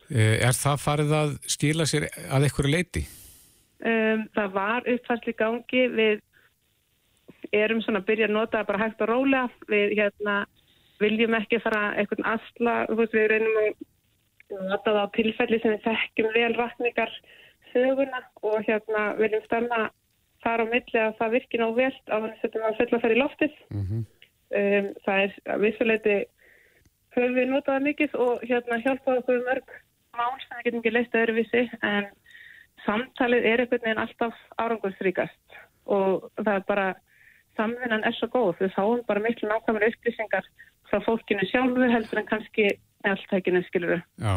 Eh, 0.10 0.40
er 0.42 0.56
það 0.58 0.84
farið 0.84 1.16
að 1.16 1.36
skila 1.48 1.88
sér 1.88 2.08
að 2.28 2.48
einhverju 2.48 2.74
leiti? 2.74 3.06
Um, 3.80 4.26
það 4.36 4.56
var 4.56 4.90
uppfærsli 4.96 5.36
gangi. 5.40 5.86
Við 5.96 6.24
erum 7.56 7.82
svona 7.82 8.02
að 8.02 8.10
byrja 8.10 8.30
að 8.30 8.36
nota 8.36 8.64
bara 8.68 8.82
hægt 8.84 9.04
og 9.06 9.12
róla. 9.12 9.44
Við 9.72 9.96
hérna, 10.00 10.36
viljum 11.00 11.38
ekki 11.40 11.62
fara 11.64 11.94
asla. 12.34 12.76
Veist, 12.90 13.14
við 13.14 13.30
reynum 13.34 13.60
að 13.64 14.66
nota 14.70 14.92
það 14.92 15.04
á 15.06 15.16
tilfelli 15.18 15.62
sem 15.62 15.76
við 15.76 15.86
þekkjum 15.88 16.34
vel 16.36 16.54
rakningar 16.58 17.14
söguna 17.72 18.24
og 18.42 18.64
hérna 18.66 19.04
viljum 19.20 19.44
stanna 19.46 19.90
þar 20.44 20.64
á 20.64 20.66
milli 20.72 21.02
að 21.04 21.18
það 21.20 21.36
virkir 21.36 21.62
ná 21.62 21.68
velt 21.76 22.06
á 22.10 22.16
þannig 22.16 22.38
að 22.38 22.42
þetta 22.44 22.64
var 22.64 22.78
fulla 22.80 22.98
að 22.98 23.04
ferja 23.06 23.18
í 23.18 23.22
loftið. 23.24 23.60
Mm 23.70 23.86
-hmm. 23.86 24.08
Um, 24.50 24.86
það 25.06 25.24
er 25.24 25.34
að 25.54 25.60
vissuleiti 25.62 26.16
höfum 27.14 27.36
við 27.36 27.52
notaði 27.52 27.84
mikið 27.86 28.16
og 28.18 28.42
hérna 28.50 28.80
hjálpaði 28.82 29.22
okkur 29.22 29.44
mörg 29.46 29.76
mál 30.18 30.40
sem 30.42 30.58
við 30.58 30.66
getum 30.66 30.80
ekki 30.80 30.94
leist 30.96 31.18
öðruvísi 31.20 31.62
en 31.86 32.08
samtalið 32.86 33.46
er 33.46 33.64
einhvern 33.64 33.84
veginn 33.86 34.02
alltaf 34.02 34.40
árangursríkast 34.58 35.60
og 35.86 36.30
það 36.40 36.54
er 36.56 36.66
bara 36.72 36.88
samvinnan 37.60 38.06
er 38.08 38.16
svo 38.18 38.30
góð, 38.34 38.54
við 38.64 38.76
fáum 38.78 39.04
bara 39.10 39.24
miklu 39.24 39.50
nákvæmur 39.52 39.90
upplýsingar 39.90 40.48
frá 40.90 41.04
fólkinu 41.06 41.46
sjálfu 41.50 41.92
heldur 41.92 42.22
en 42.22 42.30
kannski 42.30 42.70
alltækinu 43.08 43.62
skiluru. 43.68 44.00
Já, 44.20 44.36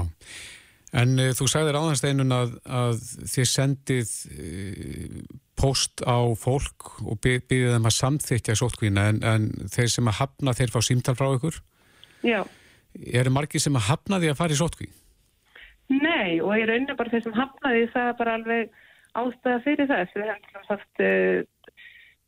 en 1.03 1.15
uh, 1.19 1.31
þú 1.37 1.49
sagðir 1.51 1.79
áðansteinun 1.81 2.37
að, 2.37 2.57
að 2.67 3.05
þið 3.33 3.49
sendið 3.53 4.15
uh, 4.37 5.21
post 5.59 6.03
á 6.05 6.19
fólk 6.39 6.97
og 7.07 7.21
býðið 7.23 7.77
þeim 7.77 7.89
að 7.91 7.99
samþykja 7.99 8.59
sótkvína 8.59 9.07
en, 9.13 9.23
en 9.23 9.47
þeir 9.73 9.95
sem 9.95 10.11
að 10.11 10.19
hafna 10.21 10.57
þeir 10.59 10.75
fá 10.75 10.81
símtal 10.85 11.17
frá 11.19 11.29
ykkur? 11.37 11.61
Já. 12.27 12.43
Er 13.01 13.27
það 13.27 13.37
margir 13.39 13.63
sem 13.63 13.79
að 13.79 13.89
hafna 13.89 14.21
því 14.21 14.33
að 14.33 14.41
fara 14.41 14.57
í 14.57 14.61
sótkví? 14.61 14.89
Nei 15.93 16.41
og 16.41 16.55
ég 16.57 16.69
raunir 16.69 16.97
bara 16.99 17.13
þeir 17.13 17.27
sem 17.27 17.37
hafna 17.37 17.73
því 17.75 17.85
það 17.93 18.09
er 18.09 18.19
bara 18.21 18.37
alveg 18.39 18.77
ástæða 19.19 19.59
fyrir 19.67 19.91
þess. 19.91 20.15
Við 20.17 20.31
hefum 20.31 20.67
sagt 20.69 21.05
uh, 21.05 21.43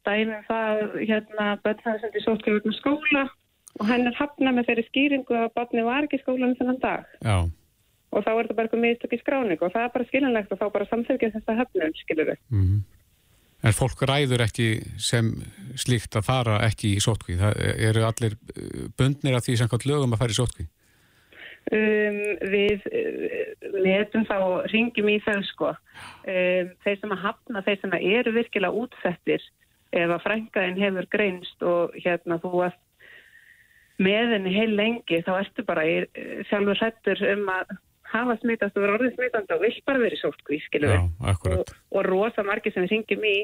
dæmum 0.07 0.47
það 0.49 0.83
hérna 1.01 1.49
börnæðar 1.65 2.01
sem 2.03 2.15
er 2.15 2.25
sótkví 2.25 2.57
út 2.59 2.69
með 2.69 2.79
skóla 2.79 3.25
og 3.81 3.87
hann 3.91 4.07
er 4.09 4.17
hafna 4.19 4.55
með 4.55 4.71
þeirri 4.71 4.87
skýringu 4.89 5.37
að 5.39 5.53
barni 5.59 5.85
var 5.87 6.07
ekki 6.07 6.21
í 6.21 6.25
skólanum 6.25 6.57
þennan 6.59 6.83
dag. 6.83 7.07
Já. 7.25 7.37
Og 8.15 8.23
þá 8.23 8.31
er 8.31 8.43
þetta 8.45 8.57
bara 8.59 8.69
eitthvað 8.69 8.85
mistök 8.85 9.17
í 9.17 9.21
skráning 9.23 9.63
og 9.63 9.73
það 9.75 9.87
er 9.87 9.95
bara 9.97 10.09
skiljanlegt 10.11 10.53
að 10.55 10.61
fá 10.61 10.67
bara 10.77 10.91
samþykja 10.91 11.33
þess 11.35 11.51
að 11.51 11.63
hafnum, 11.63 11.97
skilur 11.99 12.31
við. 12.31 12.43
Mm 12.55 12.67
-hmm. 12.67 12.83
En 13.65 13.73
fólk 13.73 14.03
ræður 14.05 14.45
ekki 14.45 14.69
sem 15.01 15.31
slíkt 15.81 16.17
að 16.19 16.27
fara 16.27 16.61
ekki 16.67 16.95
í 16.99 17.01
sótkví. 17.01 17.39
Það 17.41 17.61
eru 17.89 18.03
allir 18.05 18.37
eh, 18.53 18.89
bundnir 18.99 19.37
af 19.39 19.47
því 19.47 19.57
samkvæmt 19.57 19.87
lögum 19.89 20.13
að 20.13 20.21
fara 20.21 20.35
í 20.35 20.41
sótkví? 20.41 20.67
Um, 21.73 22.19
við 22.53 22.83
letum 23.81 24.27
þá 24.29 24.69
ringjum 24.69 25.09
í 25.09 25.17
þau 25.25 25.41
sko. 25.49 25.71
Um, 26.29 26.75
þeir 26.85 26.99
sem 27.01 27.15
að 27.17 27.23
hafna, 27.25 27.63
þeir 27.65 27.79
sem 27.81 27.97
að 27.97 28.05
eru 28.19 28.35
virkilega 28.37 28.83
útsettir 28.85 29.47
ef 29.95 30.11
að 30.11 30.25
frænkaðin 30.27 30.81
hefur 30.83 31.09
greinst 31.13 31.65
og 31.65 31.97
hérna 32.03 32.41
þú 32.43 32.53
varst 32.59 32.81
með 34.03 34.35
henni 34.35 34.55
heil 34.55 34.71
lengi 34.75 35.21
þá 35.23 35.33
ertu 35.39 35.65
bara 35.67 35.85
í, 35.87 35.99
sjálfur 36.51 36.81
hrettur 36.81 37.21
um 37.31 37.51
að 37.55 37.77
hafa 38.15 38.37
smitast 38.43 38.77
og 38.77 38.85
vera 38.85 38.97
orðið 38.99 39.17
smitandi 39.17 39.55
og 39.57 39.63
vill 39.65 39.79
bara 39.89 40.03
verið 40.03 40.21
sótkví, 40.21 40.61
skilur 40.67 40.93
við. 40.93 41.09
Og, 41.55 41.73
og 41.95 42.07
rosa 42.07 42.45
margir 42.47 42.75
sem 42.75 42.85
við 42.85 42.95
syngjum 42.95 43.27
í, 43.27 43.35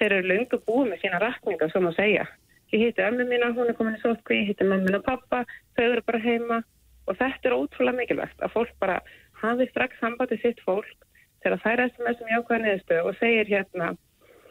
þeir 0.00 0.16
eru 0.18 0.32
lengur 0.32 0.62
búið 0.66 0.90
með 0.90 1.04
sína 1.04 1.20
rakninga, 1.22 1.70
sem 1.72 1.88
að 1.88 1.96
segja. 1.96 2.26
Ég 2.74 2.84
hitti 2.84 3.04
ömmu 3.06 3.26
mína, 3.26 3.52
hún 3.56 3.70
er 3.70 3.78
komin 3.78 3.96
í 3.96 4.02
sótkví, 4.02 4.42
ég 4.42 4.52
hitti 4.52 4.68
mammin 4.68 4.98
og 4.98 5.06
pappa, 5.06 5.42
þau 5.78 5.86
eru 5.86 6.04
bara 6.06 6.22
heima 6.22 6.60
og 7.08 7.16
þetta 7.18 7.48
er 7.48 7.56
ótrúlega 7.56 7.98
mikilvægt 7.98 8.44
að 8.44 8.52
fólk 8.54 8.74
bara 8.82 9.00
hafi 9.40 9.66
strax 9.70 9.98
sambandið 10.02 10.44
sitt 10.44 10.60
fólk 10.66 11.08
þegar 11.42 11.62
það 11.64 11.72
er 11.72 11.82
SMS 11.88 12.22
um 12.22 12.32
jákvæða 12.34 12.62
neðstöð 12.66 13.08
og 13.08 13.18
segir 13.18 13.50
hérna, 13.50 13.94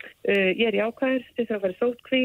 uh, 0.03 0.49
ég 0.53 0.65
er 0.69 0.79
jákvæður, 0.81 1.25
þið 1.35 1.45
þurfum 1.45 1.59
að 1.59 1.65
vera 1.67 1.79
sótkví 1.79 2.23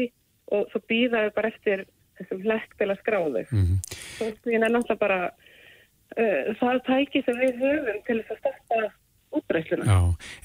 og 0.55 0.67
svo 0.71 0.81
býðaðu 0.89 1.31
bara 1.35 1.51
eftir 1.53 1.85
þessum 2.19 2.43
hlekk 2.45 2.75
til 2.79 2.89
að 2.89 3.01
skráðu. 3.01 3.45
Mm 3.51 3.63
-hmm. 3.63 3.79
Sótkvíin 4.19 4.63
er 4.63 4.71
náttúrulega 4.73 5.03
bara 5.05 5.21
uh, 6.19 6.53
það 6.59 6.83
tæki 6.89 7.23
sem 7.25 7.41
við 7.41 7.57
höfum 7.63 7.99
til 8.07 8.19
þess 8.21 8.31
að 8.35 8.39
stoppa 8.43 8.93
útbreysluna. 9.35 9.85
Já, 9.85 9.99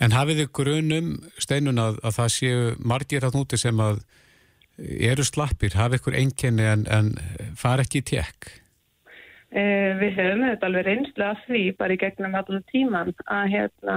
en 0.04 0.16
hafið 0.16 0.40
þið 0.40 0.48
grunum 0.58 1.12
steinun 1.38 1.78
að, 1.78 2.00
að 2.02 2.16
það 2.18 2.32
séu 2.36 2.64
margir 2.78 3.26
átt 3.26 3.38
núti 3.38 3.60
sem 3.60 3.80
að 3.80 4.02
eru 4.80 5.24
slappir, 5.26 5.76
hafið 5.76 6.00
ykkur 6.00 6.16
einkenni 6.16 6.66
en, 6.66 6.86
en 6.88 7.12
far 7.58 7.82
ekki 7.82 8.00
í 8.00 8.06
tjekk? 8.12 8.50
Uh, 9.50 9.98
við 9.98 10.14
höfum 10.14 10.44
þetta 10.46 10.68
alveg 10.68 10.86
reynslega 10.86 11.44
því 11.46 11.62
bara 11.78 11.94
í 11.94 12.00
gegnum 12.00 12.36
allan 12.38 12.66
tíman 12.70 13.14
að 13.26 13.48
hérna 13.50 13.96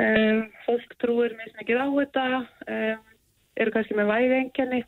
um, 0.00 0.42
fólk 0.66 0.98
trúir 1.02 1.36
mjög 1.38 1.56
mikið 1.60 1.82
á 1.82 1.86
þetta 1.98 2.26
um, 2.40 3.06
eru 3.62 3.74
kannski 3.74 3.96
með 3.98 4.12
væði 4.12 4.38
einkenni 4.40 4.82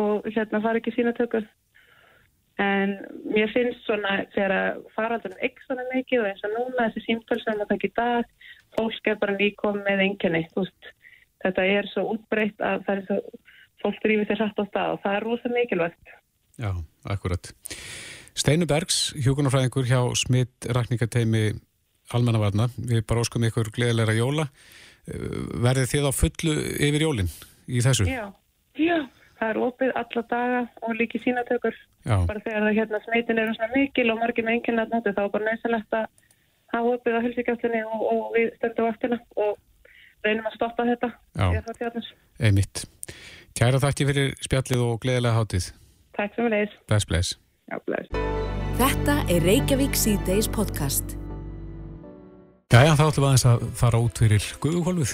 og 0.00 0.28
hérna 0.30 0.62
far 0.64 0.78
ekki 0.78 0.94
sína 0.94 1.12
tökur 1.16 1.48
En 2.60 2.96
mér 3.30 3.48
finnst 3.54 3.86
svona 3.86 4.24
þegar 4.34 4.80
faraldunum 4.92 5.44
ekki 5.46 5.64
svona 5.64 5.86
mikið 5.94 6.22
og 6.22 6.28
eins 6.28 6.42
og 6.44 6.52
núna 6.52 6.88
þessi 6.88 7.04
símtölsum 7.06 7.54
að 7.54 7.70
það 7.70 7.76
ekki 7.78 7.90
dag, 7.96 8.50
fólk 8.76 9.08
er 9.08 9.20
bara 9.22 9.36
nýkom 9.38 9.78
með 9.86 10.02
enginni. 10.04 10.42
Þetta 11.40 11.64
er 11.64 11.88
svo 11.88 12.04
útbreytt 12.12 12.60
að 12.60 12.84
það 12.88 12.98
er 12.98 13.06
svo, 13.06 13.18
fólk 13.80 14.02
drýfir 14.04 14.28
sér 14.28 14.42
hrætt 14.42 14.60
á 14.60 14.64
stað 14.68 14.96
og 14.96 15.00
það 15.06 15.16
er 15.16 15.26
rosa 15.28 15.52
mikilvægt. 15.54 16.14
Já, 16.60 16.70
akkurat. 17.14 17.52
Steinu 18.36 18.68
Bergs, 18.68 18.98
hjókunarfræðingur 19.16 19.88
hjá 19.88 20.00
Smitt 20.20 20.68
Rækningateimi 20.68 21.44
Almannavarna. 22.16 22.68
Við 22.76 23.04
bara 23.08 23.24
óskum 23.24 23.46
ykkur 23.48 23.70
gleðilega 23.74 24.16
jóla. 24.18 24.48
Verðið 25.06 25.90
þið 25.94 26.08
á 26.08 26.12
fullu 26.14 26.56
yfir 26.88 27.06
jólinn 27.06 27.30
í 27.70 27.82
þessu? 27.84 28.06
Já, 28.08 28.26
já. 28.78 28.98
það 29.38 29.48
er 29.48 29.60
opið 29.64 29.94
alla 30.02 30.24
daga 30.30 30.60
og 30.86 30.98
líki 30.98 31.20
sínatökur 31.22 31.76
Já. 32.04 32.16
bara 32.28 32.42
þegar 32.44 32.66
það 32.66 32.76
hérna 32.78 33.00
smeitin 33.06 33.40
eru 33.42 33.56
svona 33.56 33.72
mikil 33.74 34.06
og 34.12 34.20
margir 34.20 34.46
með 34.46 34.58
enginn 34.58 34.82
að 34.82 34.94
nota 34.94 35.14
þá 35.16 35.22
er 35.24 35.32
bara 35.34 35.48
nöðsynlegt 35.48 35.98
að 35.98 36.06
hafa 36.74 36.94
opið 36.94 37.18
á 37.18 37.24
helsingjöflinni 37.26 37.82
og, 37.88 38.06
og 38.12 38.24
við 38.36 38.48
stöndum 38.58 38.88
vaktina 38.90 39.20
og 39.36 39.58
reynum 40.26 40.50
að 40.50 40.56
stoppa 40.58 40.88
þetta 40.90 41.12
Já. 41.34 42.02
Einmitt. 42.40 42.84
Kæra 43.56 43.80
þakki 43.82 44.08
fyrir 44.10 44.34
spjallið 44.44 44.84
og 44.86 45.00
gleðilega 45.02 45.40
hátíð. 45.40 45.72
Takk 46.16 46.36
sem 46.36 46.46
við 46.46 46.54
leiðis. 46.56 46.76
Bless, 46.90 47.08
bless. 47.08 47.32
Já, 47.70 47.80
bless. 47.88 48.12
Þetta 48.80 49.18
er 49.28 49.48
Reykjavík 49.48 49.98
C-Days 49.98 50.48
podcast. 50.48 51.19
Jæja, 52.70 52.92
þá 52.94 53.00
ætlum 53.08 53.24
við 53.24 53.28
aðeins 53.32 53.44
að 53.50 53.62
fara 53.80 53.98
út 53.98 54.18
fyrir 54.22 54.44
guðuhólfið. 54.62 55.12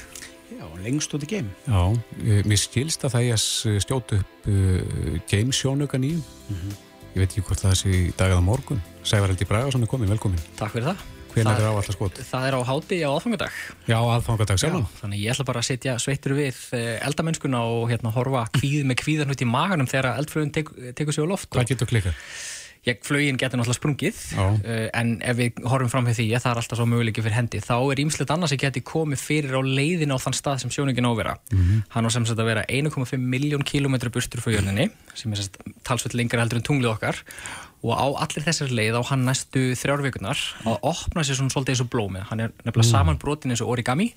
Já, 0.58 0.64
lengst 0.84 1.14
út 1.16 1.22
í 1.24 1.28
geim. 1.30 1.46
Já, 1.64 1.78
eh, 2.20 2.42
mér 2.44 2.60
skilst 2.60 3.06
að 3.06 3.14
það 3.14 3.24
ég 3.24 3.36
að 3.38 3.78
stjóta 3.80 4.18
upp 4.20 4.48
uh, 4.52 5.14
James 5.32 5.56
sjónuga 5.62 5.96
nýjum. 6.02 6.20
Ég 7.14 7.22
veit 7.22 7.30
ekki 7.30 7.44
hvort 7.48 7.62
það 7.64 7.78
sé 7.80 7.92
í 7.96 8.02
dag 8.12 8.34
eða 8.34 8.42
morgun. 8.44 8.82
Sævar 9.08 9.32
Helgi 9.32 9.48
Bragason 9.48 9.86
er 9.86 9.88
komin, 9.88 10.12
velkomin. 10.12 10.42
Takk 10.58 10.74
fyrir 10.74 10.90
það. 10.90 11.00
Hvenær 11.32 11.56
Það- 11.56 11.62
er 11.62 11.68
áallar 11.70 11.96
skot? 11.96 12.20
Það 12.28 12.44
er 12.50 12.54
á 12.56 12.60
háti 12.68 12.98
á 13.00 13.10
aðfangadag. 13.12 13.56
Já, 13.88 13.96
aðfangadag 14.04 14.60
sjálfum. 14.60 14.84
Þannig 15.00 15.22
ég 15.24 15.32
ætla 15.32 15.46
bara 15.48 15.60
að 15.64 15.68
setja 15.70 15.96
sveittur 16.00 16.36
við 16.36 16.60
eh, 16.76 17.00
eldamennskuna 17.08 17.60
og 17.72 17.88
hérna 17.88 18.12
horfa 18.12 18.44
kvíð 18.52 18.84
með 18.88 19.00
kvíðan 19.00 19.32
út 19.32 19.40
í 19.44 19.48
maganum 19.48 19.88
þegar 19.88 20.12
eldflögun 20.20 20.52
tek, 20.52 20.68
tekur 20.96 21.12
sig 21.16 21.24
á 21.24 21.28
loft. 21.32 21.48
Hvað 21.56 21.72
getur 21.72 21.88
klikkað? 21.88 22.20
Ég, 22.86 23.00
flögin 23.02 23.34
getur 23.34 23.58
náttúrulega 23.58 23.80
sprungið, 23.80 24.18
uh, 24.38 24.84
en 24.94 25.16
ef 25.26 25.34
við 25.40 25.56
horfum 25.66 25.88
fram 25.90 26.06
fyrir 26.06 26.20
því 26.20 26.26
að 26.36 26.44
það 26.44 26.52
er 26.52 26.58
alltaf 26.60 26.78
svo 26.78 26.84
möguleiki 26.86 27.24
fyrir 27.24 27.34
hendi, 27.34 27.58
þá 27.58 27.74
er 27.80 28.02
ímslegt 28.04 28.30
annars 28.30 28.52
sem 28.52 28.60
geti 28.62 28.82
komið 28.86 29.24
fyrir 29.24 29.56
á 29.58 29.62
leiðin 29.66 30.14
á 30.14 30.22
þann 30.22 30.36
stað 30.38 30.60
sem 30.62 30.70
sjóningin 30.70 31.08
á 31.08 31.10
að 31.10 31.18
vera. 31.18 31.34
Hann 31.96 32.06
á 32.06 32.10
sem 32.14 32.28
sagt 32.30 32.38
að 32.38 32.50
vera 32.52 32.62
1,5 32.70 33.18
miljón 33.18 33.66
kilómetru 33.66 34.12
bustur 34.14 34.38
frá 34.44 34.54
jörninni, 34.54 34.86
sem 35.18 35.34
er 35.34 35.42
talsveit 35.82 36.14
lengra 36.14 36.44
heldur 36.44 36.62
en 36.62 36.68
tunglið 36.68 36.92
okkar, 36.92 37.18
og 37.82 37.90
á 37.98 38.06
allir 38.22 38.46
þessar 38.46 38.70
leið 38.70 39.00
á 39.00 39.02
hann 39.10 39.26
næstu 39.26 39.66
þrjár 39.82 40.06
vikunar 40.06 40.38
að 40.62 40.78
opna 40.86 41.26
sér 41.26 41.40
svona 41.42 41.50
svolítið 41.50 41.74
eins 41.74 41.84
og 41.88 41.90
blómið. 41.90 42.30
Hann 42.30 42.46
er 42.46 42.54
nefnilega 42.62 42.86
saman 42.86 43.18
brotin 43.18 43.50
eins 43.50 43.66
og 43.66 43.74
origami 43.74 44.12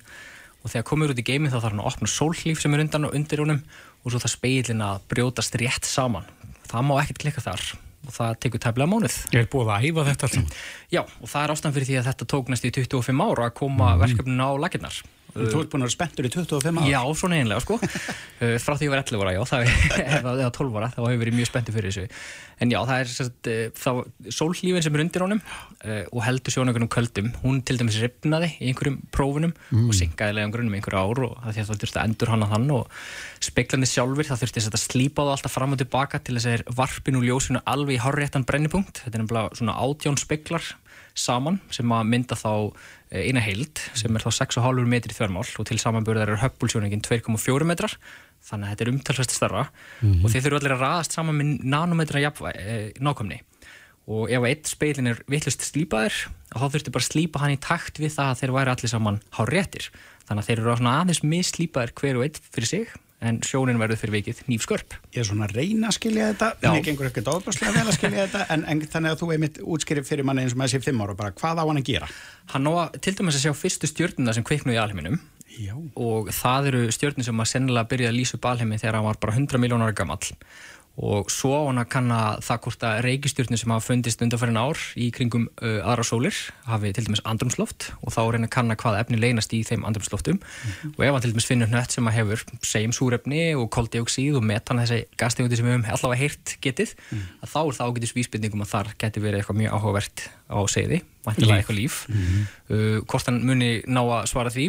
og 0.62 0.70
þegar 0.70 0.86
komur 0.86 1.10
út 1.10 1.18
í 1.18 1.26
geiminn 1.26 1.50
þá 1.50 1.58
þarf 1.58 1.72
hann 1.74 1.82
að 1.82 1.90
opna 1.90 2.14
sólhlíf 2.14 2.62
sem 2.62 2.74
er 2.74 2.86
undan 2.86 3.10
og 3.10 3.14
undir 3.18 3.42
honum 3.42 3.62
og 4.04 4.14
svo 4.14 4.22
það 4.22 4.36
speilin 4.38 4.82
að 4.86 5.06
brjótast 5.10 5.58
rétt 5.58 5.90
saman. 5.90 6.26
Það 6.70 6.86
má 6.86 7.00
ekkert 7.02 7.24
klikka 7.26 7.44
þar 7.50 7.70
og 8.06 8.14
það 8.14 8.36
tekur 8.44 8.62
tæflega 8.64 8.90
mánuð. 8.90 9.16
Ég 9.34 9.44
er 9.44 9.48
búið 9.52 9.72
að 9.74 9.88
æfa 9.90 10.04
þetta 10.08 10.28
alltaf. 10.28 10.60
Já, 10.90 11.02
og 11.04 11.30
það 11.32 11.42
er 11.42 11.54
ástæðan 11.54 11.76
fyrir 11.76 11.88
því 11.90 11.98
að 12.00 12.10
þetta 12.10 12.28
tók 12.32 12.52
næst 12.52 12.66
í 12.66 12.72
25 12.78 13.24
ára 13.26 13.48
að 13.48 13.56
koma 13.60 13.90
mm. 13.94 14.04
verkefninu 14.04 14.46
á 14.48 14.52
laginnar. 14.64 15.00
Þú 15.34 15.62
ert 15.62 15.72
búin 15.72 15.82
að 15.82 15.88
vera 15.88 15.94
spenntur 15.94 16.28
í 16.28 16.32
25 16.34 16.80
ára. 16.80 16.90
Já, 16.90 17.00
svona 17.20 17.40
einlega, 17.40 17.62
sko. 17.64 17.78
Uh, 17.80 18.54
Frá 18.64 18.76
því 18.76 18.88
ég 18.88 18.94
var 18.94 19.02
11 19.02 19.24
ára, 19.24 19.34
já, 19.36 19.40
það 19.50 19.66
er, 19.66 19.74
eða 20.30 20.52
12 20.58 20.78
ára, 20.80 20.90
þá 20.94 21.00
hefur 21.00 21.14
ég 21.14 21.22
verið 21.24 21.38
mjög 21.38 21.50
spenntið 21.50 21.78
fyrir 21.78 21.94
þessu. 21.94 22.22
En 22.60 22.74
já, 22.74 22.78
það 22.84 23.02
er 23.02 23.10
sérst, 23.14 23.50
þá 23.80 23.90
sólhlífin 24.36 24.84
sem 24.84 24.96
er 24.96 25.02
undir 25.06 25.24
honum 25.24 25.38
uh, 25.40 26.02
og 26.12 26.24
heldur 26.26 26.54
sjónaugunum 26.54 26.90
köldum. 26.92 27.30
Hún 27.44 27.62
til 27.64 27.78
dæmis 27.80 27.96
ripnaði 28.02 28.50
í 28.58 28.68
einhverjum 28.68 28.98
prófunum 29.14 29.54
og 29.86 29.94
syngaði 29.96 30.36
leiðan 30.36 30.52
grunum 30.52 30.76
í 30.76 30.80
einhverju 30.80 31.00
ár 31.00 31.22
og 31.30 31.38
það 31.40 31.62
að 31.62 31.70
það 31.70 31.80
þurfti 31.84 32.00
að 32.02 32.10
endur 32.10 32.34
hana 32.34 32.50
þann 32.50 32.68
og 32.76 33.00
speiklandi 33.40 33.88
sjálfur, 33.88 34.28
það 34.28 34.44
þurfti 34.44 34.66
að 34.68 34.82
slípa 34.82 35.24
það 35.24 35.34
alltaf 35.38 35.56
fram 35.56 35.72
og 35.72 35.80
tilbaka 35.80 36.20
til 36.20 36.36
þess 36.36 36.50
að 36.50 36.56
þeir 36.56 36.76
varpin 36.82 37.18
úr 37.20 37.26
ljósinu 37.30 37.64
alveg 37.64 37.96
í 37.96 38.02
horréttan 38.04 38.44
brennipunkt. 38.48 39.00
Þetta 39.06 39.16
er 39.16 39.24
nefnilega 39.24 39.56
svona 39.56 39.78
átján 39.80 40.20
speiklar 40.20 40.68
saman 41.16 41.58
sem 41.74 41.90
að 41.92 42.08
mynda 42.10 42.38
þá 42.38 42.52
eh, 42.52 42.72
eina 43.10 43.42
heild 43.42 43.80
sem 43.98 44.14
er 44.14 44.22
þá 44.22 44.30
6,5 44.38 44.86
metri 44.86 45.14
þvermál 45.16 45.46
og 45.58 45.66
til 45.66 45.78
samanburðar 45.82 46.30
er 46.30 46.42
höppulsjóningin 46.44 47.02
2,4 47.02 47.66
metrar 47.66 47.96
þannig 48.46 48.68
að 48.68 48.72
þetta 48.72 48.84
er 48.86 48.92
umtalsvægt 48.94 49.34
starra 49.34 49.64
og 50.24 50.28
þeir 50.30 50.44
þurfa 50.46 50.60
allir 50.60 50.74
að 50.76 50.84
raðast 50.84 51.16
saman 51.16 51.38
með 51.40 51.64
nanometra 51.74 52.22
jafnvæ, 52.22 52.52
eh, 52.54 52.92
nákvæmni. 53.02 53.40
Og 54.10 54.30
ef 54.32 54.46
eitt 54.48 54.70
speilin 54.70 55.10
er 55.10 55.20
vittlust 55.30 55.62
slípaður 55.66 56.16
þá 56.54 56.64
þurfti 56.72 56.94
bara 56.94 57.04
að 57.04 57.10
slípa 57.10 57.42
hann 57.42 57.54
í 57.54 57.60
takt 57.60 58.00
við 58.00 58.14
það 58.16 58.30
að 58.30 58.40
þeir 58.40 58.54
væri 58.56 58.72
allir 58.74 58.94
saman 58.94 59.20
hár 59.36 59.52
réttir 59.52 59.90
þannig 60.26 60.42
að 60.42 60.48
þeir 60.48 60.60
eru 60.62 60.74
aðeins 60.94 61.22
mislípaður 61.22 61.94
hver 62.00 62.18
og 62.18 62.26
eitt 62.26 62.40
fyrir 62.50 62.70
sig 62.70 62.94
en 63.20 63.40
sjónin 63.44 63.80
verður 63.80 64.00
fyrir 64.00 64.16
vikið 64.18 64.42
nýfskörp 64.48 64.94
Ég 65.14 65.22
er 65.22 65.28
svona 65.28 65.48
að 65.48 65.58
reyna 65.58 65.90
að 65.90 65.96
skilja 65.98 66.30
þetta, 66.30 66.48
Já. 66.60 66.68
en 66.70 66.78
ekki 66.78 66.92
einhver 66.94 67.10
ekkert 67.10 67.28
óbúslega 67.32 67.74
vel 67.76 67.86
að 67.86 67.98
skilja 67.98 68.24
þetta, 68.26 68.46
en, 68.54 68.64
en 68.72 68.80
þannig 68.94 69.14
að 69.14 69.20
þú 69.20 69.28
einmitt 69.34 69.60
útskýrið 69.60 70.08
fyrir 70.08 70.28
manni 70.28 70.46
eins 70.46 70.56
og 70.56 70.62
maður 70.62 70.74
sé 70.74 70.82
fimm 70.86 71.04
ára, 71.04 71.18
bara 71.18 71.34
hvað 71.36 71.60
á 71.60 71.64
hann 71.68 71.82
að 71.82 71.90
gera? 71.90 72.08
Hann 72.54 72.70
á 72.70 72.72
að 72.72 72.98
til 73.04 73.14
dæmis 73.20 73.36
að 73.36 73.44
sjá 73.44 73.54
fyrstu 73.60 73.90
stjörnuna 73.90 74.36
sem 74.36 74.46
kviknuði 74.46 74.78
í 74.78 74.82
alheiminum 74.82 75.20
Já. 75.60 75.74
og 75.98 76.30
það 76.32 76.70
eru 76.70 76.82
stjörnir 76.94 77.26
sem 77.26 77.42
að 77.42 77.50
sennilega 77.52 77.90
byrjaði 77.90 78.12
að 78.14 78.18
lýsa 78.20 78.38
upp 78.38 78.46
alheimi 78.52 78.78
þegar 78.80 79.00
hann 79.00 79.08
var 79.10 79.18
bara 79.20 79.36
100 79.36 79.60
miljónar 79.60 79.96
gamall 79.98 80.22
og 81.00 81.30
svo 81.32 81.52
á 81.54 81.62
hann 81.68 81.80
að 81.80 81.88
kanna 81.94 82.18
það 82.44 82.58
hvort 82.64 82.84
að 82.84 82.98
reykistjörnir 83.06 83.60
sem 83.60 83.72
hafa 83.72 83.86
fundist 83.86 84.22
undanfærin 84.24 84.58
ár 84.58 84.80
í 85.00 85.06
kringum 85.14 85.46
uh, 85.62 85.78
aðra 85.86 86.04
sólir 86.04 86.36
hafi 86.66 86.90
til 86.96 87.06
dæmis 87.06 87.22
andrumsloft 87.24 87.92
og 88.02 88.12
þá 88.12 88.20
hann 88.26 88.48
að 88.48 88.52
kanna 88.56 88.76
hvað 88.80 88.98
efni 88.98 89.20
leynast 89.20 89.54
í 89.56 89.62
þeim 89.64 89.86
andrumsloftum 89.88 90.40
og 90.90 91.04
ef 91.06 91.14
hann 91.14 91.24
til 91.24 91.32
dæmis 91.32 91.48
finnur 91.48 91.70
nött 91.72 91.94
sem 91.94 92.10
að 92.10 92.16
hefur 92.18 92.44
segjum 92.66 92.94
súrefni 92.96 93.44
og 93.56 93.70
koldioxíð 93.72 94.40
og 94.40 94.44
metan 94.50 94.82
þessi 94.82 95.06
gastegundi 95.20 95.60
sem 95.60 95.68
við 95.68 95.76
höfum 95.78 95.88
allavega 95.94 96.20
heyrt 96.20 96.56
getið 96.64 96.92
að 97.14 97.54
þá 97.54 97.60
er 97.62 97.78
það 97.78 97.94
ágætis 97.94 98.14
vísbendingum 98.18 98.66
að 98.66 98.72
þar 98.74 98.92
geti 99.00 99.24
verið 99.24 99.40
eitthvað 99.40 99.60
mjög 99.62 99.78
áhugavert 99.78 100.26
á 100.50 100.58
segði, 100.68 101.00
vantilega 101.24 101.62
eitthvað 101.62 101.78
líf. 101.78 102.00
Uh, 102.68 102.98
hvort 103.06 103.30
hann 103.30 103.40
muni 103.46 103.70
ná 103.86 104.02
að 104.02 104.26
svara 104.32 104.52
því 104.52 104.66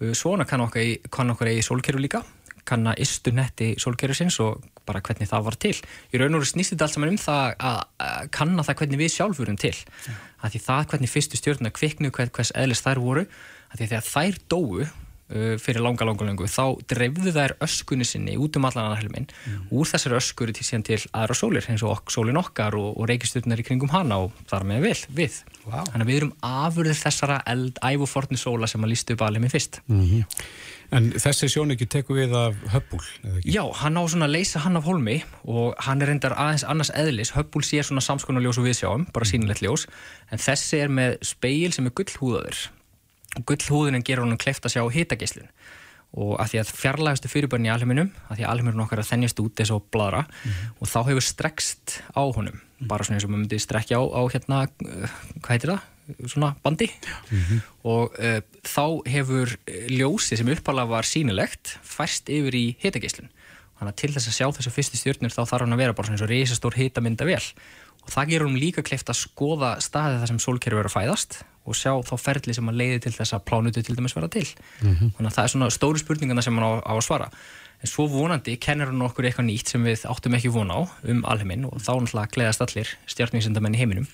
uh, 0.00 0.14
svona 0.14 0.46
kann 0.48 0.64
okkar 0.64 0.86
í, 0.86 0.96
kann 1.10 1.34
okkar 1.34 1.50
í 1.50 1.60
kanna 2.68 2.94
istu 3.00 3.32
netti 3.34 3.74
sólkerfisins 3.80 4.38
og 4.44 4.64
bara 4.88 5.02
hvernig 5.04 5.30
það 5.30 5.46
var 5.48 5.58
til. 5.60 5.76
Í 6.12 6.20
raun 6.20 6.36
og 6.36 6.42
veru 6.42 6.50
snýst 6.50 6.74
þetta 6.74 6.88
allt 6.88 6.96
saman 6.96 7.14
um 7.14 7.20
það 7.20 7.54
að, 7.70 7.78
kanna 8.34 8.66
það 8.66 8.80
hvernig 8.82 9.00
við 9.00 9.14
sjálfur 9.14 9.48
erum 9.48 9.60
til. 9.60 9.76
Að 10.44 10.56
því 10.56 10.64
það 10.66 10.90
hvernig 10.92 11.12
fyrstu 11.14 11.40
stjórnuna 11.40 11.72
kviknu 11.74 12.12
hvers, 12.14 12.52
eðlis 12.58 12.84
þær 12.84 13.00
voru, 13.04 13.24
þegar 13.74 14.04
þær 14.06 14.38
dóu 14.52 14.84
uh, 14.84 15.54
fyrir 15.60 15.82
langa, 15.82 16.06
langa, 16.06 16.26
langu, 16.28 16.48
þá 16.50 16.84
dreifðu 16.90 17.32
þær 17.34 17.56
öskunni 17.64 18.06
sinni 18.08 18.36
út 18.40 18.58
um 18.58 18.68
allan 18.68 18.94
helminn. 18.98 19.28
Úr 19.74 19.88
þessari 19.88 20.18
öskuri 20.18 20.54
til 20.56 20.66
síðan 20.68 20.86
til 20.90 21.00
aðra 21.16 21.38
sólir, 21.38 21.66
eins 21.70 21.84
og 21.86 21.96
ok, 21.96 22.12
sólin 22.14 22.40
okkar 22.40 22.76
og, 22.78 22.92
og 22.92 23.08
reykistjórnar 23.10 23.62
í 23.62 23.66
kringum 23.66 23.92
hana 23.94 24.20
og 24.26 24.36
þar 24.50 24.68
með 24.68 24.88
vil, 24.90 25.00
við. 25.22 25.40
Vá. 25.64 25.80
Þannig 25.80 26.04
að 26.04 26.12
við 26.12 26.20
erum 26.20 26.36
afurðir 26.44 27.00
þessara 27.00 27.40
eld, 27.54 27.80
ævofortni 27.80 28.40
sóla 28.40 28.70
sem 28.70 28.84
að 28.84 28.94
lístu 28.94 29.16
upp 29.16 29.26
alveg 29.26 29.54
fyrst. 29.56 29.80
En 30.94 31.08
þessi 31.18 31.48
sjónugi 31.50 31.88
tekur 31.90 32.20
við 32.20 32.34
af 32.38 32.58
ekki? 32.78 33.00
Já, 33.50 33.62
hann 33.80 33.98
á 33.98 34.02
svona 34.06 34.28
að 34.28 34.36
leysa 34.36 34.62
hann 34.62 34.78
af 34.78 34.86
hólmi 34.86 35.16
og 35.50 35.72
hann 35.82 36.02
er 36.04 36.12
reyndar 36.12 36.36
aðeins 36.38 36.66
annars 36.70 36.92
eðlis. 36.94 37.32
Hubble 37.34 37.66
sé 37.66 37.82
svona 37.82 38.04
samskonar 38.04 38.44
ljós 38.44 38.60
og 38.62 38.68
við 38.68 38.78
sjáum 38.78 39.06
bara 39.14 39.26
sínilegt 39.26 39.64
ljós, 39.64 39.88
en 40.30 40.42
þessi 40.42 40.84
er 40.84 40.92
með 40.94 41.16
speil 41.26 41.74
sem 41.74 41.88
er 41.88 41.94
gullhúðaður. 41.98 42.60
Gullhúðunin 43.42 44.06
gerur 44.06 44.28
honum 44.28 44.38
kleift 44.38 44.66
að 44.68 44.76
sjá 44.76 44.84
hitagislun 44.94 45.50
og 46.14 46.36
að 46.38 46.52
því 46.52 46.60
að 46.60 46.68
fjarlægastu 46.78 47.30
fyrirbörn 47.32 47.64
í 47.66 47.70
alheiminum, 47.74 48.12
að 48.30 48.38
því 48.38 48.44
að 48.44 48.52
alheiminum 48.52 48.84
okkar 48.84 49.00
að 49.02 49.08
þennjast 49.08 49.40
út 49.42 49.62
eins 49.64 49.72
og 49.74 49.88
bladra 49.90 50.20
og 50.78 50.86
þá 50.86 51.00
hefur 51.08 51.26
strekst 51.26 51.96
á 52.14 52.22
honum. 52.22 52.60
Bara 52.86 53.02
svona 53.02 53.18
eins 53.18 53.26
og 53.26 53.32
maður 53.32 53.42
myndi 53.42 53.58
strekja 53.58 53.98
á, 53.98 54.02
á 54.14 54.22
hérna, 54.30 54.60
uh, 54.70 55.16
hvað 55.40 55.56
heitir 55.56 55.72
það? 55.74 55.88
Svona 56.26 56.54
bandi. 56.64 56.90
Og 57.84 58.12
uh, 58.18 58.40
þá 58.64 58.84
hefur 59.08 59.54
eh, 59.66 59.86
ljósið 59.92 60.42
sem 60.42 60.52
uppalega 60.56 60.92
var 60.92 61.08
sínilegt 61.08 61.78
færst 61.82 62.30
yfir 62.32 62.54
í 62.58 62.66
hitagislun 62.82 63.30
þannig 63.74 63.90
að 63.90 64.00
til 64.00 64.12
þess 64.14 64.30
að 64.30 64.36
sjá 64.38 64.46
þessu 64.58 64.72
fyrstu 64.74 65.00
stjórnir 65.00 65.34
þá 65.34 65.42
þarf 65.42 65.64
hann 65.64 65.74
að 65.74 65.82
vera 65.82 65.96
bara 65.96 66.06
svona 66.08 66.18
eins 66.18 66.24
og 66.24 66.30
reysastór 66.30 66.76
hitamynda 66.78 67.26
vel 67.26 67.42
og 68.04 68.12
það 68.12 68.30
gerur 68.30 68.50
hann 68.50 68.60
líka 68.60 68.84
kleift 68.86 69.10
að 69.10 69.18
skoða 69.18 69.74
staðið 69.82 70.22
þar 70.22 70.30
sem 70.30 70.40
sólkerfi 70.44 70.78
verður 70.78 70.90
að 70.90 70.94
fæðast 70.94 71.36
og 71.64 71.78
sjá 71.78 71.92
þá 72.04 72.14
ferli 72.20 72.54
sem 72.56 72.68
að 72.68 72.80
leiði 72.80 72.98
til 73.06 73.14
þess 73.16 73.34
að 73.34 73.44
plánutu 73.48 73.80
til 73.80 73.96
dæmis 73.96 74.12
vera 74.12 74.28
til. 74.28 74.44
Þannig 75.16 75.30
að 75.30 75.36
það 75.38 75.44
er 75.44 75.52
svona 75.54 75.68
stóru 75.72 76.02
spurningana 76.02 76.44
sem 76.44 76.58
hann 76.58 76.66
á, 76.68 76.72
á 76.84 76.92
að 76.92 77.06
svara 77.06 77.30
en 77.84 77.90
svo 77.90 78.06
vonandi 78.08 78.56
kennir 78.62 78.88
hann 78.88 79.04
okkur 79.04 79.28
eitthvað 79.28 79.48
nýtt 79.50 79.74
sem 79.74 79.84
við 79.84 80.06
áttum 80.08 80.36
ekki 80.38 80.52
von 80.54 80.72
á 80.72 80.80
um 81.12 81.20
alheiminn 81.28 81.66
og 81.68 81.82
þá 81.84 81.92
náttúrulega 82.00 82.32
gleðast 82.36 82.64
allir 82.64 82.92
stjórningsendamenn 83.12 83.76
í 83.76 83.82
heiminum 83.82 84.08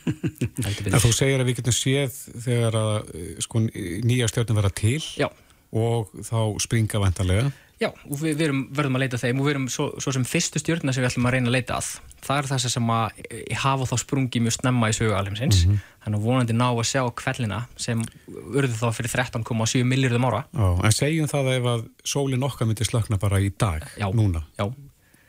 þú 1.05 1.13
segir 1.15 1.39
að 1.39 1.51
við 1.51 1.61
getum 1.61 1.77
séð 1.77 2.19
þegar 2.47 2.79
að 2.81 3.15
eh, 3.15 3.33
sko, 3.47 3.63
nýja 4.11 4.31
stjórnum 4.31 4.59
vera 4.59 4.73
til 4.83 4.99
Já. 5.21 5.29
og 5.71 6.11
þá 6.27 6.41
springa 6.67 7.03
vantarlega. 7.03 7.53
Já, 7.81 7.89
og 7.89 8.19
við, 8.21 8.35
við 8.37 8.43
erum, 8.45 8.59
verðum 8.77 8.97
að 8.99 9.03
leita 9.07 9.19
þeim 9.23 9.39
og 9.41 9.47
við 9.47 9.55
erum 9.55 9.67
svo, 9.73 9.87
svo 10.05 10.13
sem 10.13 10.25
fyrstu 10.29 10.61
stjórna 10.61 10.93
sem 10.93 11.01
við 11.01 11.09
ætlum 11.15 11.29
að 11.31 11.33
reyna 11.33 11.49
að 11.49 11.55
leita 11.55 11.79
að. 11.79 11.87
Það 12.27 12.41
er 12.43 12.49
þess 12.51 12.75
sem 12.75 12.91
að 12.93 13.23
eh, 13.25 13.55
hafa 13.63 13.87
þá 13.89 13.95
sprungi 14.03 14.43
mjög 14.45 14.55
snemma 14.59 14.91
í 14.93 14.97
sögu 14.99 15.15
alheimsins. 15.17 15.63
Þannig 16.05 16.19
að 16.21 16.27
vonandi 16.27 16.57
ná 16.59 16.67
að 16.69 16.83
sjá 16.91 17.01
kvellina 17.23 17.63
sem 17.81 18.03
urðu 18.29 18.77
þá 18.77 18.85
fyrir 18.99 19.15
13,7 19.15 19.89
miljardum 19.89 20.29
ára. 20.29 20.43
Já, 20.53 20.69
en 20.91 20.97
segjum 20.99 21.33
það 21.33 21.51
ef 21.55 21.71
að 21.73 21.87
sólinn 22.13 22.45
okkar 22.51 22.69
myndi 22.69 22.85
slökna 22.91 23.17
bara 23.23 23.41
í 23.41 23.49
dag, 23.57 23.89
Já. 23.97 24.11
núna. 24.13 24.45
Já, 24.61 24.69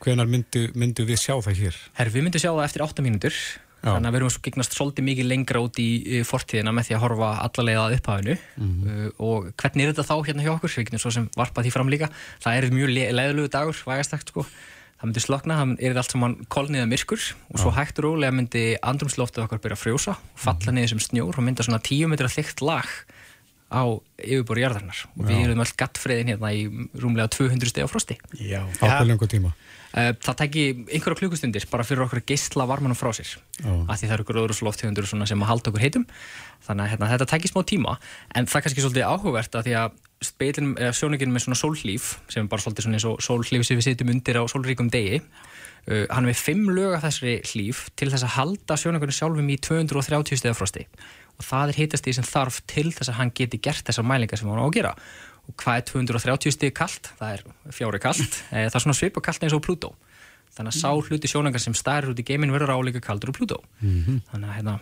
Hvenar 0.02 0.26
myndu, 0.28 0.66
myndu 0.76 1.04
við 1.08 1.20
sjá 1.24 1.36
það 1.46 1.60
hér? 1.62 1.76
herr, 1.96 2.08
við 2.12 2.24
myndum 2.26 2.42
sjá 2.42 2.50
það 2.50 2.64
eftir 2.66 2.82
8 2.84 3.04
mínútur 3.06 3.36
þannig 3.82 4.08
að 4.08 4.12
við 4.14 4.20
erum 4.20 4.30
svo 4.30 4.42
gegnast 4.46 4.76
svolítið 4.76 5.04
mikið 5.08 5.26
lengra 5.26 5.62
út 5.64 5.78
í 5.82 5.88
fortíðina 6.28 6.72
með 6.74 6.86
því 6.88 6.94
að 6.96 7.02
horfa 7.02 7.30
allalega 7.42 7.80
að 7.86 7.96
upphafinu. 7.98 8.36
Mhm. 8.56 8.92
uh, 8.92 9.08
og 9.18 9.48
hvernig 9.58 9.82
er 9.88 9.92
þetta 9.92 10.06
þá 10.06 10.16
hérna 10.28 10.44
hjá 10.46 10.52
okkur, 10.54 10.70
við 10.76 10.86
getum 10.86 11.02
svo 11.02 11.10
sem 11.10 11.30
varpað 11.36 11.66
því 11.66 11.72
fram 11.74 11.90
líka. 11.90 12.08
Það 12.44 12.56
er 12.60 12.70
mjög 12.70 12.92
le 12.94 13.08
leðlugu 13.12 13.50
dagur, 13.50 13.82
vægastakt 13.86 14.28
sko. 14.30 14.46
Það 15.02 15.08
myndi 15.10 15.20
slokna, 15.24 15.54
það 15.58 15.70
er 15.82 15.96
allt 15.98 16.12
saman 16.14 16.34
kolniða 16.46 16.86
myrkur 16.86 17.18
og 17.50 17.58
svo 17.58 17.72
hægt 17.74 17.98
og 17.98 18.04
rólega 18.06 18.30
myndi 18.30 18.76
andrumsloftið 18.86 19.42
okkar 19.48 19.58
byrja 19.58 19.74
að 19.74 19.82
frjósa 19.82 20.14
og 20.14 20.38
falla 20.38 20.70
Mhm. 20.70 20.76
niður 20.78 20.88
sem 20.94 20.98
snjór 21.02 21.34
og 21.38 21.42
mynda 21.42 21.64
svona 21.66 21.82
10 21.82 22.06
metra 22.06 22.28
þygt 22.30 22.62
lag 22.62 22.86
á 23.72 23.82
yfirbúri 24.22 24.62
jarðarnar 24.62 25.00
og 25.18 25.24
við 25.26 25.42
erum 25.48 25.58
öll 25.64 25.74
gattfriðin 25.80 26.28
hérna 26.30 26.52
í 26.54 26.68
rúmlega 26.94 27.26
200 27.32 27.66
steg 27.72 27.82
á 27.82 27.88
frosti. 27.90 28.18
Já. 28.38 28.62
Á 28.84 29.02
lengur 29.02 29.26
tíma 29.26 29.54
Það 29.92 30.36
tæki 30.40 30.62
einhverja 30.88 31.18
klukkustundir 31.20 31.66
bara 31.68 31.84
fyrir 31.84 32.06
okkur 32.06 32.22
að 32.22 32.30
geistla 32.30 32.64
varmanum 32.68 32.96
frá 32.96 33.10
sér. 33.12 33.34
Af 33.60 34.00
því 34.00 34.08
það 34.08 34.14
eru 34.16 34.26
gróðurúsloftegundur 34.30 35.08
sem 35.10 35.42
að 35.44 35.50
halda 35.50 35.68
okkur 35.68 35.84
heitum. 35.84 36.06
Þannig 36.64 36.86
að 36.86 36.92
hérna, 36.94 37.10
þetta 37.10 37.28
tæki 37.34 37.50
smá 37.50 37.60
tíma 37.68 37.96
en 38.32 38.48
það 38.48 38.58
er 38.58 38.64
kannski 38.66 38.84
svolítið 38.84 39.10
áhugavert 39.10 39.58
að 39.58 39.68
því 39.68 39.74
að 39.82 40.00
sjóningin 40.96 41.34
með 41.34 41.44
svona 41.44 41.58
sólhlíf 41.58 42.14
sem 42.30 42.44
er 42.44 42.48
bara 42.52 42.62
svolítið 42.64 42.86
svona 42.86 43.00
eins 43.00 43.08
og 43.10 43.24
sólhlíf 43.26 43.66
sem 43.66 43.80
við 43.80 43.88
sitjum 43.88 44.12
undir 44.14 44.38
á 44.40 44.44
sólríkum 44.48 44.88
degi. 44.92 45.20
Uh, 45.82 46.06
hann 46.06 46.22
er 46.22 46.30
með 46.30 46.38
fimm 46.38 46.68
lög 46.70 46.94
af 46.94 47.02
þessari 47.02 47.40
hlíf 47.50 47.88
til 47.98 48.06
þess 48.12 48.22
að 48.28 48.36
halda 48.36 48.76
sjóningunum 48.78 49.16
sjálfum 49.16 49.50
í 49.50 49.58
230 49.58 50.38
stegar 50.38 50.54
frosti. 50.54 50.86
Og 51.40 51.44
það 51.48 51.72
er 51.72 51.80
heitast 51.80 52.06
því 52.06 52.14
sem 52.20 52.28
þarf 52.28 52.60
til 52.70 52.92
þess 52.94 53.10
að 53.10 53.18
hann 53.18 53.32
geti 53.34 53.58
gert 53.58 53.88
þessar 53.88 54.06
mælingar 54.06 54.38
sem 54.38 54.52
hann 54.52 54.62
á 54.62 54.66
að 54.68 54.76
gera 54.78 54.94
og 55.48 55.56
hvað 55.58 55.80
er 55.80 55.88
230 55.90 56.52
stig 56.54 56.74
kalt? 56.74 57.12
Það 57.18 57.34
er 57.38 57.44
fjári 57.74 57.98
kalt, 58.02 58.40
Eh, 58.54 58.68
það 58.70 58.74
er 58.78 58.86
svona 58.86 58.98
svipa 58.98 59.20
kalt 59.24 59.42
eins 59.42 59.52
og 59.56 59.62
Plútó 59.66 59.94
þannig 60.52 60.74
að 60.74 60.82
sá 60.84 60.90
hluti 60.92 61.28
sjónangar 61.32 61.62
sem 61.64 61.72
stærir 61.72 62.10
út 62.12 62.18
í 62.20 62.24
geiminn 62.28 62.50
verður 62.52 62.74
álíka 62.76 63.00
kaldur 63.00 63.30
og 63.32 63.36
Plútó 63.38 63.56
Mhm. 63.80 64.18
þannig 64.28 64.48
að 64.50 64.56
hérna 64.58 64.74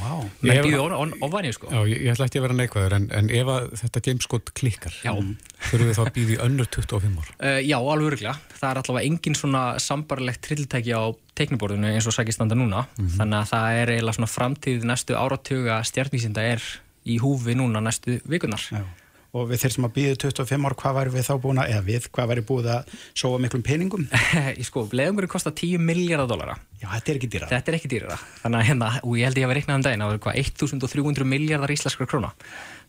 wow. 0.00 0.22
með 0.40 0.52
Ef- 0.54 0.64
býðu 0.64 1.18
ofænið 1.26 1.52
sko 1.58 1.68
Já, 1.74 1.80
ég, 1.92 2.06
ætla 2.14 2.24
ekki 2.24 2.38
að 2.40 2.44
vera 2.46 2.56
neikvæður 2.56 2.94
en, 2.96 3.08
en 3.12 3.28
ef 3.28 3.50
þetta 3.82 4.00
gameskot 4.06 4.52
klikkar 4.56 4.94
Já. 5.04 5.12
þurfum 5.12 5.90
við 5.90 5.98
þá 5.98 6.02
að 6.06 6.12
býða 6.16 6.32
í 6.32 6.38
önnur 6.46 6.70
25 6.72 7.20
ár 7.20 7.28
Uh, 7.36 7.60
já, 7.68 7.76
alveg 7.76 8.06
öruglega. 8.08 8.34
Það 8.60 8.70
er 8.70 8.80
allavega 8.80 9.06
engin 9.10 9.36
svona 9.36 9.62
sambarlegt 9.80 10.40
trilltæki 10.48 10.92
á 10.96 11.04
teikniborðinu 11.36 11.92
eins 11.92 12.08
og 12.08 12.12
sækir 12.16 12.32
standa 12.36 12.56
núna. 12.56 12.86
Þannig 12.96 13.38
að 13.44 13.48
það 13.52 13.76
er 13.82 13.92
eiginlega 13.94 14.16
svona 14.18 14.28
framtíð 14.32 14.84
næstu 14.88 15.16
áratuga 15.20 15.78
stjarnísinda 15.84 16.42
er 16.56 16.64
í 17.08 17.16
húfi 17.20 17.54
núna 17.56 17.80
næstu 17.84 18.18
vikunar. 18.28 18.60
Já. 18.72 18.84
Og 19.30 19.46
við 19.46 19.62
þurfum 19.62 19.86
að 19.86 19.92
býða 19.94 20.14
25 20.24 20.64
ár, 20.66 20.74
hvað 20.80 20.96
væri 20.96 21.12
við 21.14 21.26
þá 21.28 21.34
búin 21.44 21.60
að, 21.62 21.68
eða 21.70 21.84
við, 21.86 22.08
hvað 22.10 22.30
væri 22.32 22.42
búið 22.48 22.68
að 22.74 22.94
sóa 23.22 23.38
miklum 23.42 23.62
peningum? 23.62 24.08
Sko, 24.68 24.82
leiðungurinn 24.90 25.30
kostar 25.30 25.54
10 25.54 25.84
miljardar 25.86 26.26
dólara. 26.32 26.56
Já, 26.80 26.88
þetta 26.96 27.12
er 27.12 27.20
ekki 27.20 27.30
dýra. 27.30 27.50
Þetta 27.52 27.70
er 27.70 27.78
ekki 27.78 27.92
dýrara. 27.92 28.18
Þannig 28.42 28.62
að 28.62 28.68
hérna, 28.70 28.90
og 29.04 29.14
ég 29.20 29.30
held 29.30 29.38
ég 29.38 29.46
að 29.46 29.52
vera 29.52 29.60
reiknað 29.60 29.78
um 29.78 29.86
daginn, 29.86 30.02
það 30.02 30.10
var 30.10 30.20
hvað 30.26 30.40
1300 30.42 31.30
miljardar 31.30 31.74
íslenskar 31.76 32.10
króna. 32.10 32.32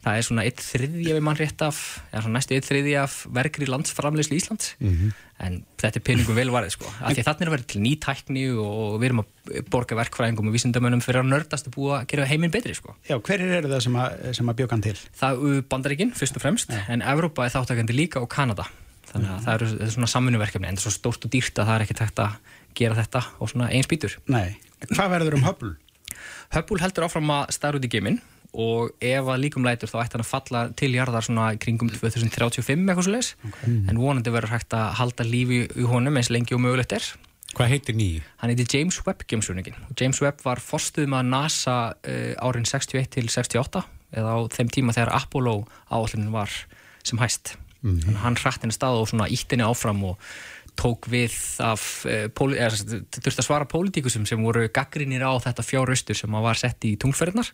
Það 0.02 0.18
er 0.18 0.26
svona 0.26 0.44
eitt 0.50 0.62
þriðja 0.66 1.14
við 1.14 1.26
mann 1.28 1.38
rétt 1.38 1.62
af, 1.62 1.80
eða 2.10 2.24
svona 2.26 2.40
næstu 2.40 2.56
eitt 2.56 2.66
þriðja 2.66 3.04
af 3.06 3.18
verkri 3.38 3.68
landsframleyslu 3.70 4.40
Íslands. 4.40 4.72
Mhm. 4.82 5.12
En 5.42 5.56
þetta 5.82 5.98
er 5.98 6.04
peningum 6.06 6.38
vel 6.38 6.50
varðið 6.54 6.74
sko. 6.76 6.90
Af 7.02 7.14
því 7.18 7.26
þannig 7.26 7.48
er 7.48 7.52
vera 7.54 7.68
til 7.70 7.82
ný 7.82 7.92
tækni 8.02 8.44
og 8.62 8.98
við 9.02 9.08
erum 9.10 9.22
að 9.24 9.62
borga 9.74 9.98
verkfræðingum 9.98 10.50
og 10.50 10.56
vísindamönnum 10.58 11.02
fyrir 11.06 11.22
að 11.22 11.32
nördast 11.34 11.70
að 11.70 11.78
búa 11.78 12.00
að 12.00 12.08
gera 12.14 12.28
heiminn 12.30 12.54
betri 12.54 12.76
sko. 12.78 12.94
Já, 13.10 13.18
hverjir 13.18 13.56
eru 13.60 13.72
það 13.72 13.84
sem 13.88 13.98
að, 14.02 14.18
sem 14.38 14.52
að 14.54 14.60
bjökan 14.62 14.86
til? 14.86 14.96
Það 15.22 15.44
er 15.50 15.66
bandaríkinn 15.74 16.14
fyrst 16.18 16.38
og 16.38 16.46
fremst, 16.46 16.74
en 16.94 17.06
Evrópa 17.14 17.46
er 17.46 17.54
þáttakandi 17.56 17.98
líka 17.98 18.22
og 18.22 18.30
Kanada. 18.34 18.68
Þannig 19.12 19.34
að 19.34 19.46
það 19.46 19.56
eru 19.58 19.70
er 19.86 19.94
svona 19.98 20.12
samfunnuverkefni, 20.14 20.70
en 20.70 20.78
það 20.78 20.86
er 20.86 20.88
svo 20.88 20.94
stórt 20.98 21.26
og 21.26 21.34
dýrt 21.34 21.58
að 21.58 21.72
það 21.72 21.78
er 21.80 21.86
ekki 21.88 21.98
tækt 22.00 22.22
að 22.22 22.38
gera 22.78 23.00
þetta 23.02 23.24
og 23.42 23.50
svona 23.52 23.72
eins 23.74 23.90
bítur. 23.92 24.18
Nei, 24.32 24.58
hvað 24.94 25.16
verður 25.18 25.40
um 25.40 25.48
Hubble? 25.50 25.74
Hubble 26.54 26.84
heldur 26.84 27.08
áfram 27.08 27.34
að 27.34 27.50
stæra 27.58 27.80
út 27.82 27.88
í 27.88 27.92
geiminn 27.92 28.22
og 28.52 28.92
ef 29.00 29.30
að 29.32 29.42
líkum 29.46 29.66
lætur 29.66 29.90
þá 29.92 29.98
ætti 30.04 30.18
hann 30.18 30.26
að 30.26 30.32
falla 30.32 30.62
til 30.78 30.92
jarðar 30.96 31.26
svona 31.28 31.52
kringum 31.62 31.92
2035 31.92 32.84
eitthvað 32.84 33.06
svo 33.08 33.14
leis 33.16 33.30
en 33.64 34.00
vonandi 34.02 34.34
verður 34.34 34.56
hægt 34.58 34.76
að 34.76 34.96
halda 35.00 35.28
lífi 35.28 35.62
í 35.72 35.88
honum 35.88 36.20
eins 36.20 36.32
lengi 36.34 36.58
og 36.58 36.64
mögulegt 36.66 36.96
er. 36.98 37.08
Hvað 37.56 37.72
heitir 37.74 37.98
nýji? 38.00 38.20
Hann 38.40 38.52
heitir 38.54 38.70
James 38.72 39.00
Webb 39.06 39.26
geimsurningin 39.28 39.80
og 39.88 39.96
James 40.00 40.22
Webb 40.24 40.44
var 40.44 40.60
forstuðum 40.64 41.18
að 41.20 41.32
NASA 41.32 41.80
uh, 41.96 42.34
árin 42.44 42.68
61 42.68 43.12
til 43.16 43.28
68 43.32 43.84
eða 44.20 44.36
á 44.36 44.40
þeim 44.52 44.72
tíma 44.72 44.96
þegar 44.96 45.16
Apollo 45.16 45.58
áallunin 45.92 46.32
var 46.36 46.52
sem 47.08 47.20
hæst. 47.22 47.56
Þannig 47.82 48.14
að 48.14 48.24
hann 48.26 48.38
hratt 48.38 48.64
henni 48.64 48.76
stað 48.76 49.00
og 49.00 49.08
svona 49.10 49.28
ítt 49.32 49.52
henni 49.52 49.66
áfram 49.66 50.04
og 50.12 50.32
tók 50.80 51.08
við 51.12 51.34
af 51.62 51.82
sagt, 52.04 53.18
þurfti 53.18 53.42
að 53.42 53.46
svara 53.46 53.68
pólitíkusum 53.70 54.26
sem 54.30 54.42
voru 54.42 54.64
gaggrinir 54.74 55.24
á 55.26 55.32
þetta 55.44 55.66
fjáraustur 55.66 56.18
sem 56.18 56.38
var 56.46 56.58
sett 56.60 56.88
í 56.88 56.94
tungferðnar 57.02 57.52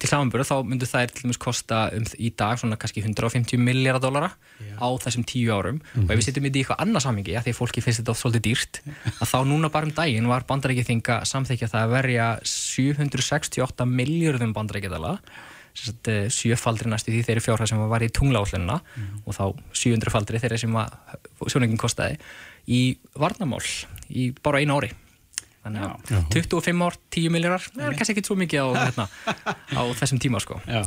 til 0.00 0.10
samanbyrðu 0.10 0.48
þá 0.48 0.56
myndu 0.66 0.88
það 0.90 1.14
til 1.14 1.24
dæmis 1.24 1.40
kosta 1.40 1.86
um, 1.96 2.04
í 2.18 2.32
dag 2.36 2.60
svona 2.60 2.78
kannski 2.80 3.04
150 3.04 3.62
miljardar 3.62 4.04
dólara 4.04 4.30
á 4.76 4.88
þessum 5.06 5.24
tíu 5.28 5.54
árum. 5.54 5.80
Og 6.02 6.10
ef 6.10 6.20
við 6.20 6.28
setjum 6.28 6.48
þetta 6.48 6.60
í 6.60 6.64
eitthvað 6.64 6.84
annað 6.84 7.06
samingi, 7.06 7.36
því 7.36 7.54
að 7.54 7.60
fólki 7.60 7.84
finnst 7.84 8.02
þetta 8.02 8.16
svolítið 8.20 8.46
dýrt, 8.50 8.80
að 9.16 9.32
þá 9.32 9.38
núna 9.48 9.72
bara 9.72 9.88
um 9.88 9.96
daginn 9.96 10.30
var 10.30 10.46
bandarækið 10.48 10.90
þinga 10.90 11.20
samþykja 11.28 11.72
það 11.72 11.86
að 11.86 11.94
verja 11.96 12.30
768 12.56 13.90
miljardum 13.92 14.56
bandarækjadala 14.56 15.18
sjöfaldri 15.76 16.90
næstu 16.90 17.12
því 17.12 17.22
þeirri 17.26 17.44
fjárhæð 17.44 17.70
sem 17.72 17.80
var 17.90 18.04
í 18.04 18.08
tunglállunina 18.14 18.78
og 19.26 19.36
þá 19.36 19.42
700 19.76 20.12
faldri 20.14 20.40
þeirri 20.40 20.60
sem 20.62 20.76
sjóningin 21.52 21.80
kostaði 21.80 22.16
í 22.66 22.80
varnamál 23.18 23.62
í 24.10 24.30
bara 24.42 24.62
einu 24.62 24.78
ári. 24.78 24.92
Þannig 25.66 25.82
að 25.82 26.28
25 26.34 26.84
ár, 26.86 26.98
10 27.10 27.32
miljardar 27.34 27.64
það 27.72 27.88
er 27.88 27.96
kannski 27.98 28.14
ekki 28.14 28.28
svo 28.28 28.36
mikið 28.38 28.60
á, 28.62 28.68
hérna, 28.84 29.06
á 29.74 29.82
þessum 29.98 30.20
tíma 30.22 30.42
sko. 30.42 30.60
Já. 30.70 30.84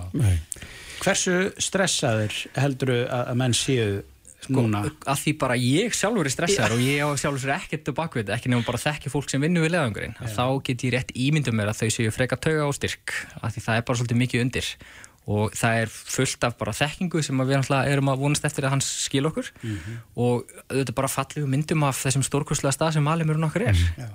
Hversu 0.99 1.36
stressaður 1.59 2.38
heldur 2.59 2.93
að, 3.03 3.34
menn 3.39 3.55
séu 3.55 3.99
núna? 4.47 4.86
að 5.03 5.19
því 5.25 5.34
bara 5.41 5.57
ég 5.59 5.95
sjálfur 5.95 6.30
er 6.30 6.32
stressaður 6.32 6.77
og 6.77 6.84
ég 6.86 7.03
á 7.03 7.07
sjálfur 7.19 7.43
sér 7.43 7.53
ekkert 7.57 7.86
tilbaka 7.89 8.19
við 8.19 8.23
þetta, 8.23 8.38
ekki 8.39 8.53
nefnum 8.53 8.67
bara 8.69 8.82
þekki 8.86 9.11
fólk 9.11 9.32
sem 9.32 9.43
vinnur 9.43 9.65
við 9.67 9.75
leðangurinn, 9.75 10.15
þá 10.32 10.45
get 10.63 10.88
ég 10.88 10.95
rétt 10.95 11.11
ímyndum 11.27 11.59
mér 11.59 11.73
að 11.73 11.84
þau 11.84 11.95
séu 11.97 12.15
freka 12.15 12.39
tauga 12.39 12.69
og 12.69 12.75
styrk 12.80 13.15
að 13.41 13.57
því 13.57 13.65
það 13.67 13.82
er 13.82 13.88
bara 13.89 13.99
svolítið 13.99 14.21
mikið 14.23 14.45
undir 14.45 14.71
og 15.28 15.51
það 15.57 15.82
er 15.84 15.91
fullt 15.91 16.43
af 16.47 16.55
bara 16.57 16.74
þekkingu 16.74 17.22
sem 17.26 17.41
við 17.45 17.72
erum 17.80 18.09
að 18.13 18.22
vonast 18.24 18.45
eftir 18.45 18.65
að 18.65 18.78
hans 18.78 18.88
skil 19.05 19.26
okkur. 19.30 19.51
Og 20.15 20.45
auðvitað 20.70 20.95
bara 20.95 21.07
fallegu 21.11 21.47
myndum 21.47 21.84
af 21.84 21.99
þessum 22.05 22.24
stórkurslega 22.26 22.74
stað 22.74 22.95
sem 22.97 23.07
alimurinn 23.07 23.43
okkar 23.49 23.67
er. 23.74 23.84
Já. 23.97 24.09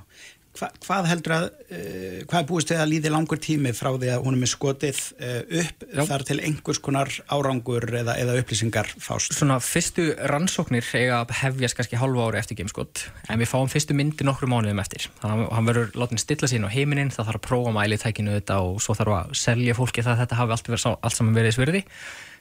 Hva, 0.54 0.68
hvað 0.84 1.08
heldur 1.10 1.34
að, 1.34 1.44
uh, 1.74 2.18
hvað 2.30 2.44
búist 2.46 2.70
við 2.70 2.78
að 2.78 2.90
líði 2.92 3.10
langur 3.10 3.40
tími 3.42 3.72
frá 3.74 3.88
því 3.96 4.10
að 4.14 4.20
hún 4.22 4.36
er 4.36 4.42
með 4.44 4.50
skotið 4.52 5.00
uh, 5.18 5.40
upp 5.60 5.86
Já. 5.88 6.02
þar 6.10 6.24
til 6.28 6.36
einhvers 6.46 6.80
konar 6.84 7.10
árangur 7.34 7.86
eða, 7.90 8.14
eða 8.22 8.36
upplýsingar 8.38 8.92
fást? 9.02 9.34
Svona 9.34 9.58
fyrstu 9.64 10.06
rannsóknir 10.30 10.86
eiga 10.94 11.22
að 11.24 11.34
hefjast 11.40 11.78
kannski 11.80 11.98
halva 11.98 12.28
ári 12.28 12.38
eftir 12.42 12.60
gameskott 12.60 13.06
en 13.26 13.42
við 13.42 13.50
fáum 13.50 13.72
fyrstu 13.72 13.96
myndi 13.98 14.26
nokkru 14.26 14.50
mánuðum 14.52 14.82
eftir 14.84 15.08
þannig 15.22 15.48
að 15.48 15.56
hann 15.58 15.70
verður 15.72 15.98
látin 16.04 16.22
stilla 16.22 16.50
sín 16.50 16.68
á 16.68 16.70
heiminin 16.70 17.10
það 17.14 17.32
þarf 17.32 17.40
að 17.40 17.46
prófa 17.48 17.74
mælitækinu 17.74 18.38
þetta 18.38 18.60
og 18.62 18.78
svo 18.84 18.94
þarf 18.98 19.18
að 19.18 19.34
selja 19.42 19.74
fólki 19.74 20.06
það 20.06 20.14
að 20.14 20.22
þetta 20.22 20.40
hafi 20.42 20.56
allt, 20.56 20.70
verið, 20.70 20.86
allt 20.94 21.18
saman 21.18 21.38
verið 21.40 21.58
svirði 21.58 21.82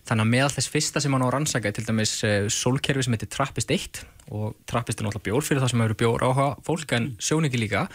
þannig 0.08 0.26
að 0.26 0.32
meðal 0.34 0.51
þess 0.56 0.72
fyrsta 0.74 1.04
sem 1.04 1.14
hann 1.16 1.24
á 1.24 1.28
að 1.28 1.34
rannsaka 1.38 1.70
er 1.70 1.78
til 1.78 1.86
dæmis 1.88 2.16
uh, 2.28 2.49
sólkerfi 2.51 3.06
sem 3.06 3.16
heitir 3.16 3.32
Trappist 3.32 3.72
1 3.72 4.04
og 4.34 4.58
Trappist 4.70 4.99
er 4.99 5.08
náttúrulega 5.08 5.28
bjór 5.30 5.45
fyrir 5.47 5.64
það 5.64 5.74
sem 5.74 5.84
hefur 5.84 5.99
bjór 6.01 6.26
áhuga 6.28 6.47
fólk 6.68 6.95
en 6.97 7.10
sjóningi 7.24 7.60
líka. 7.60 7.88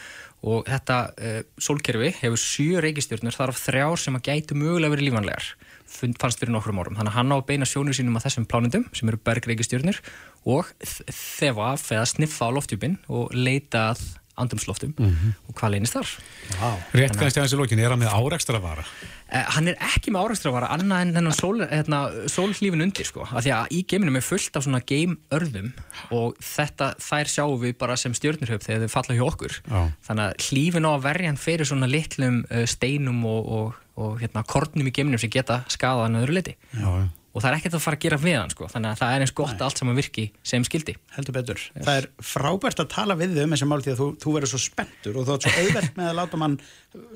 Og 0.49 0.69
þetta 0.69 0.99
uh, 1.19 1.41
sólkerfi 1.61 2.13
hefur 2.21 2.41
sjö 2.41 2.85
reikistjórnur 2.85 3.35
þar 3.35 3.53
af 3.55 3.63
þrjár 3.65 4.01
sem 4.01 4.19
að 4.19 4.29
gætu 4.31 4.59
mögulega 4.59 4.95
verið 4.95 5.11
lífanlegar 5.11 5.51
fannst 5.89 6.41
fyrir 6.41 6.53
nokkrum 6.53 6.79
árum. 6.83 6.97
Þannig 6.99 7.13
að 7.13 7.17
hann 7.17 7.33
á 7.33 7.37
að 7.39 7.47
beina 7.49 7.69
sjónur 7.69 7.97
sínum 7.97 8.19
að 8.19 8.29
þessum 8.29 8.47
plánundum 8.49 8.85
sem 8.97 9.09
eru 9.09 9.21
bergreikistjórnur 9.25 10.01
og 10.49 10.69
þefa 10.85 11.73
eða 11.97 12.09
sniffa 12.13 12.51
á 12.53 12.55
loftjúpin 12.55 12.99
og 13.09 13.33
leita 13.35 13.91
að 13.95 14.05
andrumsloftum 14.43 14.95
og 14.99 15.55
hvað 15.59 15.75
leynist 15.77 15.99
þar 15.99 16.17
Wow. 16.59 16.79
Rétt 16.97 17.17
kannski 17.19 17.39
aðeins 17.43 17.53
í 17.53 17.59
lokin, 17.61 17.81
er 17.83 17.93
hann 17.93 18.01
með 18.01 18.15
árekstra 18.17 18.59
vara? 18.63 18.85
Uh, 19.29 19.43
hann 19.53 19.69
er 19.69 19.77
ekki 19.85 20.09
með 20.15 20.25
árækstrafara 20.25 20.71
annað 20.73 21.03
en 21.05 21.11
þennan 21.19 21.35
sól, 21.37 21.59
hérna, 21.69 21.99
sólhlífin 22.33 22.81
undir 22.87 23.05
sko. 23.05 23.27
af 23.29 23.45
því 23.45 23.53
að 23.53 23.75
í 23.77 23.83
geiminum 23.91 24.17
er 24.17 24.25
fullt 24.25 24.57
af 24.57 24.65
svona 24.65 24.81
geimörðum 24.89 25.69
og 26.17 26.39
þetta 26.41 26.95
þær 27.05 27.29
sjáum 27.35 27.61
við 27.61 27.75
bara 27.83 27.99
sem 28.01 28.15
stjörnurhaup 28.17 28.65
þegar 28.65 28.87
þau 28.87 28.95
falla 28.95 29.19
hjá 29.19 29.27
okkur 29.27 29.59
Já. 29.69 29.83
þannig 30.09 30.25
að 30.25 30.47
hlífin 30.49 30.89
á 30.89 30.91
að 30.95 31.05
verja 31.11 31.29
hann 31.29 31.43
fyrir 31.45 31.69
svona 31.69 31.91
litlum 31.93 32.41
uh, 32.49 32.65
steinum 32.65 33.21
og, 33.29 33.53
og, 33.59 33.79
og 34.01 34.17
hérna, 34.25 34.47
kornum 34.49 34.89
í 34.89 34.95
geiminum 34.97 35.21
sem 35.21 35.35
geta 35.37 35.61
skadað 35.69 36.07
hann 36.09 36.21
öðru 36.23 36.39
liti 36.41 36.57
Já, 36.73 36.89
já. 36.89 37.07
Og 37.39 37.45
það 37.45 37.53
er 37.53 37.59
ekkert 37.61 37.77
að 37.79 37.85
fara 37.85 37.99
að 37.99 38.05
gera 38.05 38.19
við 38.23 38.37
hann 38.41 38.53
sko. 38.53 38.69
þannig 38.73 38.91
að 38.91 39.01
það 39.03 39.15
er 39.15 39.25
eins 39.25 39.35
gott 39.39 39.55
Nei. 39.55 39.63
allt 39.69 39.83
saman 39.83 39.99
virki 39.99 40.25
sem 40.43 40.67
skildi. 40.67 40.97
Heldur 41.15 41.37
betur. 41.37 41.63
Yes. 41.77 41.85
Það 41.87 42.01
er 42.01 42.09
frábært 42.33 42.83
að 42.83 42.91
tala 42.97 43.17
við 43.19 43.37
þau 43.39 43.45
um 43.45 43.55
þessi 43.55 43.69
mál 43.71 43.81
því 43.85 43.95
að 43.95 44.03
þú, 44.03 44.09
þú 44.25 44.35
verður 44.35 44.53
svo 44.53 44.61
spenntur 44.65 45.19
og 45.21 45.29
þú 45.29 45.37
ert 45.37 45.47
svo 45.47 45.63
auðvelt 45.63 46.01
með 46.01 46.11
að 46.11 46.19
láta 46.19 46.41
mann 46.43 46.59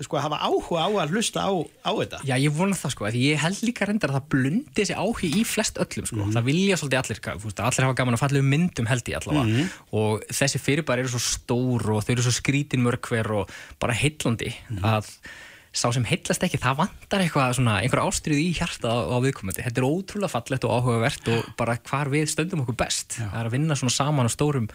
sko 0.04 0.18
að 0.18 0.26
hafa 0.26 0.38
áhuga 0.44 0.84
á 0.84 0.88
að 1.02 1.14
hlusta 1.16 1.44
á, 1.48 1.50
á 1.58 1.90
þetta. 1.96 2.18
Já, 2.28 2.34
ég 2.38 2.54
vona 2.54 2.76
það 2.76 2.94
sko, 2.94 3.08
ég 3.16 3.40
held 3.40 3.62
líka 3.64 3.88
reyndar 3.88 4.12
að 4.12 4.18
það 4.18 4.26
blundi 4.34 4.76
þessi 4.76 4.96
áhuga 4.98 5.30
í 5.32 5.44
flest 5.48 5.80
öllum 5.80 6.08
sko, 6.10 6.18
mm. 6.20 6.34
það 6.36 6.48
vilja 6.50 6.78
svolítið 6.80 7.00
allir, 7.00 7.40
fúst, 7.40 7.62
allir 7.64 7.86
hafa 7.88 7.98
gaman 8.02 8.18
að 8.18 8.22
falla 8.22 8.42
um 8.42 8.50
myndum 8.52 8.90
held 8.90 9.08
ég 9.08 9.18
allavega 9.18 9.46
mm. 9.48 9.70
og 10.02 10.26
þessi 10.28 10.60
fyrirbæri 10.60 11.06
eru 11.06 11.14
svo 11.14 11.22
stór 11.24 11.88
og 11.96 12.04
þau 12.04 12.12
eru 12.14 12.26
svo 12.26 12.34
skrítin 12.36 12.84
mörgver 12.84 13.32
og 13.40 13.56
bara 13.80 13.96
heillandi 13.96 14.52
mm. 14.52 14.84
að 14.92 15.08
sá 15.72 15.86
sem 15.94 16.04
heillast 16.04 16.42
ekki, 16.44 16.60
það 16.60 16.82
vandar 16.82 17.22
eitthvað 17.24 17.54
svona, 17.56 17.78
einhver 17.80 18.02
ástrið 18.04 18.42
í 18.42 18.48
hjarta 18.58 18.92
á, 18.92 18.96
á 19.08 19.16
viðkomandi. 19.24 19.64
Þetta 19.64 19.80
er 19.80 19.86
ótrúlega 19.88 20.32
fallett 20.32 20.66
og 20.68 20.74
áhugavert 20.76 21.30
og 21.32 21.46
bara 21.56 21.78
hvar 21.88 22.10
við 22.12 22.28
stöndum 22.28 22.64
okkur 22.64 22.76
best. 22.82 23.16
Já. 23.16 23.30
það 23.30 23.38
er 23.40 23.48
að 23.48 23.56
vinna 23.56 23.78
svona 23.80 23.94
saman 23.94 24.28
á 24.28 24.30
stórum 24.32 24.68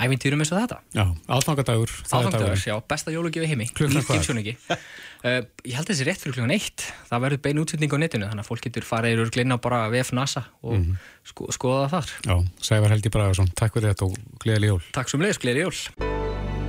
ævintýrum 0.00 0.42
eins 0.42 0.50
og 0.54 0.58
þetta. 0.60 0.78
Já, 0.94 1.04
aðfangadagur 1.36 1.92
Aðfangadagur, 2.02 2.62
já, 2.66 2.74
besta 2.90 3.14
jólugjöfi 3.14 3.50
heimi. 3.50 3.68
Klukkan 3.74 4.06
hvað? 4.06 4.50
uh, 4.70 5.40
ég 5.66 5.76
held 5.78 5.86
að 5.86 5.92
þessi 5.92 6.08
rétt 6.08 6.24
fyrir 6.24 6.36
klukkan 6.38 6.54
eitt. 6.54 6.86
Það 7.10 7.24
verður 7.26 7.42
bein 7.46 7.62
útsending 7.62 7.94
á 7.94 7.98
netinu 8.02 8.30
þannig 8.30 8.44
að 8.44 8.50
fólk 8.50 8.66
getur 8.66 8.86
farið 8.86 9.24
í 9.26 9.28
glina 9.34 9.60
bara 9.62 9.84
VF 9.92 10.14
NASA 10.16 10.46
og 10.62 10.76
mm 10.78 10.82
-hmm. 10.82 11.12
sko, 11.32 11.50
skoða 11.54 11.86
það 11.86 11.94
þar. 11.94 12.10
Já, 12.26 12.66
Sævar 12.70 12.96
Helgi 12.96 13.14
Bragarsson, 13.14 13.52
takk 13.54 13.78
fyrir 13.78 13.94
þetta 13.94 14.10
og 14.10 14.18
gleðileg 14.42 14.74
jól. 14.74 14.82
Takk 14.92 15.10
sem 15.10 15.20
leiðis, 15.20 15.42
gleðileg 15.42 15.66
jól. 15.68 15.78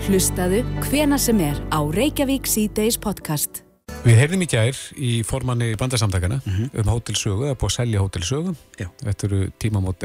Hlustaðu 0.02 0.64
hvena 0.90 1.18
sem 1.18 1.40
er 1.40 1.62
á 1.70 1.80
Reykjavík 1.86 2.50
C-Days 2.50 2.98
podcast 2.98 3.71
Við 4.02 4.18
heyrðum 4.18 4.42
í 4.42 4.48
gær 4.50 4.78
í 4.98 5.10
formanni 5.28 5.76
bandarsamtakana 5.78 6.40
mm 6.42 6.54
-hmm. 6.54 6.70
um 6.82 6.88
hótelsögu, 6.90 7.44
það 7.46 7.52
er 7.52 7.58
búið 7.62 7.70
að 7.70 7.76
selja 7.76 8.00
hótelsögu. 8.02 8.54
Þetta, 8.78 9.28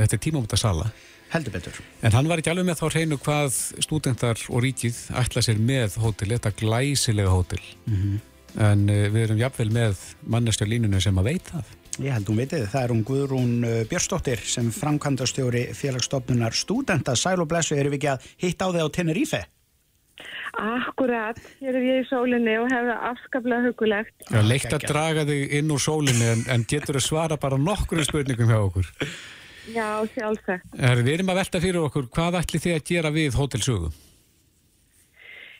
er 0.04 0.18
tímamóta 0.20 0.56
sala. 0.60 0.90
Heldur 1.32 1.54
betur. 1.56 1.80
En 2.02 2.12
hann 2.12 2.28
var 2.28 2.42
ekki 2.42 2.52
alveg 2.52 2.66
með 2.68 2.82
þá 2.82 2.86
hreinu 2.90 3.18
hvað 3.18 3.56
stúdendar 3.86 4.42
og 4.52 4.62
ríkið 4.62 5.00
ætla 5.16 5.42
sér 5.42 5.58
með 5.58 5.96
hótel, 6.02 6.28
þetta 6.36 6.52
glæsilega 6.60 7.32
hótel. 7.32 7.62
Mm 7.86 7.96
-hmm. 7.96 8.20
En 8.68 8.84
uh, 8.90 9.08
við 9.12 9.22
erum 9.22 9.38
jafnvel 9.40 9.70
með 9.72 9.96
mannestjá 10.22 10.66
línunum 10.66 11.00
sem 11.00 11.18
að 11.18 11.24
veit 11.24 11.48
það. 11.48 11.64
Ég 11.98 12.12
held 12.12 12.28
hún 12.28 12.36
veitið, 12.36 12.68
það 12.68 12.82
er 12.84 12.90
hún 12.92 13.04
Guðrún 13.04 13.64
uh, 13.64 13.84
Björnsdóttir 13.88 14.40
sem 14.44 14.70
framkvæmdastjóri 14.72 15.72
félagsstofnunar 15.72 16.52
stúdenda. 16.52 17.16
Sæl 17.16 17.40
og 17.40 17.48
blessu, 17.48 17.74
erum 17.74 17.92
við 17.92 17.96
ekki 17.96 18.12
að 18.12 18.20
hitta 18.36 18.68
á 18.68 18.72
þig 18.72 18.84
á 18.84 18.88
Tenerife? 18.92 19.46
Akkurat, 20.56 21.38
hér 21.60 21.76
er 21.76 21.84
ég 21.84 21.98
í 22.00 22.08
sólinni 22.08 22.54
og 22.56 22.70
hefði 22.72 22.94
afskaplega 23.10 23.68
hugulegt. 23.68 24.14
Já, 24.30 24.40
leikt 24.40 24.72
að 24.72 24.86
draga 24.88 25.26
þig 25.28 25.52
inn 25.58 25.72
úr 25.74 25.82
sólinni 25.82 26.30
en, 26.32 26.44
en 26.54 26.64
getur 26.68 26.96
að 26.96 27.04
svara 27.04 27.36
bara 27.40 27.58
nokkur 27.60 28.00
spurningum 28.06 28.48
hjá 28.48 28.60
okkur. 28.62 28.88
Já, 29.74 29.88
sjálfsagt. 30.14 30.72
Við 31.02 31.12
erum 31.12 31.32
að 31.34 31.40
velta 31.42 31.60
fyrir 31.60 31.82
okkur, 31.84 32.08
hvað 32.14 32.40
ætli 32.40 32.62
þið 32.62 32.76
að 32.78 32.84
gera 32.88 33.12
við 33.12 33.36
hótelsögu? 33.36 33.92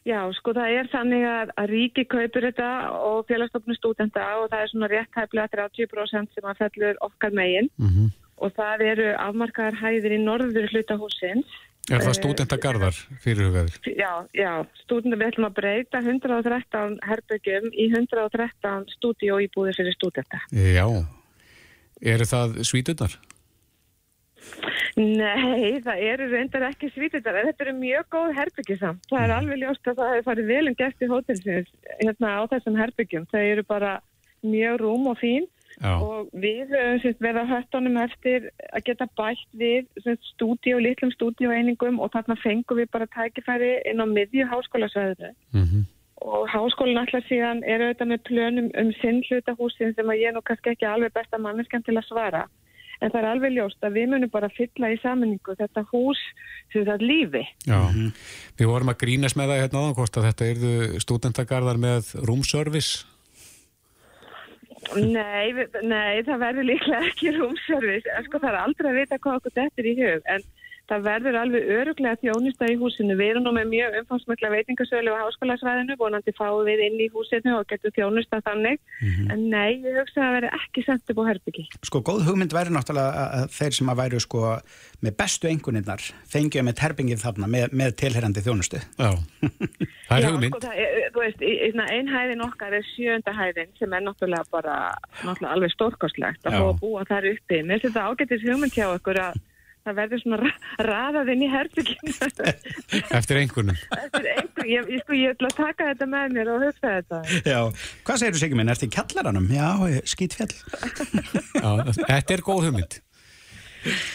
Já, 0.07 0.21
sko 0.39 0.53
það 0.55 0.73
er 0.79 0.89
þannig 0.93 1.25
að, 1.27 1.53
að 1.59 1.73
ríki 1.73 2.05
kaupir 2.07 2.47
þetta 2.47 2.69
og 3.03 3.25
félagstofnum 3.27 3.77
stúdenda 3.77 4.27
og 4.39 4.53
það 4.53 4.61
er 4.63 4.71
svona 4.71 4.91
réttæflega 4.93 5.51
30% 5.57 6.37
sem 6.37 6.47
að 6.47 6.61
fellur 6.61 7.01
okkar 7.03 7.35
megin 7.35 7.69
mm 7.75 7.89
-hmm. 7.89 8.13
og 8.39 8.53
það 8.55 8.85
eru 8.93 9.09
afmarkaðar 9.19 9.81
hæðir 9.83 10.15
í 10.15 10.21
norður 10.23 10.71
hlutahúsins 10.71 11.59
Er 11.87 12.03
það 12.03 12.17
stúdentagarðar 12.19 12.97
fyrirhugaður? 13.23 13.77
Já, 13.95 14.11
já, 14.35 14.51
stúdenda 14.83 15.19
við 15.21 15.29
ætlum 15.31 15.47
að 15.47 15.59
breyta 15.61 16.01
113 16.03 16.97
herbyggjum 17.07 17.69
í 17.71 17.87
113 17.93 18.89
stúdíu 18.97 19.39
íbúðir 19.45 19.79
fyrir 19.79 19.95
stúdenda. 19.95 20.41
Já, 20.51 20.87
eru 22.03 22.27
það 22.27 22.59
svítunar? 22.67 23.15
Nei, 24.97 25.79
það 25.85 26.03
eru 26.09 26.27
reyndar 26.33 26.67
ekki 26.73 26.91
svítunar, 26.91 27.39
en 27.39 27.51
þetta 27.53 27.67
eru 27.69 27.77
mjög 27.79 28.11
góð 28.17 28.35
herbyggi 28.41 28.79
samt. 28.81 29.07
Það 29.11 29.23
er 29.23 29.31
mm. 29.31 29.39
alveg 29.39 29.63
ljóst 29.63 29.91
að 29.91 29.99
það 30.01 30.13
hefur 30.15 30.29
farið 30.31 30.51
vel 30.51 30.63
um 30.67 30.79
gæst 30.81 31.03
í 31.05 31.11
hótelsins 31.11 31.75
hérna 32.01 32.33
á 32.35 32.43
þessum 32.51 32.79
herbyggjum. 32.81 33.29
Það 33.31 33.51
eru 33.53 33.67
bara 33.69 33.93
mjög 34.43 34.81
rúm 34.83 35.07
og 35.13 35.21
fín 35.23 35.47
Já. 35.77 35.93
og 36.01 36.31
við 36.33 36.71
höfum 36.73 37.19
verið 37.21 37.41
að 37.43 37.51
höftunum 37.53 37.99
eftir 38.01 38.47
að 38.73 38.85
geta 38.87 39.07
bætt 39.19 39.59
við 39.61 40.15
stúdíu, 40.33 40.79
litlum 40.81 41.13
stúdíueiningum 41.13 41.99
og 42.01 42.15
þarna 42.15 42.37
fengum 42.41 42.81
við 42.81 42.89
bara 42.95 43.09
tækifæri 43.13 43.75
inn 43.91 44.01
á 44.01 44.07
miðju 44.09 44.47
háskólasvæðinu 44.49 45.33
mm 45.53 45.65
-hmm. 45.65 45.83
og 46.33 46.49
háskólinn 46.49 47.03
allar 47.03 47.25
síðan 47.29 47.61
er 47.65 47.85
auðvitað 47.85 48.13
með 48.13 48.25
plönum 48.29 48.71
um 48.73 48.93
sinn 49.03 49.21
hlutahúsin 49.29 49.93
sem 49.95 50.09
að 50.09 50.23
ég 50.25 50.33
nú 50.33 50.41
kannski 50.41 50.71
ekki 50.73 50.87
alveg 50.89 51.13
besta 51.13 51.39
manneskan 51.39 51.83
til 51.83 51.97
að 51.97 52.09
svara 52.09 52.47
en 53.01 53.11
það 53.11 53.21
er 53.21 53.29
alveg 53.31 53.53
ljóst 53.53 53.85
að 53.85 53.93
við 53.93 54.09
munum 54.09 54.31
bara 54.33 54.49
fylla 54.49 54.91
í 54.93 54.97
saminningu 55.03 55.57
þetta 55.59 55.85
hús 55.93 56.21
sem 56.73 56.85
það 56.89 57.05
lífi 57.11 57.45
Já, 57.67 57.81
mm 57.81 57.93
-hmm. 57.93 58.11
við 58.59 58.67
vorum 58.67 58.89
að 58.89 59.01
grínast 59.05 59.37
með 59.37 59.49
það 59.49 59.61
hérna 59.61 59.79
áðan 59.79 60.25
þetta 60.29 60.45
erðu 60.47 61.01
stúdentagarðar 61.05 61.77
með 61.77 62.15
roomservice 62.25 63.16
Nei, 64.95 65.67
nei, 65.83 66.23
það 66.27 66.43
verður 66.45 66.69
líklega 66.71 67.01
ekki 67.11 67.33
rúmservis, 67.35 68.07
sko 68.29 68.39
það 68.39 68.53
er 68.53 68.59
aldrei 68.61 68.91
að 68.93 68.99
vita 69.01 69.19
hvað 69.19 69.41
okkur 69.41 69.57
þetta 69.57 69.83
er 69.83 69.89
í 69.91 69.95
hug, 69.99 70.29
en 70.35 70.47
það 70.91 71.07
verður 71.07 71.37
alveg 71.41 71.71
öruglega 71.77 72.19
þjónusta 72.21 72.69
í 72.71 72.77
húsinu. 72.79 73.17
Við 73.19 73.31
erum 73.33 73.45
nú 73.47 73.53
með 73.57 73.71
mjög 73.73 73.97
umfangsmögla 74.01 74.51
veitingasölu 74.53 75.15
á 75.15 75.19
háskólasvæðinu, 75.25 75.97
vonandi 75.99 76.35
fáum 76.37 76.63
við 76.67 76.83
inn 76.87 77.01
í 77.03 77.09
húsinu 77.15 77.57
og 77.59 77.67
getum 77.71 77.95
þjónusta 77.97 78.41
þannig, 78.47 78.79
mm 79.01 79.09
-hmm. 79.09 79.33
en 79.33 79.41
nei, 79.51 79.71
ég 79.83 79.99
hugsa 79.99 80.21
að 80.21 80.25
það 80.27 80.35
verður 80.37 80.57
ekki 80.61 80.85
sendt 80.87 81.11
upp 81.11 81.19
á 81.19 81.25
herbyggi. 81.31 81.65
Sko, 81.83 81.99
góð 82.07 82.27
hugmynd 82.29 82.53
verður 82.55 82.77
náttúrulega 82.77 83.11
að 83.41 83.47
þeir 83.59 83.73
sem 83.79 83.91
að 83.91 84.01
væru 84.03 84.21
sko 84.21 84.41
með 85.03 85.13
bestu 85.17 85.49
enguninnar 85.51 86.03
fengið 86.31 86.63
með 86.63 86.81
herbyggi 86.81 87.17
þarna 87.19 87.47
með, 87.47 87.67
með 87.73 87.91
tilherrandi 88.01 88.41
þjónustu. 88.47 88.79
Já, 88.99 89.11
það 90.09 90.19
er 90.19 90.31
hugmynd. 90.31 90.55
Já, 90.55 90.59
sko, 90.59 90.61
það 90.67 90.77
er, 90.85 91.11
þú 91.13 91.21
veist, 91.25 91.41
einhæðin 91.97 92.47
okkar 92.47 92.73
er 92.79 92.85
sjönda 92.95 93.33
hæðin 93.35 93.71
sem 93.79 93.93
er 93.93 94.03
náttúrulega 94.07 94.45
bara 94.51 94.95
náttúrulega 95.25 95.53
alveg 95.53 95.71
stórkostlegt 95.75 96.47
að 96.47 96.55
það 99.87 99.99
verður 100.01 100.23
svona 100.23 100.51
raðað 100.89 101.33
inn 101.35 101.45
í 101.47 101.49
herbygginu. 101.53 102.15
Eftir 103.19 103.41
einhvernum. 103.41 103.81
Eftir 103.97 104.29
einhvernum, 104.33 104.69
ég, 104.71 104.93
ég, 104.97 105.03
sko, 105.05 105.17
ég 105.19 105.35
ætla 105.37 105.51
að 105.53 105.59
taka 105.63 105.89
þetta 105.93 106.11
með 106.13 106.37
mér 106.37 106.53
og 106.53 106.67
hugsa 106.67 106.93
þetta. 106.99 107.23
Já, 107.47 107.59
hvað 108.07 108.23
segir 108.23 108.37
þú 108.37 108.45
Sigur 108.47 108.61
minn, 108.61 108.75
ertu 108.75 108.87
í 108.87 108.95
kjallaranum? 108.97 109.51
Já, 109.55 109.69
skýtfjall. 110.13 110.55
Já, 111.65 111.69
þetta 112.03 112.37
er 112.37 112.47
góð 112.47 112.69
hugmynd. 112.69 113.01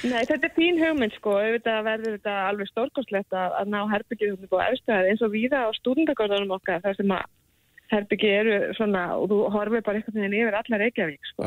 Nei, 0.03 0.24
þetta 0.28 0.47
er 0.49 0.55
fín 0.55 0.80
hugmynd 0.82 1.13
sko, 1.15 1.38
auðvitað 1.39 1.86
verður 1.88 2.17
þetta 2.17 2.34
alveg 2.49 2.72
stórkoslegt 2.72 3.36
að, 3.38 3.53
að 3.61 3.69
ná 3.72 3.80
herbygginu 3.93 4.49
og 4.49 4.63
efstöðað 4.65 5.11
eins 5.11 5.24
og 5.24 5.32
víða 5.32 5.61
á 5.63 5.69
stúdendagörðunum 5.78 6.57
okkar 6.57 6.84
þar 6.84 6.97
sem 6.97 7.13
að 7.15 7.30
herbyggi 7.91 8.31
eru 8.31 8.57
svona 8.77 9.03
og 9.17 9.29
þú 9.31 9.37
horfið 9.53 9.85
bara 9.85 9.99
einhvern 9.99 10.17
veginn 10.17 10.35
yfir 10.39 10.57
allar 10.57 10.83
Reykjavík 10.85 11.29
sko. 11.31 11.45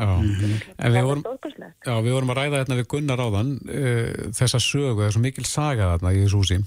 við 0.79 1.07
vorum, 1.09 1.23
já, 1.25 1.93
við 2.05 2.15
vorum 2.15 2.33
að 2.33 2.39
ræða 2.39 2.61
þetta 2.63 2.79
við 2.79 2.89
Gunnar 2.93 3.23
áðan 3.25 3.53
uh, 3.65 4.09
þessa 4.39 4.61
sögu, 4.63 4.97
það 4.99 5.07
er 5.07 5.15
svo 5.15 5.23
mikil 5.25 5.47
saga 5.49 5.93
þarna 5.93 6.15
í 6.15 6.23
þessu 6.23 6.41
húsi. 6.41 6.59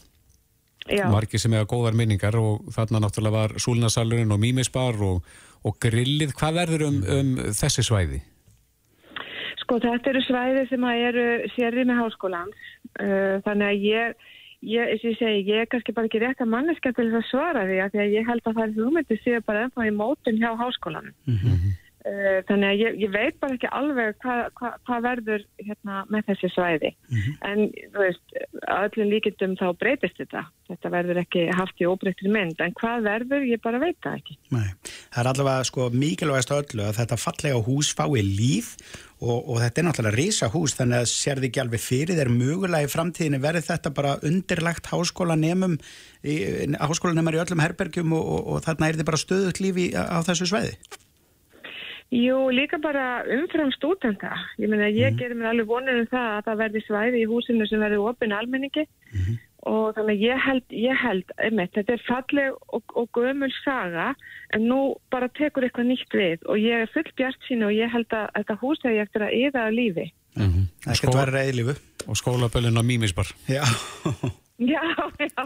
Margi 0.88 1.36
sem 1.40 1.52
hefa 1.52 1.68
góðar 1.68 1.96
minningar 1.98 2.36
og 2.40 2.70
þarna 2.72 3.02
náttúrulega 3.04 3.34
var 3.34 3.54
Súlinasalurinn 3.60 4.32
og 4.32 4.40
Mímisbar 4.40 4.96
og, 5.04 5.26
og 5.68 5.76
grillið, 5.84 6.32
hvað 6.38 6.60
verður 6.62 6.86
um, 6.86 6.98
um 7.12 7.34
þessi 7.52 7.84
svæði? 7.84 8.22
Sko 9.60 9.76
þetta 9.84 10.14
eru 10.14 10.24
svæði 10.24 10.64
sem 10.70 10.88
eru 10.94 11.26
sérri 11.52 11.84
með 11.84 12.00
háskólan 12.02 12.48
uh, 12.48 13.36
þannig 13.44 13.68
að 13.68 13.84
ég 13.84 14.28
Ég, 14.60 15.02
ég, 15.02 15.16
segi, 15.18 15.44
ég 15.46 15.60
er 15.62 15.68
kannski 15.70 15.94
bara 15.94 16.08
ekki 16.08 16.18
rétt 16.18 16.40
að 16.42 16.50
manneska 16.50 16.90
til 16.90 17.06
þess 17.12 17.20
að 17.20 17.28
svara 17.30 17.66
því 17.68 17.76
að, 17.84 17.92
því 17.92 18.00
að 18.02 18.14
ég 18.16 18.24
held 18.26 18.42
að 18.42 18.56
það 18.56 18.64
er 18.64 18.72
hugmyndi 18.78 19.18
séu 19.22 19.42
bara 19.46 19.60
ennþá 19.66 19.84
í 19.86 19.92
mótun 19.94 20.40
hjá 20.40 20.48
háskólanum. 20.58 21.14
Mm 21.28 21.36
-hmm. 21.38 21.76
uh, 22.10 22.38
þannig 22.48 22.68
að 22.72 22.82
ég, 22.82 22.96
ég 23.04 23.12
veit 23.14 23.38
bara 23.38 23.54
ekki 23.54 23.70
alveg 23.70 24.18
hvað 24.24 24.42
hva, 24.58 24.72
hva 24.82 24.98
verður 25.04 25.44
hérna, 25.62 26.02
með 26.10 26.26
þessi 26.32 26.50
svæði. 26.56 26.90
Mm 27.06 27.20
-hmm. 27.20 27.36
En 27.50 27.58
þú 27.94 28.02
veist, 28.02 28.36
öllum 28.80 29.12
líkindum 29.14 29.54
þá 29.62 29.66
breytist 29.78 30.18
þetta. 30.18 30.42
Þetta 30.68 30.90
verður 30.90 31.22
ekki 31.22 31.46
haft 31.54 31.78
í 31.78 31.86
óbreyttir 31.86 32.34
mynd. 32.34 32.58
En 32.58 32.74
hvað 32.82 33.06
verður, 33.06 33.46
ég 33.46 33.62
bara 33.62 33.78
veit 33.78 33.98
það 34.02 34.18
ekki. 34.18 34.38
Nei. 34.50 34.74
Það 35.14 35.22
er 35.22 35.30
allavega 35.30 35.70
sko, 35.70 35.90
mikilvægast 35.94 36.50
öllu 36.50 36.82
að 36.82 36.98
þetta 36.98 37.16
fallega 37.16 37.62
hús 37.62 37.94
fái 37.94 38.26
líf 38.26 38.74
og, 39.18 39.48
og 39.50 39.58
þetta 39.62 39.80
er 39.80 39.86
náttúrulega 39.88 40.18
risa 40.18 40.50
hús 40.52 40.76
þannig 40.78 41.02
að 41.02 41.10
sér 41.12 41.40
þið 41.40 41.48
ekki 41.48 41.62
alveg 41.64 41.82
fyrir 41.82 42.18
þeir 42.18 42.30
mögulega 42.34 42.86
í 42.86 42.92
framtíðinu 42.92 43.42
verður 43.42 43.66
þetta 43.66 43.94
bara 43.96 44.14
undirlagt 44.28 44.88
háskólanemum 44.92 45.76
háskólanemar 46.78 47.38
í 47.38 47.42
öllum 47.42 47.64
herbergjum 47.64 48.14
og, 48.18 48.24
og, 48.36 48.48
og 48.54 48.64
þarna 48.66 48.88
er 48.88 49.00
þið 49.00 49.10
bara 49.10 49.22
stöðut 49.24 49.60
lífi 49.64 49.90
á 49.94 50.18
þessu 50.26 50.50
sveiði 50.52 50.78
Jú, 52.08 52.46
líka 52.48 52.78
bara 52.80 53.20
umfram 53.28 53.68
stúdenta. 53.74 54.30
Ég 54.56 54.64
ég 54.64 54.72
mm 54.72 54.80
-hmm. 54.80 55.18
gerir 55.18 55.36
mér 55.36 55.50
alveg 55.50 55.66
vonið 55.68 55.98
um 56.00 56.06
það 56.08 56.28
að 56.36 56.44
það 56.46 56.60
verði 56.62 56.80
svæði 56.86 57.18
í 57.20 57.26
húsinu 57.28 57.66
sem 57.68 57.80
verður 57.84 58.08
opin 58.08 58.32
almenningi. 58.32 58.86
Mm 59.12 59.20
-hmm 59.20 59.47
og 59.66 59.94
þannig 59.96 60.22
ég 60.22 60.42
held, 60.44 60.64
ég 60.70 61.00
held 61.02 61.32
einmitt, 61.42 61.72
þetta 61.74 61.96
er 61.96 62.04
falleg 62.06 62.58
og, 62.76 62.94
og 62.94 63.08
gömul 63.16 63.50
saga 63.64 64.12
en 64.54 64.68
nú 64.70 64.80
bara 65.10 65.30
tekur 65.38 65.66
eitthvað 65.66 65.90
nýtt 65.90 66.14
við 66.14 66.46
og 66.46 66.62
ég 66.62 66.84
er 66.84 66.92
full 66.94 67.08
bjart 67.18 67.48
sín 67.48 67.66
og 67.66 67.74
ég 67.74 67.90
held 67.92 68.12
að 68.14 68.28
þetta 68.38 68.58
hús 68.62 68.84
hefur 68.84 69.04
eftir 69.04 69.26
að 69.26 69.38
yða 69.42 69.66
að 69.66 69.78
lífi 69.80 70.10
ekkert 70.86 71.16
var 71.16 71.34
reyðlífu 71.34 71.74
og 72.06 72.20
skólaböllin 72.20 72.78
á 72.78 72.82
Mímisbar 72.86 73.32
Já, 73.50 73.64
Já, 74.58 74.82
já, 75.22 75.44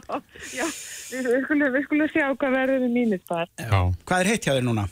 já, 0.56 0.64
við, 1.12 1.26
við, 1.28 1.42
skulum, 1.44 1.66
við 1.74 1.82
skulum 1.84 2.08
sjá 2.08 2.30
hvað 2.32 2.54
verður 2.56 2.84
í 2.86 2.88
mínisbar. 2.94 3.50
Já. 3.60 3.80
Hvað 4.08 4.22
er 4.22 4.30
heitt 4.30 4.46
hjá 4.46 4.54
þér 4.54 4.64
núna? 4.64 4.84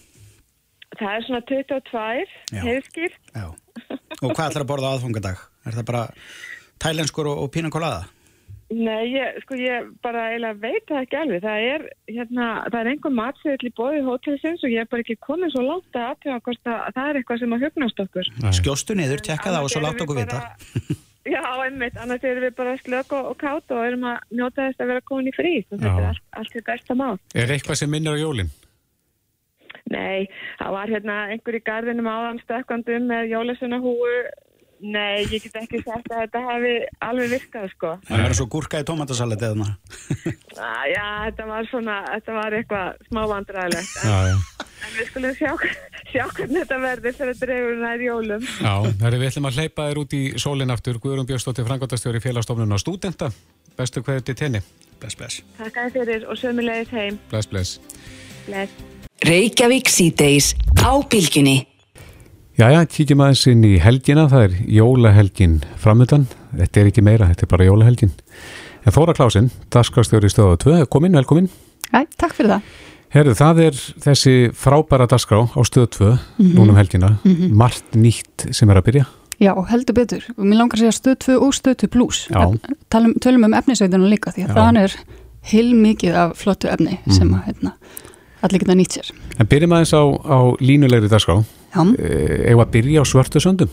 Það 0.91 1.15
er 1.15 1.25
svona 1.25 1.41
22 1.49 2.27
Já. 2.53 2.61
heiðskýr. 2.67 3.15
Já. 3.33 3.47
Og 4.21 4.35
hvað 4.35 4.45
ætlar 4.45 4.67
að 4.67 4.69
borða 4.69 4.91
á 4.91 4.95
aðfangadag? 4.99 5.41
Er 5.65 5.79
það 5.79 5.87
bara 5.89 6.03
tælenskur 6.85 7.31
og, 7.33 7.41
og 7.47 7.49
pínakolaða? 7.55 8.03
Nei, 8.71 9.09
ég, 9.11 9.41
sko 9.43 9.57
ég 9.59 9.89
bara 10.05 10.29
eiginlega 10.31 10.61
veit 10.63 10.85
það 10.87 11.01
ekki 11.03 11.17
alveg. 11.19 11.41
Það 11.43 11.65
er, 11.73 11.85
hérna, 12.07 12.45
það 12.71 12.77
er 12.81 12.91
einhver 12.93 13.15
matsöðl 13.19 13.67
í 13.67 13.73
bóði 13.75 14.03
hótelsins 14.07 14.63
og 14.63 14.71
ég 14.71 14.85
er 14.85 14.91
bara 14.93 15.03
ekki 15.03 15.17
komin 15.27 15.51
svo 15.51 15.65
langt 15.67 15.97
að 15.99 16.05
aðtjóða 16.13 16.43
hvort 16.47 16.71
að 16.71 16.93
það 16.95 17.09
er 17.11 17.19
eitthvað 17.21 17.41
sem 17.43 17.57
að 17.57 17.65
hugnast 17.67 18.03
okkur. 18.05 18.31
Skjóstu 18.61 18.95
niður, 19.01 19.23
tekka 19.27 19.51
það 19.57 19.67
og 19.67 19.73
svo 19.75 19.81
erum 19.83 19.91
okkur 19.97 20.21
við 20.21 20.21
vita. 20.23 20.39
bara- 20.39 20.99
Já, 21.31 21.43
einmitt, 21.67 21.99
annars 22.01 22.23
erum 22.25 22.43
við 22.47 22.55
bara 22.57 22.77
slök 22.81 23.11
og, 23.19 23.27
og 23.33 23.37
kátt 23.43 23.75
og 23.75 23.83
erum 23.85 24.07
að 24.09 24.23
njóta 24.39 24.69
þess 24.71 24.81
að 24.81 24.89
vera 24.95 25.03
komin 25.11 25.29
í 25.29 25.35
frí. 25.37 25.53
Þetta 25.69 25.91
er 25.91 26.07
allt, 26.13 26.23
allt 26.39 26.53
til 26.55 26.63
besta 26.71 26.95
mál. 26.97 27.19
Er 27.35 27.51
eitthvað 27.53 27.77
sem 27.83 27.91
minnir 27.93 28.15
á 28.17 28.23
jólinn? 28.23 28.49
Nei, 29.91 30.29
það 30.61 30.71
var 30.77 30.87
hérna 30.95 31.19
einhver 31.35 31.59
í 31.59 31.63
gardinum 31.67 32.07
áðan 32.07 32.39
stökkandum 32.47 33.11
með 33.11 33.33
jólasuna 33.35 33.81
húu. 33.83 34.15
Nei, 34.81 35.27
ég 35.29 35.43
get 35.45 35.57
ekki 35.61 35.83
sagt 35.85 36.09
að 36.09 36.23
þetta 36.25 36.41
hafi 36.47 36.71
alveg 37.05 37.33
virkað, 37.35 37.67
sko. 37.75 37.91
Það 38.09 38.23
verður 38.23 38.39
svo 38.39 38.47
gúrka 38.55 38.81
í 38.81 38.87
tómatasalat 38.89 39.43
eða 39.49 39.59
maður. 39.61 39.77
Ah, 40.61 40.85
Já, 40.91 41.05
þetta 41.29 41.45
var 41.49 41.69
svona, 41.71 41.95
þetta 42.15 42.33
var 42.37 42.57
eitthvað 42.59 43.05
smá 43.09 43.21
vandræðilegt. 43.31 43.93
En, 44.01 44.11
Já, 44.11 44.19
já. 44.29 44.67
en 44.87 44.97
við 44.97 45.07
skulum 45.11 45.37
sjá, 45.39 45.53
sjá 46.11 46.25
hvernig 46.37 46.59
þetta 46.65 46.79
verður 46.83 47.17
fyrir 47.21 47.33
að 47.35 47.43
dregur 47.45 47.79
nær 47.81 48.05
jólum. 48.05 48.45
Já, 48.61 48.75
það 49.01 49.07
er 49.11 49.17
við 49.23 49.31
ætlum 49.31 49.49
að 49.51 49.59
hleypa 49.61 49.87
þér 49.91 50.01
út 50.03 50.17
í 50.19 50.23
sólinn 50.45 50.75
aftur. 50.75 51.01
Guðrún 51.01 51.29
Björnstóttir, 51.31 51.69
frangotastjóri 51.69 52.21
félagstofnun 52.25 52.77
á 52.77 52.79
stúdenta. 52.83 53.31
Bestu 53.79 54.03
hverju 54.05 54.27
til 54.29 54.37
tenni. 54.37 54.61
Bless, 55.01 55.17
bless. 55.17 55.41
Takk 55.57 55.81
að 55.81 55.95
fyrir 55.97 56.27
og 56.29 56.37
sömulegis 56.41 56.93
heim. 56.93 57.21
Bless, 57.33 57.49
bless. 57.49 57.79
Bless. 58.49 58.73
Reykjavík 59.25 59.89
síðdeis 59.93 60.53
á 60.81 60.93
bylgjunni. 61.09 61.59
Jæja, 62.61 62.83
kíkjum 62.93 63.23
aðeins 63.25 63.43
inn 63.49 63.63
í 63.65 63.77
helgina. 63.81 64.27
Það 64.29 64.43
er 64.45 64.55
jólahelgin 64.77 65.53
framöndan. 65.81 66.27
Þetta 66.59 66.81
er 66.83 66.89
ekki 66.91 67.05
meira, 67.07 67.29
þetta 67.31 67.47
er 67.47 67.51
bara 67.55 67.65
jólahelgin. 67.69 68.11
En 68.85 68.93
Þóra 68.93 69.15
Klásin, 69.17 69.47
dasgrastjóri 69.73 70.29
stöðu 70.29 70.59
2, 70.67 70.75
komin, 70.93 71.17
velkomin. 71.17 71.47
Æ, 71.89 72.05
takk 72.21 72.35
fyrir 72.37 72.53
það. 72.53 72.67
Herðu, 73.17 73.35
það 73.39 73.63
er 73.65 73.79
þessi 74.05 74.35
frábæra 74.61 75.07
dagskrá 75.09 75.41
á 75.49 75.61
stöðu 75.65 75.89
2, 75.97 76.11
Mhm. 76.37 76.53
núna 76.59 76.75
um 76.75 76.77
helgina. 76.77 77.11
Mhm. 77.25 77.55
Margt 77.57 77.97
nýtt 77.97 78.53
sem 78.55 78.69
er 78.71 78.77
að 78.77 78.85
byrja. 78.91 79.07
Já, 79.41 79.55
heldur 79.71 79.95
betur. 79.95 80.21
Mér 80.37 80.59
langar 80.61 80.77
að 80.77 80.85
segja 80.85 81.01
stöð 81.01 81.19
2 81.19 81.41
og 81.41 81.53
stöð 81.55 81.77
2 81.77 81.89
plus. 81.89 82.29
Já. 82.29 82.59
Talum, 82.91 83.15
tölum 83.15 83.45
um 83.47 83.55
efnisveituna 83.55 84.05
líka 84.07 84.35
því 84.37 84.45
að 84.45 84.49
Já. 84.49 84.55
það 84.55 84.83
er 84.85 84.97
heil 85.43 85.73
mikið 85.75 86.15
af 86.15 86.37
flottu 86.37 86.69
efni 86.69 86.99
sem 87.09 87.27
Mhm. 87.29 87.41
að 87.41 87.45
hérna, 87.47 87.73
allir 88.43 88.59
geta 88.61 88.75
nýtt 88.75 88.93
sér. 89.01 89.11
En 89.39 89.47
byrjum 89.47 89.73
aðeins 89.73 89.95
á, 89.97 90.03
á 90.29 90.57
línulegri 90.61 91.09
dagskrá. 91.09 91.43
Eða 91.75 92.65
að 92.65 92.73
byrja 92.77 93.03
á 93.03 93.07
svörtu 93.09 93.43
söndum. 93.43 93.71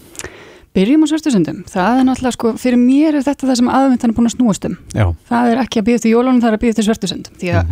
Byrjum 0.77 1.05
á 1.05 1.07
svörtusundum. 1.09 1.61
Það 1.65 1.99
er 1.99 2.05
náttúrulega 2.05 2.35
sko, 2.35 2.51
fyrir 2.61 2.77
mér 2.77 3.15
er 3.17 3.23
þetta 3.25 3.47
það 3.49 3.59
sem 3.61 3.69
aðvendan 3.73 4.11
er 4.11 4.17
búin 4.17 4.29
að 4.29 4.35
snúast 4.35 4.67
um. 4.67 4.75
Já. 4.93 5.05
Það 5.29 5.51
er 5.51 5.61
ekki 5.63 5.81
að 5.81 5.87
býða 5.87 6.01
til 6.03 6.11
jólunum, 6.11 6.41
það 6.43 6.49
er 6.49 6.57
að 6.57 6.63
býða 6.63 6.77
til 6.77 6.85
svörtusundum. 6.85 7.37
Því 7.41 7.53
að 7.57 7.71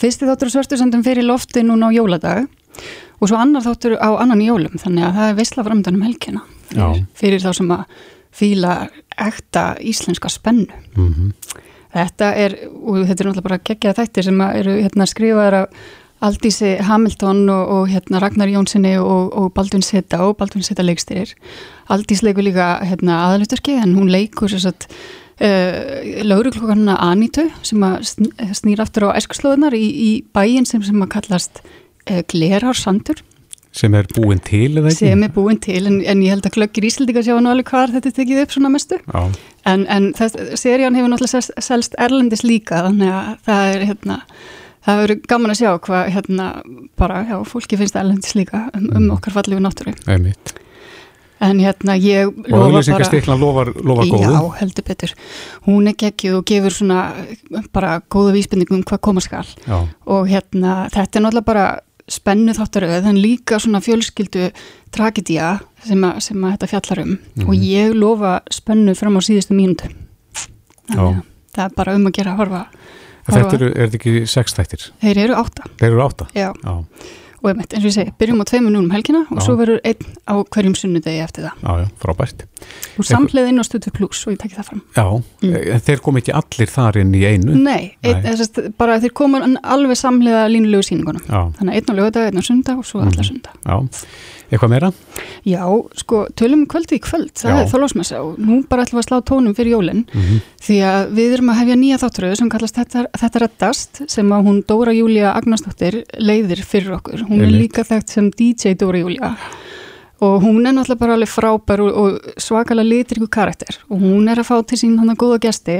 fyrsti 0.00 0.26
þáttur 0.26 0.50
á 0.50 0.54
svörtusundum 0.56 1.04
fyrir 1.06 1.28
lofti 1.28 1.62
núna 1.66 1.92
á 1.92 1.94
jóladag 1.94 2.48
og 3.20 3.30
svo 3.30 3.38
annar 3.38 3.62
þáttur 3.66 3.94
á 4.02 4.10
annan 4.16 4.42
jólum. 4.42 4.74
Þannig 4.82 5.06
að 5.06 5.20
það 5.20 5.30
er 5.30 5.38
veisla 5.38 5.66
framöndan 5.68 6.00
um 6.00 6.06
helgina. 6.08 6.42
Já. 6.74 6.86
Fyrir 7.20 7.44
þá 7.44 7.50
sem 7.60 7.70
að 7.76 7.84
fíla 8.40 8.74
ekta 9.30 9.66
íslenska 9.78 10.32
spennu. 10.32 10.82
Mm 10.96 11.32
Þetta 11.90 12.26
er, 12.38 12.52
og 12.70 13.00
þetta 13.02 13.24
er 13.24 13.26
náttúrulega 13.26 13.46
bara 13.48 13.62
geggjað 13.66 13.96
þættir 13.98 14.26
sem 14.28 14.42
eru 14.46 14.74
hérna, 14.76 15.06
skrifaðar 15.10 15.56
af 15.64 15.80
Aldísi 16.20 16.74
Hamilton 16.84 17.46
og, 17.48 17.68
og 17.74 17.88
hérna, 17.88 18.20
Ragnar 18.20 18.50
Jónssoni 18.52 18.96
og, 19.00 19.30
og 19.32 19.52
Baldvin 19.56 19.82
Seta 19.84 20.20
og 20.26 20.36
Baldvin 20.36 20.62
Seta 20.66 20.84
leikstyrir. 20.84 21.32
Aldís 21.90 22.20
leikur 22.26 22.44
líka 22.44 22.74
hérna, 22.84 23.22
aðaluturki 23.28 23.78
en 23.80 23.96
hún 23.96 24.10
leikur 24.12 24.52
uh, 25.40 26.24
lauruglokkarna 26.26 26.98
Anitu 27.08 27.48
sem 27.62 27.82
sn- 28.04 28.30
snýr 28.56 28.82
aftur 28.84 29.08
á 29.10 29.16
æskuslóðunar 29.16 29.76
í, 29.76 29.86
í 29.88 30.10
bæin 30.36 30.68
sem, 30.68 30.82
sem 30.84 31.00
að 31.02 31.12
kallast 31.16 31.62
uh, 31.64 32.20
Glerársandur 32.28 33.24
Sem 33.70 33.94
er 33.94 34.08
búin 34.10 34.40
til 34.42 34.80
eða 34.80 34.90
ekki? 34.90 34.98
sem 34.98 35.20
er 35.22 35.30
búin 35.30 35.60
til 35.62 35.84
en, 35.86 36.00
en 36.02 36.22
ég 36.24 36.32
held 36.34 36.46
að 36.48 36.56
glöggir 36.56 36.88
Íslandika 36.88 37.22
sjá 37.22 37.36
nú 37.38 37.52
alveg 37.52 37.68
hvar 37.70 37.92
þetta 37.94 38.10
er 38.10 38.16
tekið 38.16 38.40
upp 38.42 38.54
svona 38.56 38.70
mestu 38.74 38.98
Já. 39.04 39.20
en, 39.70 39.84
en 39.86 40.08
þess, 40.18 40.40
serían 40.58 40.96
hefur 40.98 41.12
náttúrulega 41.12 41.62
selst 41.62 41.94
erlendis 42.02 42.42
líka 42.42 42.82
þannig 42.88 43.12
að 43.14 43.28
það 43.46 43.76
er 43.76 43.84
hérna 43.92 44.16
það 44.90 45.02
verður 45.04 45.20
gaman 45.32 45.50
að 45.54 45.60
sjá 45.60 45.70
hvað 45.86 46.08
hérna 46.14 46.46
bara, 46.98 47.22
já, 47.28 47.36
fólki 47.48 47.78
finnst 47.80 47.96
erlendis 48.00 48.34
líka 48.38 48.66
um, 48.74 48.88
um 48.96 49.10
okkar 49.16 49.32
fallegu 49.38 49.60
náttúru 49.64 49.94
Einmitt. 50.06 50.54
en 51.40 51.58
hérna 51.62 51.94
ég 51.96 52.28
Og 52.28 52.52
auðlýsingastiklan 52.52 53.40
lofar, 53.40 53.70
lofar 53.80 54.04
góðu. 54.10 54.32
Já, 54.34 54.40
heldur 54.60 54.84
betur. 54.84 55.14
Hún 55.66 55.88
er 55.88 55.94
geggjuð 55.96 56.34
og 56.36 56.44
gefur 56.50 56.74
svona 56.76 56.98
bara 57.72 58.00
góða 58.12 58.34
vísbendingum 58.36 58.82
um 58.82 58.82
hvað 58.84 59.00
koma 59.00 59.20
skal 59.24 59.46
Já. 59.66 59.78
og 60.06 60.28
hérna 60.28 60.88
þetta 60.92 61.16
er 61.16 61.24
náttúrulega 61.24 61.44
bara 61.48 61.68
spennu 62.10 62.52
þáttaröð 62.52 63.06
en 63.06 63.20
líka 63.22 63.56
svona 63.62 63.80
fjölskyldu 63.80 64.50
tragedía 64.92 65.60
sem, 65.86 66.00
að- 66.02 66.20
sem 66.20 66.36
að 66.44 66.56
þetta 66.58 66.68
fjallar 66.74 67.02
um 67.06 67.18
Mhm. 67.36 67.48
og 67.48 67.54
ég 67.54 67.94
lofa 67.94 68.40
spennu 68.50 68.94
fram 68.98 69.16
á 69.16 69.20
síðustu 69.22 69.54
mínútu 69.54 69.88
Já. 70.90 71.22
það 71.54 71.64
er 71.64 71.74
bara 71.76 71.94
um 71.94 72.06
að 72.06 72.12
gera 72.18 72.32
að 72.34 72.40
horfa, 72.42 72.66
Þetta 73.36 73.56
eru, 73.58 73.70
er 73.74 73.88
þetta 73.90 73.98
ekki 74.00 74.26
sex 74.30 74.54
þættir? 74.58 74.86
þeir 75.04 75.22
eru 75.26 75.38
átta 75.40 75.66
Þeir 75.80 75.90
eru 75.92 76.04
átta? 76.06 76.28
Já. 76.36 76.48
Já, 76.64 76.74
og 77.40 77.50
eins 77.54 77.78
og 77.80 77.88
ég 77.88 77.94
segi, 77.96 78.12
byrjum 78.20 78.42
á 78.42 78.44
tveimur 78.50 78.74
núna 78.74 78.84
um 78.84 78.90
helgina 78.94 79.22
og 79.30 79.38
Já. 79.38 79.44
svo 79.46 79.56
verður 79.60 79.80
einn 79.84 80.18
á 80.28 80.34
hverjum 80.44 80.74
sunnudegi 80.76 81.22
eftir 81.24 81.46
það 81.48 81.62
já, 81.64 81.72
já 81.84 81.86
frábært. 82.02 82.44
Og 82.98 83.04
samhleið 83.08 83.48
inn 83.52 83.60
á 83.60 83.64
stötu 83.64 83.90
pluss 83.94 84.26
og 84.26 84.34
ég 84.34 84.40
tekki 84.42 84.56
það 84.58 84.68
fram 84.70 84.82
Já, 84.96 85.06
en 85.42 85.80
þeir 85.86 86.00
kom 86.04 86.16
ekki 86.20 86.32
allir 86.36 86.66
þar 86.70 87.00
inn 87.00 87.14
í 87.14 87.22
einu? 87.24 87.54
Nei, 87.56 87.94
ein, 88.02 88.22
þessast, 88.24 88.60
bara 88.78 88.98
þeir 89.00 89.12
koma 89.12 89.40
alveg 89.62 89.96
samlega 89.96 90.46
línulegu 90.50 90.82
síningunum 90.90 91.22
Já. 91.28 91.40
þannig 91.58 91.70
að 91.70 91.76
einn 91.80 91.90
á 91.90 91.94
lögadag, 92.00 92.26
einn 92.30 92.38
á 92.40 92.44
sunda 92.44 92.76
og 92.76 92.84
svo 92.84 93.00
alla 93.00 93.10
Mhm. 93.10 93.24
sunda 93.24 93.50
Já, 93.64 93.76
eitthvað 94.50 94.70
meira? 94.70 94.92
Já, 95.46 95.62
sko, 95.96 96.26
tölum 96.34 96.62
um 96.64 96.66
kvöldi 96.66 96.98
í 96.98 97.00
kvöld 97.00 97.32
það 97.38 97.50
Já. 97.54 97.60
er 97.62 97.68
þólásmessa 97.70 98.20
og 98.24 98.38
nú 98.38 98.62
bara 98.68 98.82
ætlum 98.84 98.98
við 98.98 99.04
að 99.04 99.08
slá 99.08 99.20
tónum 99.22 99.54
fyrir 99.54 99.72
jólin 99.76 100.04
Mhm. 100.12 100.40
því 100.60 100.76
að 100.90 101.12
við 101.14 101.32
erum 101.36 101.50
að 101.50 101.58
hefja 101.60 101.76
nýja 101.78 101.98
þáttröðu 102.02 102.36
sem 102.36 102.50
kallast 102.50 102.74
Þetta, 102.80 103.06
þetta 103.18 103.40
reddast 103.40 104.02
sem 104.10 104.28
að 104.30 104.44
hún 104.46 104.62
Dóra 104.66 104.92
Júlia 104.94 105.34
Agnarsdóttir 105.36 106.04
leiðir 106.18 106.64
fyrir 106.64 106.96
okkur 106.98 107.22
hún 107.28 107.40
er 107.42 107.46
Einmitt. 107.46 107.60
líka 107.70 107.84
þekkt 107.84 108.08
sem 108.10 108.30
DJ 108.30 108.74
Dóra 108.74 108.98
Júlia 109.02 109.36
og 110.20 110.42
hún 110.44 110.66
er 110.68 110.74
náttúrulega 110.76 111.00
bara 111.00 111.16
alveg 111.16 111.32
frábær 111.32 111.82
og, 111.84 111.96
og 112.02 112.40
svakalega 112.40 112.88
litriku 112.88 113.28
karakter. 113.32 113.80
Og 113.88 114.02
hún 114.02 114.28
er 114.28 114.42
að 114.42 114.50
fá 114.50 114.56
til 114.68 114.80
sín 114.82 114.98
hann 115.00 115.12
að 115.14 115.20
góða 115.22 115.40
gesti 115.46 115.78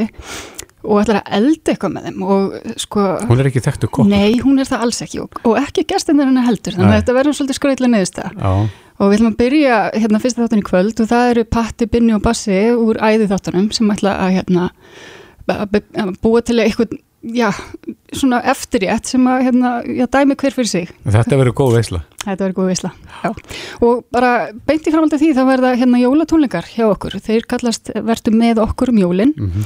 og 0.81 1.03
ætlar 1.03 1.21
að 1.21 1.35
elda 1.37 1.73
eitthvað 1.75 1.93
með 1.93 2.07
þeim 2.09 2.23
og 2.25 2.77
sko 2.81 3.03
Hún 3.29 3.43
er 3.43 3.49
ekki 3.51 3.63
þekktu 3.67 3.91
kokk? 3.93 4.09
Nei, 4.09 4.39
hún 4.41 4.63
er 4.63 4.69
það 4.69 4.85
alls 4.87 5.03
ekki 5.05 5.21
og, 5.21 5.41
og 5.45 5.59
ekki 5.61 5.85
gestinir 5.91 6.31
hennar 6.31 6.47
heldur 6.47 6.77
þannig 6.77 6.95
að 6.95 7.03
þetta 7.03 7.17
verður 7.19 7.37
svolítið 7.37 7.59
skröðlega 7.59 7.93
neðist 7.93 8.21
Já, 8.23 8.53
og 8.97 9.11
við 9.11 9.19
ætlum 9.19 9.31
að 9.31 9.39
byrja 9.43 9.81
hérna 9.97 10.23
fyrsta 10.23 10.47
þáttan 10.47 10.63
í 10.63 10.67
kvöld 10.71 11.03
og 11.05 11.11
það 11.13 11.33
eru 11.35 11.45
Patti, 11.57 11.91
Binni 11.93 12.17
og 12.17 12.25
Bassi 12.25 12.63
úr 12.73 13.01
æði 13.05 13.29
þáttunum 13.29 13.69
sem 13.77 13.93
ætla 13.93 14.17
að 14.25 14.39
hérna 14.39 14.71
búa 16.25 16.43
til 16.47 16.61
eitthvað 16.65 16.97
já, 17.23 17.51
svona 18.17 18.39
eftirrétt 18.49 19.07
sem 19.11 19.27
að 19.29 19.43
hérna, 19.49 19.71
já, 19.85 20.07
dæmi 20.09 20.37
hver 20.41 20.55
fyrir 20.57 20.71
sig 20.71 20.91
þetta 21.05 21.37
verður 21.41 21.57
góð 21.61 21.75
veisla. 21.77 22.01
Þetta 22.25 22.45
verður 22.47 22.57
góð 22.61 22.71
veisla, 22.73 22.91
já. 23.25 23.31
Og 23.85 24.05
bara 24.13 24.31
beint 24.67 24.87
í 24.89 24.93
framhaldi 24.95 25.19
af 25.19 25.23
því 25.25 25.31
þá 25.37 25.43
verða 25.51 25.75
hérna 25.81 26.01
jólatónleikar 26.01 26.69
hjá 26.73 26.87
okkur. 26.91 27.19
Þeir 27.21 27.47
kallast 27.49 27.93
verður 27.95 28.37
með 28.41 28.63
okkur 28.65 28.93
um 28.95 28.99
jólin 29.05 29.35
Mhm. 29.37 29.65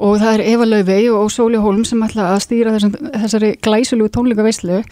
og 0.00 0.18
það 0.20 0.34
er 0.34 0.46
Eva 0.52 0.64
Laufey 0.68 1.08
og 1.12 1.30
Sóli 1.30 1.58
Holm 1.60 1.84
sem 1.84 2.00
ætla 2.02 2.30
að 2.34 2.44
stýra 2.46 2.72
þessum, 2.76 2.94
þessari 3.20 3.50
glæsulegu 3.60 4.08
tónleikaveislu 4.08 4.82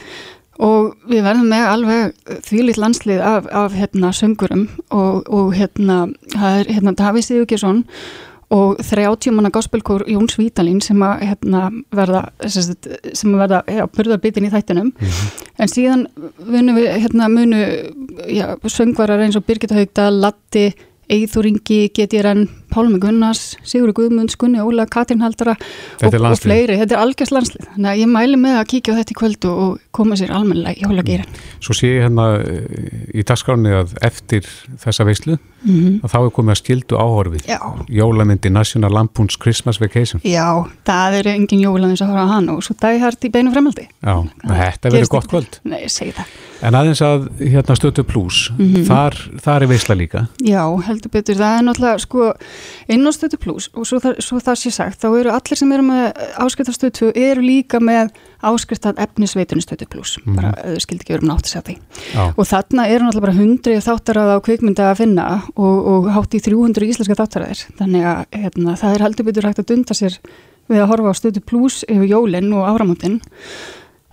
og 0.60 0.96
við 1.08 1.22
verðum 1.22 1.48
með 1.52 1.66
alveg 1.70 2.14
þvílitt 2.42 2.80
landslið 2.82 3.20
af, 3.22 3.46
af 3.52 3.72
hérna 3.78 4.10
söngurum 4.12 4.66
og, 4.90 5.22
og 5.30 5.52
hérna, 5.54 6.08
það 6.34 6.58
er 6.60 6.72
hérna 6.74 6.92
Daví 6.98 7.22
Sigurgesson 7.22 7.84
og 8.54 8.78
30 8.80 9.34
manna 9.36 9.50
gospelkór 9.52 10.06
Jóns 10.08 10.38
Vítalín 10.40 10.80
sem 10.80 11.00
að 11.04 11.24
hérna, 11.28 11.66
verða 11.92 12.22
sem 12.48 13.34
að 13.34 13.42
verða 13.42 13.62
ja, 13.68 13.88
burðarbitin 13.92 14.48
í 14.48 14.52
þættinum. 14.52 14.92
En 15.60 15.72
síðan 15.72 16.06
munu 16.46 16.76
við 16.78 16.88
hérna 17.04 17.28
munu 17.32 17.64
ja, 18.32 18.54
söngvarar 18.64 19.24
eins 19.24 19.36
og 19.36 19.44
Birgitta 19.48 19.76
Haugdal, 19.76 20.14
Latti 20.22 20.70
Eithúringi, 21.08 21.88
GTRN 21.96 22.46
Pálmi 22.72 23.00
Gunnars, 23.02 23.56
Sigur 23.66 23.92
Guðmunds, 23.96 24.36
Gunni 24.38 24.60
Óla, 24.62 24.86
Katrín 24.90 25.22
Haldara 25.24 25.56
og, 25.56 26.14
og 26.14 26.38
fleiri. 26.40 26.78
Þetta 26.80 26.96
er 26.96 27.02
algjörst 27.02 27.34
landslið. 27.34 27.68
Þannig 27.74 27.90
að 27.92 28.02
ég 28.02 28.10
mæli 28.12 28.40
með 28.40 28.58
að 28.60 28.66
kíkja 28.72 28.94
á 28.94 28.98
þetta 29.00 29.14
í 29.14 29.18
kvöldu 29.18 29.52
og 29.64 29.78
koma 29.98 30.18
sér 30.18 30.32
almennilega 30.36 30.78
í 30.78 30.88
hólagýrin. 30.88 31.38
Svo 31.64 31.76
sé 31.76 31.92
ég 31.94 32.06
hérna 32.06 32.26
eh, 32.40 33.06
í 33.14 33.24
dagskráni 33.26 33.74
að 33.80 33.94
eftir 34.08 34.48
þessa 34.82 35.06
veislu 35.08 35.38
mm 35.38 35.78
-hmm. 35.78 36.00
að 36.04 36.12
þá 36.14 36.18
er 36.20 36.34
komið 36.38 36.54
að 36.54 36.60
skildu 36.62 36.98
áhorfið. 36.98 37.48
Jólamyndi 37.88 38.50
National 38.50 38.92
Lampoon's 38.92 39.38
Christmas 39.40 39.80
Vacation. 39.80 40.20
Já, 40.24 40.66
það 40.84 41.18
er 41.20 41.32
engin 41.34 41.64
jólamyndi 41.64 42.02
að 42.02 42.12
horfa 42.12 42.26
á 42.28 42.32
hann 42.34 42.48
og 42.48 42.62
svo 42.62 42.76
dæhært 42.80 43.24
í 43.24 43.30
beinu 43.32 43.52
fremaldi. 43.52 43.88
Já, 44.02 44.24
þetta 44.44 44.92
verður 44.92 45.08
gott 45.16 45.28
kvöld. 45.28 45.60
Nei, 45.64 45.82
ég 45.82 45.90
segi 45.92 46.12
það. 46.12 46.36
En 46.62 46.74
aðeins 46.74 47.00
að 47.06 47.28
hérna 47.38 47.76
stötu 47.78 48.02
pluss, 48.02 48.50
mm 48.50 48.64
-hmm. 48.66 48.86
þar, 48.88 49.14
þar 49.44 49.62
er 49.62 49.68
veisla 49.70 49.94
líka. 49.94 50.26
Já, 50.42 50.64
heldur 50.86 51.10
betur. 51.10 51.36
Það 51.38 51.58
er 51.58 51.62
náttúrulega 51.62 51.98
sko 51.98 52.32
inn 52.92 53.06
á 53.06 53.10
stötu 53.14 53.38
pluss 53.40 53.70
og 53.74 53.86
svo, 53.88 54.00
þar, 54.02 54.18
svo 54.24 54.40
það 54.42 54.60
sé 54.62 54.72
sagt, 54.74 55.00
þá 55.02 55.08
eru 55.20 55.32
allir 55.34 55.60
sem 55.60 55.72
eru 55.76 55.86
með 55.86 56.20
áskriftastötu 56.44 57.10
eru 57.14 57.44
líka 57.44 57.80
með 57.82 58.12
áskriftat 58.48 59.00
efnisveitunum 59.02 59.64
stötu 59.64 59.88
pluss. 59.90 60.18
Mm. 60.24 60.36
Bara 60.38 60.52
þau 60.58 60.84
skildi 60.84 61.04
ekki 61.04 61.16
verið 61.16 61.26
um 61.26 61.32
nátt 61.32 61.48
að 61.48 61.52
segja 61.52 61.64
því. 61.68 61.78
Já. 62.12 62.22
Og 62.28 62.50
þarna 62.52 62.86
eru 62.88 63.06
náttúrulega 63.06 63.26
bara 63.26 63.38
hundri 63.38 63.78
þáttarað 63.88 64.34
á 64.34 64.44
kvikmynda 64.46 64.90
að 64.92 65.00
finna 65.02 65.26
og, 65.54 65.88
og 65.94 66.12
hátt 66.14 66.38
í 66.38 66.42
300 66.44 66.92
íslenska 66.92 67.18
þáttaraðir. 67.18 67.64
Þannig 67.80 68.06
að 68.12 68.38
hérna, 68.44 68.76
það 68.78 68.94
er 68.94 69.06
heldur 69.08 69.28
betur 69.28 69.50
hægt 69.50 69.64
að 69.64 69.72
dunda 69.72 69.98
sér 69.98 70.20
við 70.68 70.84
að 70.84 70.90
horfa 70.92 71.12
á 71.16 71.20
stötu 71.20 71.42
pluss 71.44 71.82
yfir 71.88 72.10
jólinn 72.12 72.52
og 72.52 72.66
áramöndin 72.68 73.20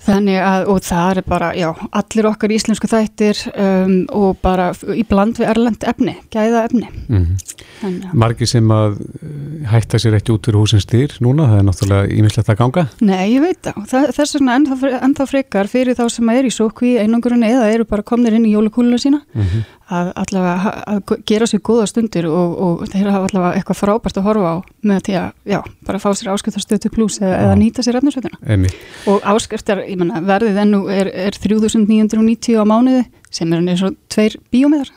Þannig 0.06 0.38
að, 0.38 0.68
og 0.70 0.82
það 0.86 1.20
er 1.20 1.28
bara, 1.30 1.52
já, 1.58 1.70
allir 2.00 2.28
okkar 2.30 2.54
íslensku 2.54 2.90
þættir 2.90 3.42
um, 3.54 3.96
og 4.14 4.38
bara 4.46 4.70
í 4.94 5.06
bland 5.08 5.40
við 5.42 5.50
erlend 5.50 5.86
efni, 5.88 6.16
gæða 6.34 6.66
efni. 6.68 6.90
Mm 7.10 7.24
-hmm. 7.26 8.04
Margi 8.14 8.48
sem 8.48 8.72
að 8.72 9.00
eh, 9.02 9.66
hætta 9.70 10.00
sér 10.00 10.16
ekki 10.18 10.32
út 10.34 10.46
fyrir 10.48 10.62
húsins 10.62 10.86
styr 10.88 11.12
núna, 11.22 11.50
það 11.50 11.60
er 11.60 11.66
náttúrulega 11.68 12.14
ímislegt 12.16 12.50
að 12.50 12.60
ganga? 12.62 12.86
Nei, 13.02 13.34
ég 13.36 13.42
veit 13.42 13.62
það. 13.62 13.82
það 13.92 14.12
þess 14.18 14.38
vegna 14.38 14.56
ennþá, 14.60 14.92
ennþá 15.02 15.28
frekar 15.28 15.68
fyrir 15.68 15.98
þá 15.98 16.06
sem 16.10 16.30
er 16.30 16.46
í 16.46 16.54
sókví 16.54 16.96
einangurinn 17.02 17.44
eða 17.44 17.72
eru 17.74 17.86
bara 17.86 18.04
komnir 18.04 18.34
inn 18.34 18.46
í 18.46 18.56
jólukúluna 18.56 18.98
sína. 19.02 19.22
Mm 19.34 19.42
-hmm 19.42 19.75
að 19.86 20.08
allavega 20.18 20.72
að 20.90 21.12
gera 21.30 21.48
sér 21.50 21.62
góða 21.66 21.86
stundir 21.90 22.26
og, 22.30 22.56
og 22.66 22.86
þeir 22.90 23.10
hafa 23.14 23.28
allavega 23.30 23.60
eitthvað 23.60 23.80
frábært 23.84 24.18
að 24.18 24.26
horfa 24.26 24.54
á 24.54 24.58
með 24.90 25.04
því 25.06 25.18
að 25.20 25.28
já, 25.54 25.60
bara 25.86 26.02
fá 26.02 26.08
sér 26.18 26.32
áskriftarstötu 26.34 26.90
pluss 26.94 27.20
eða, 27.22 27.36
eða 27.44 27.60
nýta 27.60 27.86
sér 27.86 28.00
efnarsveituna 28.00 28.72
og 29.12 29.28
áskriftar, 29.36 29.84
ég 29.86 30.00
menna, 30.02 30.24
verðið 30.26 30.58
ennu 30.64 30.82
er, 30.90 31.12
er 31.28 31.38
3990 31.38 32.58
á 32.58 32.66
mánuði 32.66 33.04
sem 33.36 33.52
er 33.52 33.62
eins 33.62 33.84
og 33.86 33.98
tveir 34.10 34.38
bíómiðar 34.54 34.90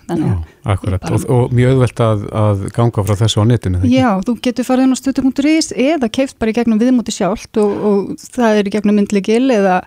Akkurat, 0.68 1.02
bara... 1.02 1.16
og, 1.16 1.24
og 1.32 1.54
mjög 1.56 1.74
auðvelt 1.74 2.02
að, 2.04 2.24
að 2.38 2.64
ganga 2.76 3.04
frá 3.08 3.18
þessu 3.24 3.42
á 3.42 3.48
netinu 3.50 3.82
Já, 3.90 4.08
þú 4.24 4.36
getur 4.44 4.68
farið 4.68 4.86
inn 4.86 4.94
á 4.94 5.00
stötu.is 5.00 5.70
eða 5.74 6.10
keift 6.12 6.38
bara 6.40 6.54
í 6.54 6.56
gegnum 6.56 6.80
viðmóti 6.80 7.14
sjálft 7.14 7.60
og, 7.60 7.74
og 7.90 8.24
það 8.36 8.62
er 8.62 8.70
í 8.70 8.74
gegnum 8.76 9.00
myndligil 9.00 9.48
eða 9.52 9.80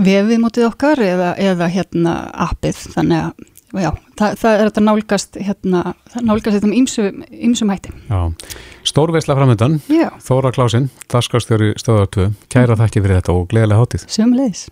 vefviðmótið 0.00 0.68
okkar 0.70 1.02
eða, 1.04 1.34
eða 1.36 1.68
hérna 1.74 2.16
appið, 2.48 2.84
þannig 2.94 3.26
að 3.26 3.49
já, 3.74 3.90
það, 4.18 4.36
það 4.40 4.54
er 4.54 4.70
þetta 4.70 4.84
nálgast 4.86 5.38
hérna, 5.40 5.82
nálgast 6.20 6.56
þetta 6.56 6.70
um 6.70 6.76
ymsum 7.50 7.72
hætti. 7.74 7.94
Já, 8.08 8.20
stórveisla 8.90 9.36
framöndan 9.38 9.78
Þóra 10.26 10.52
Klásinn, 10.56 10.90
Daskarstjóri 11.12 11.74
stöðar 11.80 12.10
2 12.16 12.30
Kæra 12.50 12.74
mm. 12.74 12.82
þakki 12.82 13.04
fyrir 13.04 13.20
þetta 13.20 13.36
og 13.36 13.46
gleðilega 13.52 13.84
hátíð. 13.84 14.08
Sumleis 14.10 14.66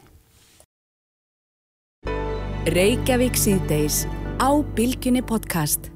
Reykjavík 2.68 3.38
síðdeis 3.38 4.02
á 4.42 4.50
Bilginni 4.76 5.22
podcast 5.24 5.92